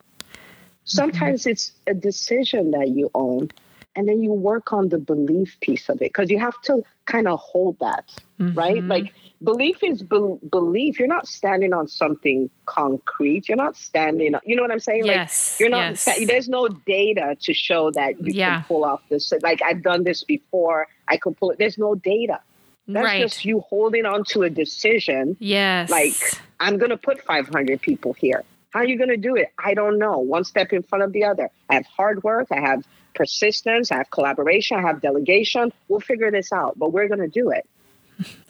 Sometimes 0.85 1.47
it's 1.47 1.73
a 1.87 1.95
decision 1.95 2.71
that 2.73 2.89
you 2.89 3.11
own, 3.15 3.51
and 3.95 4.09
then 4.09 4.23
you 4.23 4.33
work 4.33 4.73
on 4.73 4.89
the 4.89 4.99
belief 4.99 5.57
piece 5.61 5.89
of 5.89 5.97
it 5.97 6.09
because 6.13 6.29
you 6.31 6.39
have 6.41 6.59
to 6.63 6.83
kind 7.05 7.29
of 7.29 7.39
hold 7.39 7.79
that, 7.81 8.05
right? 8.39 8.83
Mhm. 8.83 8.89
Like 8.89 9.13
belief 9.43 9.79
is 9.83 10.03
be- 10.03 10.39
belief. 10.51 10.99
You're 10.99 11.09
not 11.19 11.27
standing 11.29 11.73
on 11.73 11.87
something 11.89 12.49
concrete. 12.67 13.49
You're 13.49 13.63
not 13.67 13.77
standing. 13.77 14.35
On, 14.35 14.41
you 14.45 14.57
know 14.57 14.63
what 14.63 14.73
I'm 14.73 14.81
saying? 14.81 15.05
yes. 15.05 15.53
Like 15.55 15.61
you're 15.61 15.71
not. 15.79 15.91
yes. 16.07 16.27
there's 16.27 16.49
no 16.49 16.69
data 16.69 17.37
to 17.47 17.53
show 17.53 17.91
that 17.93 18.13
you 18.25 18.33
Yeah. 18.33 18.55
can 18.57 18.65
pull 18.65 18.85
off 18.85 19.03
this. 19.11 19.33
Like 19.43 19.61
I've 19.63 19.83
done 19.83 20.03
this 20.05 20.25
before. 20.25 20.89
I 21.09 21.17
could 21.17 21.37
pull 21.37 21.51
it. 21.51 21.59
There's 21.59 21.79
no 21.79 21.95
data. 21.95 22.41
That's 22.87 23.05
right. 23.05 23.21
just 23.23 23.45
you 23.45 23.61
holding 23.61 24.07
on 24.07 24.25
to 24.31 24.43
a 24.43 24.51
decision. 24.51 25.37
yes. 25.41 25.91
Like 25.91 26.15
I'm 26.61 26.79
going 26.79 26.91
to 26.91 26.97
put 26.97 27.23
500 27.23 27.81
people 27.81 28.13
here. 28.15 28.45
How 28.71 28.81
are 28.81 28.85
you 28.87 28.97
going 28.99 29.11
to 29.11 29.17
do 29.17 29.35
it? 29.37 29.53
I 29.63 29.75
don't 29.75 29.99
know. 29.99 30.19
One 30.19 30.45
step 30.45 30.73
in 30.73 30.83
front 30.83 31.05
of 31.05 31.13
the 31.13 31.25
other. 31.25 31.51
I 31.71 31.75
have 31.75 31.87
hard 31.87 32.23
work. 32.23 32.49
I 32.51 32.61
have 32.61 32.87
persistence. 33.15 33.91
I 33.93 33.97
have 33.99 34.11
collaboration. 34.11 34.79
I 34.79 34.83
have 34.83 35.01
delegation. 35.01 35.73
We'll 35.89 36.01
figure 36.01 36.31
this 36.31 36.53
out, 36.53 36.79
but 36.79 36.93
we're 36.93 37.09
going 37.09 37.21
to 37.21 37.29
do 37.29 37.51
it. 37.51 37.67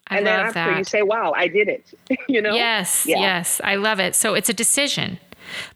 I 0.09 0.16
and 0.18 0.27
then 0.27 0.40
after 0.40 0.55
that. 0.55 0.79
you 0.79 0.85
say, 0.85 1.03
"Wow, 1.03 1.33
I 1.37 1.49
did 1.49 1.68
it," 1.68 1.92
you 2.29 2.40
know. 2.40 2.55
Yes, 2.55 3.05
Yeah. 3.07 3.18
yes, 3.18 3.61
I 3.62 3.77
love 3.77 4.01
it. 4.01 4.14
So 4.14 4.33
it's 4.35 4.49
a 4.49 4.55
decision. 4.55 5.18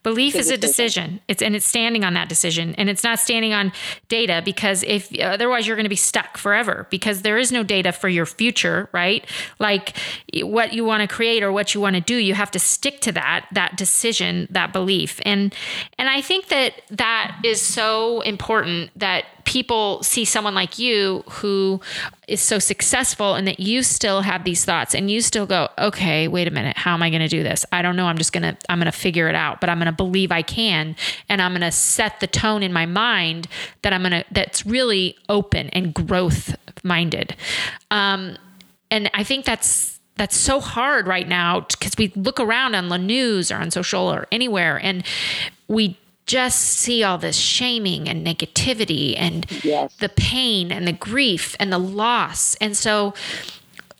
Belief 0.03 0.35
is 0.35 0.51
a 0.51 0.57
decision. 0.57 1.21
It's 1.29 1.43
and 1.43 1.55
it's 1.57 1.67
standing 1.67 2.05
on 2.05 2.15
that 2.15 2.29
decision, 2.29 2.75
and 2.77 2.89
it's 2.89 3.05
not 3.05 3.19
standing 3.19 3.53
on 3.53 3.73
data 4.09 4.43
because 4.45 4.83
if 4.85 5.13
otherwise 5.21 5.67
you're 5.67 5.77
going 5.77 5.85
to 5.85 5.91
be 5.91 5.97
stuck 5.97 6.37
forever 6.37 6.87
because 6.91 7.23
there 7.23 7.39
is 7.39 7.53
no 7.53 7.63
data 7.63 7.93
for 7.93 8.09
your 8.09 8.27
future, 8.27 8.89
right? 8.93 9.25
Like 9.59 9.97
what 10.43 10.73
you 10.73 10.85
want 10.85 11.09
to 11.09 11.15
create 11.15 11.43
or 11.43 11.53
what 11.53 11.75
you 11.75 11.81
want 11.81 11.97
to 11.97 12.03
do, 12.03 12.17
you 12.17 12.35
have 12.35 12.51
to 12.53 12.59
stick 12.59 13.01
to 13.01 13.13
that 13.13 13.47
that 13.53 13.77
decision, 13.77 14.49
that 14.51 14.73
belief, 14.73 15.21
and 15.25 15.55
and 15.99 16.09
I 16.09 16.21
think 16.21 16.49
that 16.49 16.83
that 16.91 17.41
is 17.45 17.61
so 17.61 18.21
important 18.23 18.91
that 18.97 19.25
people 19.45 20.03
see 20.03 20.25
someone 20.25 20.55
like 20.55 20.79
you 20.79 21.25
who 21.29 21.81
is 22.29 22.41
so 22.41 22.59
successful 22.59 23.35
and 23.35 23.47
that 23.47 23.59
you 23.59 23.83
still 23.83 24.21
have 24.21 24.45
these 24.45 24.65
thoughts 24.65 24.95
and 24.95 25.11
you 25.11 25.21
still 25.21 25.47
go 25.47 25.69
okay 25.79 26.29
wait 26.29 26.47
a 26.47 26.51
minute. 26.51 26.77
How 26.77 26.95
am 26.95 27.03
i 27.03 27.11
going 27.11 27.23
to 27.23 27.29
do 27.29 27.43
this? 27.43 27.65
I 27.73 27.83
don't 27.83 27.97
know. 27.97 28.07
I'm 28.07 28.19
just 28.19 28.33
going 28.33 28.43
to 28.43 28.57
i'm 28.69 28.79
going 28.79 28.91
to 28.91 28.97
figure 28.97 29.29
it 29.29 29.35
out 29.35 29.61
but 29.63 29.71
i'm 29.71 29.79
going 29.79 29.87
to 29.87 29.93
believe 29.93 30.31
i 30.33 30.43
can 30.43 30.95
and 31.31 31.41
i'm 31.41 31.53
going 31.53 31.61
to 31.63 31.71
set 31.73 32.21
the 32.21 32.27
tone 32.27 32.63
in 32.63 32.73
my 32.73 32.85
mind 32.85 33.47
that 33.83 33.93
i'm 33.95 34.03
going 34.03 34.13
to 34.13 34.25
that's 34.33 34.67
really 34.67 35.17
open 35.29 35.69
and 35.71 35.95
growth 35.95 36.55
minded 36.85 37.35
um, 37.91 38.37
and 38.91 39.09
i 39.15 39.23
think 39.25 39.45
that's 39.47 40.01
that's 40.17 40.37
so 40.37 40.61
hard 40.61 41.07
right 41.07 41.29
now 41.29 41.61
because 41.61 41.93
we 41.97 42.13
look 42.17 42.39
around 42.39 42.75
on 42.75 42.89
the 42.91 42.99
news 42.99 43.51
or 43.51 43.57
on 43.57 43.71
social 43.71 44.13
or 44.13 44.27
anywhere 44.31 44.79
and 44.83 45.05
we 45.69 45.97
just 46.27 46.61
see 46.61 47.03
all 47.03 47.19
this 47.19 47.37
shaming 47.37 48.09
and 48.09 48.25
negativity 48.27 49.15
and 49.19 49.47
Yes. 49.65 49.95
the 49.97 50.09
pain 50.09 50.71
and 50.71 50.87
the 50.87 50.93
grief 50.93 51.57
and 51.59 51.73
the 51.73 51.79
loss. 51.79 52.55
And 52.61 52.77
so, 52.77 53.13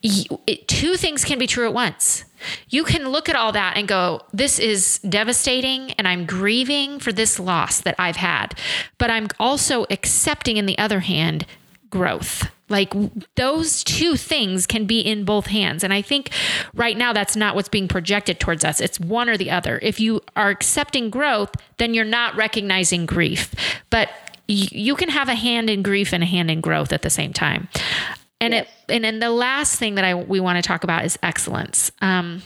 it, 0.03 0.67
two 0.69 0.97
things 0.97 1.25
can 1.25 1.39
be 1.39 1.47
true 1.47 1.67
at 1.67 1.75
once. 1.75 2.25
You 2.69 2.83
can 2.85 3.09
look 3.09 3.29
at 3.29 3.37
all 3.37 3.53
that 3.53 3.77
and 3.77 3.87
go, 3.87 4.23
This 4.33 4.59
is 4.59 4.99
devastating, 4.99 5.93
and 5.93 6.09
I'm 6.09 6.27
grieving 6.27 6.99
for 6.99 7.13
this 7.13 7.39
loss 7.39 7.81
that 7.81 7.95
I've 7.99 8.17
had. 8.17 8.59
But 8.99 9.11
I'm 9.11 9.29
also 9.39 9.87
accepting, 9.91 10.57
in 10.57 10.67
the 10.67 10.79
other 10.79 11.01
hand, 11.01 11.47
growth. 11.91 12.51
Like 12.69 12.93
those 13.37 13.85
two 13.85 14.17
things 14.17 14.67
can 14.67 14.87
be 14.87 15.01
in 15.01 15.25
both 15.25 15.47
hands. 15.47 15.85
And 15.85 15.93
I 15.93 16.01
think 16.01 16.31
right 16.75 16.97
now 16.97 17.13
that's 17.13 17.37
not 17.37 17.55
what's 17.55 17.69
being 17.69 17.87
projected 17.87 18.41
towards 18.41 18.65
us. 18.65 18.81
It's 18.81 18.99
one 18.99 19.29
or 19.29 19.37
the 19.37 19.51
other. 19.51 19.79
If 19.83 20.01
you 20.01 20.23
are 20.35 20.49
accepting 20.49 21.11
growth, 21.11 21.51
then 21.77 21.93
you're 21.93 22.05
not 22.05 22.35
recognizing 22.35 23.05
grief. 23.05 23.55
But 23.91 24.09
you 24.49 24.97
can 24.97 25.11
have 25.11 25.29
a 25.29 25.35
hand 25.35 25.71
in 25.71 25.83
grief 25.83 26.13
and 26.13 26.23
a 26.23 26.27
hand 26.27 26.51
in 26.51 26.61
growth 26.61 26.93
at 26.93 27.03
the 27.03 27.11
same 27.11 27.33
time. 27.33 27.69
And 28.43 28.53
Yes. 28.53 28.67
it 28.89 28.93
and 28.93 29.05
then 29.05 29.21
the 29.21 29.31
last 29.31 29.79
thing 29.79 29.95
that 29.95 30.05
I 30.05 30.15
we 30.15 30.41
want 30.41 30.63
to 30.63 30.67
talk 30.67 30.85
about 30.85 31.05
is 31.05 31.19
excellence. 31.23 31.91
Um, 32.03 32.43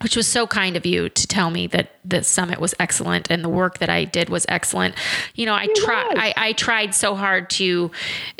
which 0.00 0.14
was 0.16 0.28
so 0.28 0.46
kind 0.46 0.76
of 0.76 0.86
you 0.86 1.08
to 1.08 1.26
tell 1.26 1.50
me 1.50 1.66
that 1.66 1.90
the 2.04 2.22
summit 2.22 2.60
was 2.60 2.72
excellent 2.78 3.32
and 3.32 3.42
the 3.44 3.48
work 3.48 3.78
that 3.78 3.90
I 3.90 4.04
did 4.04 4.28
was 4.28 4.46
excellent. 4.48 4.94
You 5.34 5.44
know, 5.46 5.54
I 5.54 5.66
tried. 5.74 6.16
I, 6.16 6.34
I 6.36 6.52
tried 6.52 6.94
so 6.94 7.16
hard 7.16 7.50
to 7.50 7.90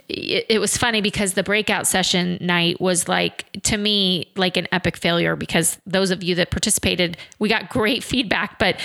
it, 0.09 0.47
it 0.49 0.59
was 0.59 0.77
funny 0.77 1.03
because 1.03 1.35
the 1.35 1.43
breakout 1.43 1.87
session 1.87 2.39
night 2.41 2.81
was 2.81 3.09
like 3.09 3.47
to 3.65 3.77
me 3.77 4.33
like 4.37 4.57
an 4.57 4.67
epic 4.73 4.97
failure 4.97 5.37
because 5.37 5.79
those 5.87 6.11
of 6.11 6.23
you 6.23 6.35
that 6.37 6.51
participated 6.51 7.19
we 7.39 7.49
got 7.49 7.69
great 7.69 8.03
feedback. 8.03 8.59
But 8.59 8.81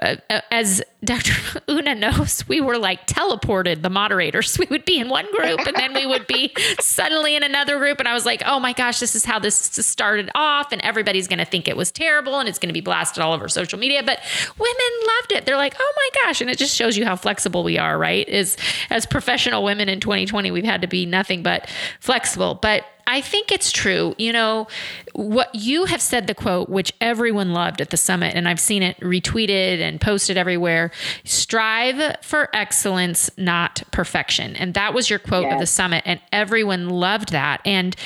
uh, 0.00 0.16
as 0.50 0.82
Dr. 1.04 1.32
Una 1.70 1.94
knows 1.94 2.46
we 2.48 2.60
were 2.60 2.78
like 2.78 3.06
teleported 3.06 3.82
the 3.82 3.90
moderators. 3.90 4.56
We 4.58 4.66
would 4.70 4.84
be 4.84 4.98
in 4.98 5.08
one 5.08 5.26
group 5.34 5.66
and 5.66 5.76
then 5.76 5.94
we 5.94 6.04
would 6.04 6.26
be 6.26 6.52
suddenly 6.80 7.36
in 7.36 7.42
another 7.42 7.78
group. 7.78 8.00
And 8.00 8.08
I 8.08 8.12
was 8.12 8.26
like 8.26 8.42
oh 8.44 8.60
my 8.60 8.72
gosh 8.72 9.00
this 9.00 9.14
is 9.14 9.24
how 9.24 9.38
this 9.38 9.56
started 9.56 10.30
off. 10.34 10.72
And 10.72 10.80
everybody's 10.82 11.26
going 11.26 11.38
to 11.38 11.44
think 11.44 11.68
it 11.68 11.76
was 11.76 11.90
terrible 11.90 12.38
and 12.38 12.48
it's 12.48 12.58
going 12.58 12.68
to 12.68 12.74
be 12.74 12.80
blasted 12.80 13.22
all 13.22 13.32
over 13.32 13.48
social 13.48 13.78
media. 13.78 14.02
But 14.02 14.20
women 14.58 15.06
loved 15.06 15.32
it. 15.32 15.46
They're 15.46 15.56
like 15.56 15.74
oh 15.78 15.92
my 15.96 16.08
gosh. 16.24 16.40
And 16.40 16.50
it 16.50 16.58
just 16.58 16.76
shows 16.76 16.96
you 16.96 17.04
how 17.04 17.16
flexible 17.16 17.64
we 17.64 17.78
are 17.78 17.98
right? 17.98 18.28
Is 18.28 18.56
as 18.90 19.06
professional 19.06 19.64
women 19.64 19.88
in 19.88 20.00
2020 20.00 20.50
we've 20.50 20.67
had 20.68 20.82
to 20.82 20.86
be 20.86 21.06
nothing 21.06 21.42
but 21.42 21.68
flexible 22.00 22.54
but 22.54 22.84
I 23.10 23.22
think 23.22 23.50
it's 23.50 23.72
true. 23.72 24.14
You 24.18 24.34
know, 24.34 24.68
what 25.14 25.54
you 25.54 25.86
have 25.86 26.02
said 26.02 26.26
the 26.26 26.34
quote, 26.34 26.68
which 26.68 26.92
everyone 27.00 27.54
loved 27.54 27.80
at 27.80 27.88
the 27.88 27.96
summit, 27.96 28.34
and 28.34 28.46
I've 28.46 28.60
seen 28.60 28.82
it 28.82 29.00
retweeted 29.00 29.80
and 29.80 29.98
posted 29.98 30.36
everywhere 30.36 30.90
strive 31.24 32.16
for 32.20 32.54
excellence, 32.54 33.30
not 33.38 33.82
perfection. 33.92 34.54
And 34.56 34.74
that 34.74 34.92
was 34.92 35.08
your 35.08 35.18
quote 35.18 35.50
of 35.50 35.58
the 35.58 35.66
summit, 35.66 36.02
and 36.04 36.20
everyone 36.32 36.90
loved 36.90 37.32
that. 37.32 37.62
And, 37.64 37.96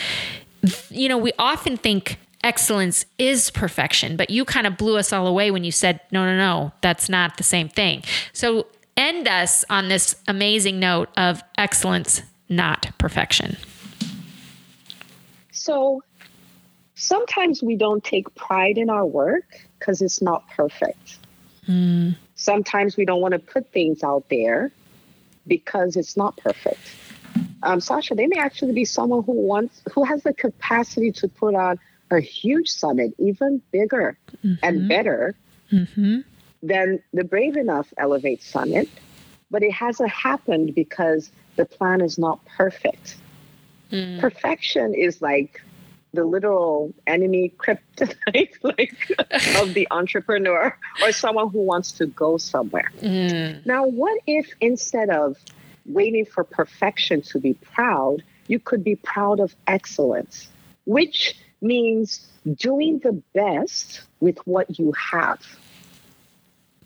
you 0.88 1.08
know, 1.08 1.18
we 1.18 1.32
often 1.36 1.76
think, 1.76 2.20
excellence 2.44 3.04
is 3.18 3.50
perfection. 3.50 4.16
But 4.16 4.30
you 4.30 4.44
kind 4.44 4.66
of 4.66 4.76
blew 4.76 4.96
us 4.96 5.12
all 5.12 5.26
away 5.26 5.50
when 5.50 5.64
you 5.64 5.72
said, 5.72 6.00
no, 6.10 6.24
no, 6.24 6.36
no, 6.36 6.72
that's 6.80 7.08
not 7.08 7.36
the 7.36 7.44
same 7.44 7.68
thing. 7.68 8.02
So 8.32 8.66
end 8.96 9.28
us 9.28 9.64
on 9.70 9.88
this 9.88 10.16
amazing 10.28 10.78
note 10.78 11.08
of 11.16 11.42
excellence, 11.56 12.22
not 12.48 12.90
perfection. 12.98 13.56
So 15.50 16.02
sometimes 16.94 17.62
we 17.62 17.76
don't 17.76 18.02
take 18.02 18.34
pride 18.34 18.78
in 18.78 18.90
our 18.90 19.06
work 19.06 19.44
because 19.78 20.02
it's 20.02 20.20
not 20.22 20.48
perfect. 20.48 21.18
Mm. 21.68 22.16
Sometimes 22.34 22.96
we 22.96 23.04
don't 23.04 23.20
want 23.20 23.32
to 23.32 23.38
put 23.38 23.70
things 23.72 24.02
out 24.02 24.28
there 24.28 24.72
because 25.46 25.96
it's 25.96 26.16
not 26.16 26.36
perfect. 26.36 26.80
Um, 27.62 27.80
Sasha, 27.80 28.14
they 28.14 28.26
may 28.26 28.38
actually 28.38 28.72
be 28.72 28.84
someone 28.84 29.22
who 29.22 29.32
wants, 29.32 29.82
who 29.92 30.04
has 30.04 30.22
the 30.22 30.34
capacity 30.34 31.12
to 31.12 31.28
put 31.28 31.54
on 31.54 31.78
a 32.10 32.20
huge 32.20 32.68
summit, 32.68 33.14
even 33.18 33.62
bigger 33.70 34.18
mm-hmm. 34.44 34.54
and 34.62 34.88
better 34.88 35.34
mm-hmm. 35.72 36.20
than 36.62 37.02
the 37.12 37.24
Brave 37.24 37.56
Enough 37.56 37.92
Elevate 37.96 38.42
Summit, 38.42 38.88
but 39.50 39.62
it 39.62 39.72
hasn't 39.72 40.10
happened 40.10 40.74
because 40.74 41.30
the 41.56 41.64
plan 41.64 42.00
is 42.00 42.18
not 42.18 42.44
perfect. 42.44 43.16
Mm. 43.90 44.20
Perfection 44.20 44.94
is 44.94 45.20
like 45.20 45.60
the 46.14 46.24
literal 46.24 46.92
enemy 47.06 47.52
kryptonite 47.56 48.56
like 48.62 48.96
of 49.60 49.74
the 49.74 49.88
entrepreneur 49.90 50.76
or 51.02 51.12
someone 51.12 51.48
who 51.50 51.60
wants 51.60 51.92
to 51.92 52.06
go 52.06 52.36
somewhere. 52.36 52.90
Mm. 53.00 53.64
Now, 53.66 53.86
what 53.86 54.18
if 54.26 54.50
instead 54.60 55.10
of 55.10 55.36
waiting 55.86 56.24
for 56.24 56.44
perfection 56.44 57.22
to 57.22 57.40
be 57.40 57.54
proud, 57.54 58.22
you 58.46 58.58
could 58.58 58.84
be 58.84 58.96
proud 58.96 59.40
of 59.40 59.54
excellence, 59.66 60.48
which 60.84 61.34
means 61.60 62.28
doing 62.56 62.98
the 62.98 63.12
best 63.34 64.02
with 64.20 64.38
what 64.46 64.78
you 64.78 64.92
have. 64.92 65.40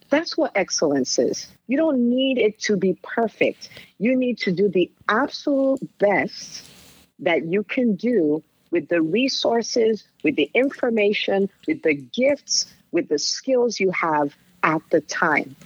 That's 0.09 0.37
what 0.37 0.53
excellence 0.55 1.19
is. 1.19 1.49
You 1.67 1.77
don't 1.77 2.09
need 2.11 2.39
it 2.39 2.59
to 2.61 2.77
be 2.77 2.99
perfect. 3.03 3.69
You 3.99 4.17
need 4.17 4.39
to 4.39 4.53
do 4.53 4.69
the 4.69 4.91
absolute 5.09 5.81
best 5.99 6.65
that 7.19 7.47
you 7.47 7.65
can 7.65 7.97
do 7.97 8.43
with 8.71 8.89
the 8.89 9.03
resources, 9.03 10.05
with 10.23 10.37
the 10.37 10.51
information, 10.55 11.49
with 11.67 11.83
the 11.83 11.95
gifts, 11.95 12.67
with 12.93 13.09
the 13.09 13.19
skills 13.19 13.81
you 13.81 13.91
have 13.91 14.35
at 14.63 14.83
the 14.91 15.01
time. 15.01 15.57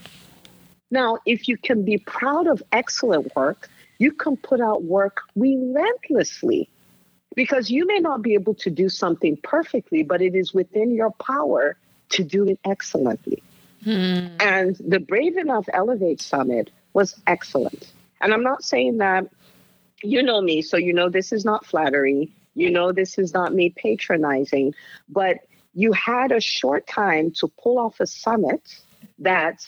Now, 0.89 1.19
if 1.25 1.47
you 1.47 1.57
can 1.57 1.83
be 1.83 1.97
proud 1.97 2.47
of 2.47 2.61
excellent 2.71 3.33
work, 3.35 3.69
you 3.97 4.11
can 4.11 4.35
put 4.37 4.59
out 4.59 4.83
work 4.83 5.21
relentlessly 5.35 6.69
because 7.35 7.69
you 7.69 7.85
may 7.85 7.99
not 7.99 8.21
be 8.21 8.33
able 8.33 8.55
to 8.55 8.69
do 8.69 8.89
something 8.89 9.37
perfectly, 9.37 10.03
but 10.03 10.21
it 10.21 10.35
is 10.35 10.53
within 10.53 10.93
your 10.93 11.11
power 11.11 11.77
to 12.09 12.23
do 12.23 12.47
it 12.47 12.59
excellently. 12.65 13.41
Hmm. 13.83 14.27
And 14.39 14.75
the 14.79 14.99
Brave 14.99 15.37
Enough 15.37 15.65
Elevate 15.73 16.21
Summit 16.21 16.69
was 16.93 17.19
excellent. 17.25 17.91
And 18.19 18.33
I'm 18.33 18.43
not 18.43 18.63
saying 18.63 18.97
that 18.97 19.27
you 20.03 20.23
know 20.23 20.41
me, 20.41 20.61
so 20.61 20.77
you 20.77 20.93
know 20.93 21.09
this 21.09 21.31
is 21.31 21.45
not 21.45 21.65
flattery. 21.65 22.31
You 22.53 22.69
know 22.69 22.91
this 22.91 23.17
is 23.17 23.33
not 23.33 23.53
me 23.53 23.69
patronizing, 23.69 24.73
but 25.09 25.37
you 25.73 25.93
had 25.93 26.31
a 26.31 26.41
short 26.41 26.85
time 26.85 27.31
to 27.31 27.47
pull 27.47 27.79
off 27.79 27.99
a 27.99 28.07
summit 28.07 28.61
that 29.19 29.65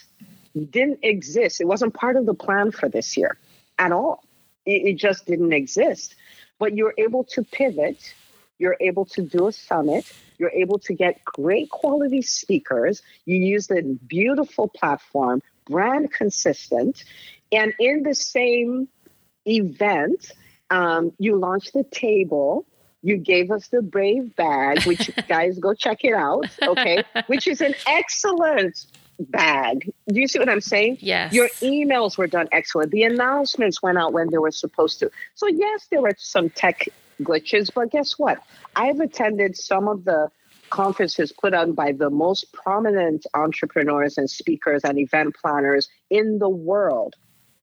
didn't 0.53 0.99
exist. 1.01 1.61
It 1.61 1.67
wasn't 1.67 1.93
part 1.93 2.15
of 2.15 2.25
the 2.25 2.33
plan 2.33 2.71
for 2.71 2.89
this 2.89 3.15
year 3.17 3.37
at 3.79 3.91
all. 3.91 4.23
It, 4.65 4.87
it 4.87 4.95
just 4.97 5.25
didn't 5.25 5.53
exist. 5.53 6.15
But 6.59 6.75
you're 6.75 6.93
able 6.97 7.23
to 7.25 7.43
pivot. 7.43 8.13
You're 8.59 8.77
able 8.79 9.05
to 9.05 9.21
do 9.21 9.47
a 9.47 9.51
summit. 9.51 10.11
You're 10.37 10.51
able 10.51 10.79
to 10.79 10.93
get 10.93 11.23
great 11.25 11.69
quality 11.69 12.21
speakers. 12.21 13.01
You 13.25 13.37
use 13.37 13.67
the 13.67 13.81
beautiful 14.07 14.67
platform, 14.67 15.41
brand 15.65 16.11
consistent. 16.11 17.03
And 17.51 17.73
in 17.79 18.03
the 18.03 18.15
same 18.15 18.87
event, 19.45 20.31
um, 20.69 21.11
you 21.19 21.37
launched 21.37 21.73
the 21.73 21.83
table. 21.83 22.65
You 23.01 23.17
gave 23.17 23.51
us 23.51 23.67
the 23.67 23.81
Brave 23.81 24.35
bag, 24.35 24.83
which 24.83 25.11
guys 25.27 25.59
go 25.59 25.73
check 25.73 26.03
it 26.03 26.13
out, 26.13 26.45
okay? 26.61 27.03
which 27.27 27.47
is 27.47 27.61
an 27.61 27.75
excellent 27.85 28.85
bag. 29.19 29.91
Do 30.07 30.19
you 30.19 30.27
see 30.27 30.39
what 30.39 30.49
I'm 30.49 30.61
saying? 30.61 30.97
Yes. 31.01 31.33
Your 31.33 31.49
emails 31.61 32.17
were 32.17 32.27
done 32.27 32.47
excellent. 32.51 32.91
The 32.91 33.03
announcements 33.03 33.81
went 33.81 33.97
out 33.97 34.13
when 34.13 34.29
they 34.29 34.37
were 34.37 34.51
supposed 34.51 34.99
to. 34.99 35.11
So, 35.35 35.47
yes, 35.47 35.87
there 35.91 36.01
were 36.01 36.13
some 36.17 36.49
tech 36.49 36.87
glitches, 37.21 37.69
but 37.73 37.91
guess 37.91 38.17
what? 38.17 38.39
I've 38.75 38.99
attended 38.99 39.55
some 39.57 39.87
of 39.87 40.05
the 40.05 40.29
conferences 40.69 41.31
put 41.31 41.53
on 41.53 41.73
by 41.73 41.91
the 41.91 42.09
most 42.09 42.51
prominent 42.51 43.25
entrepreneurs 43.33 44.17
and 44.17 44.29
speakers 44.29 44.83
and 44.83 44.97
event 44.97 45.35
planners 45.39 45.87
in 46.09 46.39
the 46.39 46.49
world. 46.49 47.15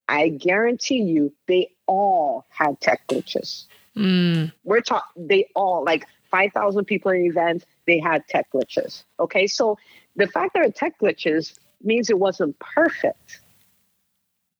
I 0.08 0.28
guarantee 0.28 1.02
you, 1.02 1.32
they 1.46 1.70
all 1.86 2.46
had 2.48 2.80
tech 2.80 3.06
glitches. 3.08 3.64
Mm. 3.96 4.52
We're 4.64 4.80
talking, 4.80 5.26
they 5.28 5.48
all, 5.54 5.84
like 5.84 6.06
5,000 6.30 6.84
people 6.84 7.10
in 7.10 7.22
events, 7.22 7.64
they 7.86 7.98
had 7.98 8.26
tech 8.28 8.46
glitches. 8.52 9.04
Okay, 9.18 9.46
so 9.46 9.78
the 10.16 10.26
fact 10.26 10.54
there 10.54 10.64
are 10.64 10.70
tech 10.70 10.98
glitches 11.00 11.58
means 11.82 12.10
it 12.10 12.18
wasn't 12.18 12.58
perfect, 12.58 13.40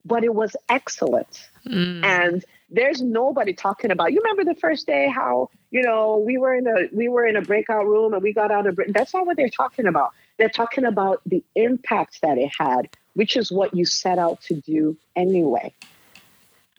but 0.04 0.24
it 0.24 0.34
was 0.34 0.56
excellent. 0.68 1.48
Mm. 1.66 2.04
And 2.04 2.44
there's 2.70 3.02
nobody 3.02 3.52
talking 3.52 3.90
about. 3.90 4.12
You 4.12 4.20
remember 4.22 4.52
the 4.52 4.58
first 4.58 4.86
day 4.86 5.08
how 5.08 5.50
you 5.70 5.82
know 5.82 6.22
we 6.24 6.38
were 6.38 6.54
in 6.54 6.66
a 6.66 6.88
we 6.92 7.08
were 7.08 7.26
in 7.26 7.36
a 7.36 7.42
breakout 7.42 7.86
room 7.86 8.14
and 8.14 8.22
we 8.22 8.32
got 8.32 8.50
out 8.50 8.66
of. 8.66 8.78
That's 8.88 9.12
not 9.12 9.26
what 9.26 9.36
they're 9.36 9.48
talking 9.48 9.86
about. 9.86 10.12
They're 10.38 10.48
talking 10.48 10.84
about 10.84 11.20
the 11.26 11.42
impact 11.54 12.20
that 12.22 12.38
it 12.38 12.50
had, 12.58 12.88
which 13.14 13.36
is 13.36 13.50
what 13.50 13.74
you 13.74 13.84
set 13.84 14.18
out 14.18 14.40
to 14.42 14.54
do 14.54 14.96
anyway. 15.16 15.74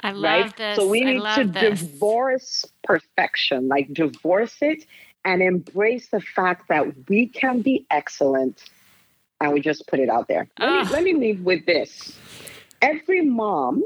I 0.04 0.12
love 0.12 0.24
right? 0.24 0.58
this. 0.58 0.78
So 0.78 0.88
we 0.88 1.02
need 1.02 1.22
to 1.36 1.44
this. 1.46 1.80
divorce 1.80 2.66
perfection, 2.84 3.68
like 3.68 3.94
divorce 3.94 4.56
it 4.62 4.86
and 5.24 5.42
embrace 5.44 6.08
the 6.08 6.22
fact 6.22 6.70
that 6.70 7.08
we 7.08 7.28
can 7.28 7.62
be 7.62 7.86
excellent 7.92 8.64
and 9.40 9.54
we 9.54 9.62
just 9.62 9.88
put 9.88 10.00
it 10.00 10.10
out 10.10 10.28
there. 10.28 10.48
Let, 10.60 10.88
me, 10.88 10.92
let 10.92 11.04
me 11.04 11.14
leave 11.14 11.42
with 11.42 11.66
this. 11.66 12.18
Every 12.82 13.22
mom, 13.22 13.84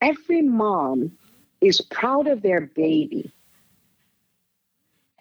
every 0.00 0.42
mom 0.42 1.18
is 1.60 1.80
proud 1.80 2.26
of 2.26 2.42
their 2.42 2.60
baby. 2.60 3.32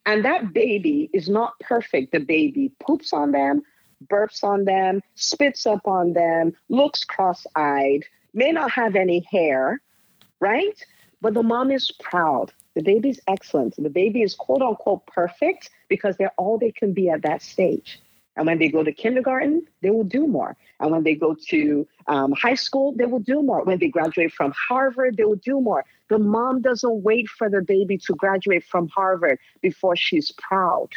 And 0.06 0.24
that 0.24 0.54
baby 0.54 1.10
is 1.14 1.28
not 1.28 1.60
perfect. 1.60 2.12
The 2.12 2.20
baby 2.20 2.72
poops 2.80 3.12
on 3.12 3.32
them, 3.32 3.64
burps 4.08 4.44
on 4.44 4.66
them, 4.66 5.02
spits 5.16 5.66
up 5.66 5.88
on 5.88 6.14
them, 6.14 6.54
looks 6.70 7.04
cross 7.04 7.48
eyed, 7.56 8.04
may 8.34 8.52
not 8.52 8.72
have 8.72 8.96
any 8.96 9.26
hair, 9.32 9.82
right? 10.40 10.86
But 11.22 11.34
the 11.34 11.44
mom 11.44 11.72
is 11.72 11.92
proud. 11.92 12.52
The 12.76 12.84
baby 12.84 13.10
is 13.10 13.22
excellent. 13.28 13.76
The 13.78 13.90
baby 13.90 14.22
is 14.22 14.36
quote 14.36 14.62
unquote 14.62 15.08
perfect 15.08 15.70
because 15.88 16.18
they're 16.18 16.34
all 16.38 16.58
they 16.58 16.72
can 16.72 16.94
be 16.94 17.10
at 17.10 17.24
that 17.24 17.42
stage. 17.42 18.00
And 18.36 18.46
when 18.46 18.60
they 18.60 18.68
go 18.68 18.84
to 18.84 18.92
kindergarten, 18.92 19.66
they 19.82 19.90
will 19.90 20.04
do 20.04 20.28
more. 20.28 20.58
And 20.80 20.92
when 20.92 21.04
they 21.04 21.16
go 21.16 21.36
to 21.50 21.88
um, 22.08 22.34
high 22.34 22.56
school, 22.56 22.94
they 22.96 23.06
will 23.06 23.20
do 23.20 23.42
more. 23.42 23.64
When 23.64 23.80
they 23.80 23.88
graduate 23.88 24.34
from 24.34 24.52
Harvard, 24.52 25.18
they 25.18 25.24
will 25.24 25.36
do 25.38 25.62
more. 25.62 25.86
The 26.10 26.20
mom 26.20 26.62
doesn't 26.62 27.04
wait 27.04 27.28
for 27.30 27.50
the 27.50 27.62
baby 27.62 27.98
to 28.00 28.14
graduate 28.14 28.64
from 28.66 28.90
Harvard 28.90 29.40
before 29.62 29.96
she's 29.96 30.32
proud. 30.32 30.90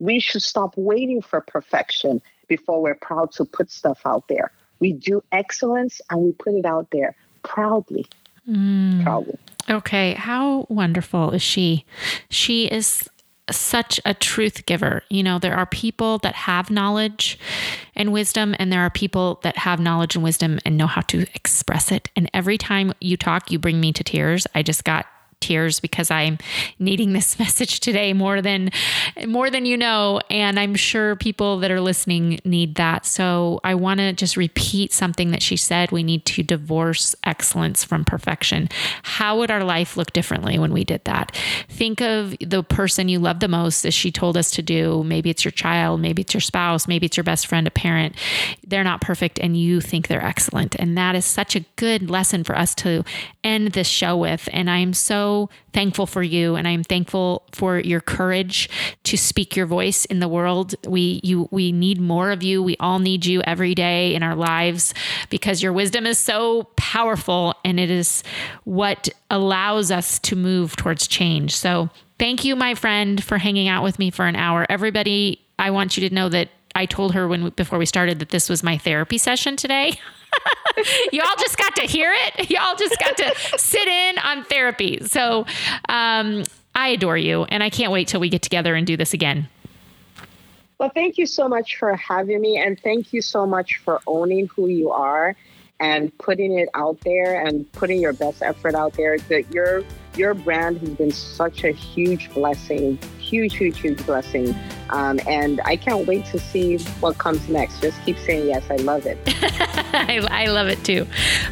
We 0.00 0.20
should 0.20 0.42
stop 0.42 0.74
waiting 0.76 1.22
for 1.22 1.40
perfection 1.40 2.20
before 2.48 2.82
we're 2.82 2.94
proud 2.94 3.32
to 3.32 3.44
put 3.44 3.70
stuff 3.70 4.00
out 4.04 4.28
there. 4.28 4.52
We 4.80 4.92
do 4.92 5.22
excellence 5.32 6.00
and 6.10 6.20
we 6.20 6.32
put 6.32 6.54
it 6.54 6.64
out 6.64 6.88
there 6.90 7.14
proudly. 7.42 8.06
Mm. 8.48 9.02
Proudly. 9.02 9.38
Okay. 9.68 10.14
How 10.14 10.66
wonderful 10.68 11.32
is 11.32 11.42
she? 11.42 11.84
She 12.30 12.66
is 12.66 13.08
such 13.50 14.00
a 14.04 14.14
truth 14.14 14.66
giver. 14.66 15.02
You 15.08 15.22
know, 15.22 15.38
there 15.38 15.56
are 15.56 15.66
people 15.66 16.18
that 16.18 16.34
have 16.34 16.70
knowledge 16.70 17.38
and 17.94 18.12
wisdom, 18.12 18.54
and 18.58 18.72
there 18.72 18.82
are 18.82 18.90
people 18.90 19.40
that 19.42 19.58
have 19.58 19.80
knowledge 19.80 20.14
and 20.14 20.24
wisdom 20.24 20.58
and 20.64 20.76
know 20.76 20.86
how 20.86 21.02
to 21.02 21.26
express 21.34 21.90
it. 21.90 22.10
And 22.16 22.30
every 22.32 22.58
time 22.58 22.92
you 23.00 23.16
talk, 23.16 23.50
you 23.50 23.58
bring 23.58 23.80
me 23.80 23.92
to 23.92 24.04
tears. 24.04 24.46
I 24.54 24.62
just 24.62 24.84
got 24.84 25.06
tears 25.40 25.80
because 25.80 26.10
I'm 26.10 26.38
needing 26.78 27.12
this 27.12 27.38
message 27.38 27.80
today 27.80 28.12
more 28.12 28.42
than 28.42 28.70
more 29.26 29.50
than 29.50 29.66
you 29.66 29.76
know 29.76 30.20
and 30.30 30.58
I'm 30.58 30.74
sure 30.74 31.16
people 31.16 31.58
that 31.60 31.70
are 31.70 31.80
listening 31.80 32.40
need 32.44 32.74
that. 32.76 33.06
So 33.06 33.60
I 33.64 33.74
want 33.74 34.00
to 34.00 34.12
just 34.12 34.36
repeat 34.36 34.92
something 34.92 35.30
that 35.30 35.42
she 35.42 35.56
said 35.56 35.90
we 35.90 36.02
need 36.02 36.24
to 36.26 36.42
divorce 36.42 37.14
excellence 37.24 37.84
from 37.84 38.04
perfection. 38.04 38.68
How 39.02 39.38
would 39.38 39.50
our 39.50 39.64
life 39.64 39.96
look 39.96 40.12
differently 40.12 40.58
when 40.58 40.72
we 40.72 40.84
did 40.84 41.04
that? 41.04 41.36
Think 41.68 42.00
of 42.00 42.36
the 42.40 42.62
person 42.62 43.08
you 43.08 43.18
love 43.18 43.40
the 43.40 43.48
most 43.48 43.84
as 43.84 43.94
she 43.94 44.10
told 44.10 44.36
us 44.36 44.50
to 44.52 44.62
do. 44.62 45.02
Maybe 45.04 45.30
it's 45.30 45.44
your 45.44 45.52
child, 45.52 46.00
maybe 46.00 46.22
it's 46.22 46.34
your 46.34 46.40
spouse, 46.40 46.88
maybe 46.88 47.06
it's 47.06 47.16
your 47.16 47.24
best 47.24 47.46
friend, 47.46 47.66
a 47.66 47.70
parent. 47.70 48.14
They're 48.66 48.84
not 48.84 49.00
perfect 49.00 49.38
and 49.38 49.56
you 49.56 49.80
think 49.80 50.08
they're 50.08 50.24
excellent. 50.24 50.74
And 50.78 50.96
that 50.98 51.14
is 51.14 51.24
such 51.24 51.56
a 51.56 51.64
good 51.76 52.10
lesson 52.10 52.44
for 52.44 52.56
us 52.56 52.74
to 52.76 53.04
end 53.44 53.72
this 53.72 53.86
show 53.86 54.16
with 54.16 54.48
and 54.52 54.70
I 54.70 54.78
am 54.78 54.92
so 54.92 55.27
so 55.28 55.50
thankful 55.72 56.06
for 56.06 56.22
you 56.22 56.56
and 56.56 56.66
I'm 56.66 56.82
thankful 56.82 57.44
for 57.52 57.78
your 57.78 58.00
courage 58.00 58.68
to 59.04 59.16
speak 59.16 59.56
your 59.56 59.66
voice 59.66 60.04
in 60.06 60.20
the 60.20 60.28
world. 60.28 60.74
We 60.86 61.20
you 61.22 61.48
we 61.50 61.72
need 61.72 62.00
more 62.00 62.30
of 62.30 62.42
you. 62.42 62.62
We 62.62 62.76
all 62.80 62.98
need 62.98 63.26
you 63.26 63.42
every 63.42 63.74
day 63.74 64.14
in 64.14 64.22
our 64.22 64.34
lives 64.34 64.94
because 65.28 65.62
your 65.62 65.72
wisdom 65.72 66.06
is 66.06 66.18
so 66.18 66.64
powerful 66.76 67.54
and 67.64 67.78
it 67.78 67.90
is 67.90 68.22
what 68.64 69.08
allows 69.30 69.90
us 69.90 70.18
to 70.20 70.36
move 70.36 70.76
towards 70.76 71.06
change. 71.06 71.54
So, 71.54 71.90
thank 72.18 72.44
you 72.44 72.56
my 72.56 72.74
friend 72.74 73.22
for 73.22 73.38
hanging 73.38 73.68
out 73.68 73.84
with 73.84 73.98
me 73.98 74.10
for 74.10 74.26
an 74.26 74.36
hour. 74.36 74.66
Everybody, 74.68 75.40
I 75.58 75.70
want 75.70 75.96
you 75.96 76.08
to 76.08 76.14
know 76.14 76.28
that 76.30 76.48
I 76.78 76.86
told 76.86 77.12
her 77.14 77.26
when 77.26 77.48
before 77.50 77.76
we 77.76 77.86
started 77.86 78.20
that 78.20 78.28
this 78.28 78.48
was 78.48 78.62
my 78.62 78.78
therapy 78.78 79.18
session 79.18 79.56
today. 79.56 79.94
Y'all 81.12 81.34
just 81.40 81.58
got 81.58 81.74
to 81.74 81.82
hear 81.82 82.14
it. 82.14 82.48
Y'all 82.50 82.76
just 82.76 82.96
got 83.00 83.16
to 83.16 83.34
sit 83.58 83.88
in 83.88 84.16
on 84.18 84.44
therapy. 84.44 85.00
So 85.04 85.44
um, 85.88 86.44
I 86.76 86.90
adore 86.90 87.16
you, 87.16 87.42
and 87.46 87.64
I 87.64 87.70
can't 87.70 87.90
wait 87.90 88.06
till 88.06 88.20
we 88.20 88.28
get 88.28 88.42
together 88.42 88.76
and 88.76 88.86
do 88.86 88.96
this 88.96 89.12
again. 89.12 89.48
Well, 90.78 90.92
thank 90.94 91.18
you 91.18 91.26
so 91.26 91.48
much 91.48 91.74
for 91.78 91.96
having 91.96 92.40
me, 92.40 92.56
and 92.58 92.78
thank 92.78 93.12
you 93.12 93.22
so 93.22 93.44
much 93.44 93.78
for 93.78 94.00
owning 94.06 94.46
who 94.46 94.68
you 94.68 94.92
are 94.92 95.34
and 95.80 96.16
putting 96.18 96.56
it 96.56 96.68
out 96.74 97.00
there 97.00 97.44
and 97.44 97.70
putting 97.72 98.00
your 98.00 98.12
best 98.12 98.40
effort 98.40 98.76
out 98.76 98.92
there. 98.92 99.18
That 99.18 99.52
your 99.52 99.82
your 100.14 100.34
brand 100.34 100.78
has 100.78 100.90
been 100.90 101.10
such 101.10 101.64
a 101.64 101.72
huge 101.72 102.32
blessing, 102.34 103.00
huge, 103.28 103.56
huge, 103.56 103.78
huge 103.80 104.04
blessing. 104.06 104.54
Um, 104.90 105.20
and 105.26 105.60
I 105.64 105.76
can't 105.76 106.06
wait 106.06 106.24
to 106.26 106.38
see 106.38 106.78
what 107.00 107.18
comes 107.18 107.48
next. 107.48 107.80
Just 107.80 108.02
keep 108.04 108.18
saying 108.18 108.48
yes. 108.48 108.64
I 108.70 108.76
love 108.76 109.06
it. 109.06 109.18
I, 109.26 110.26
I 110.30 110.46
love 110.46 110.68
it 110.68 110.82
too. 110.84 111.06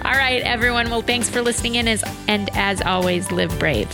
All 0.04 0.12
right, 0.12 0.42
everyone. 0.42 0.90
Well, 0.90 1.02
thanks 1.02 1.28
for 1.28 1.42
listening 1.42 1.76
in. 1.76 1.88
As 1.88 2.02
and 2.28 2.48
as 2.56 2.80
always, 2.82 3.30
live 3.30 3.56
brave. 3.58 3.88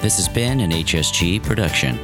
This 0.00 0.16
has 0.16 0.28
been 0.28 0.60
an 0.60 0.70
HSG 0.70 1.42
production. 1.42 1.98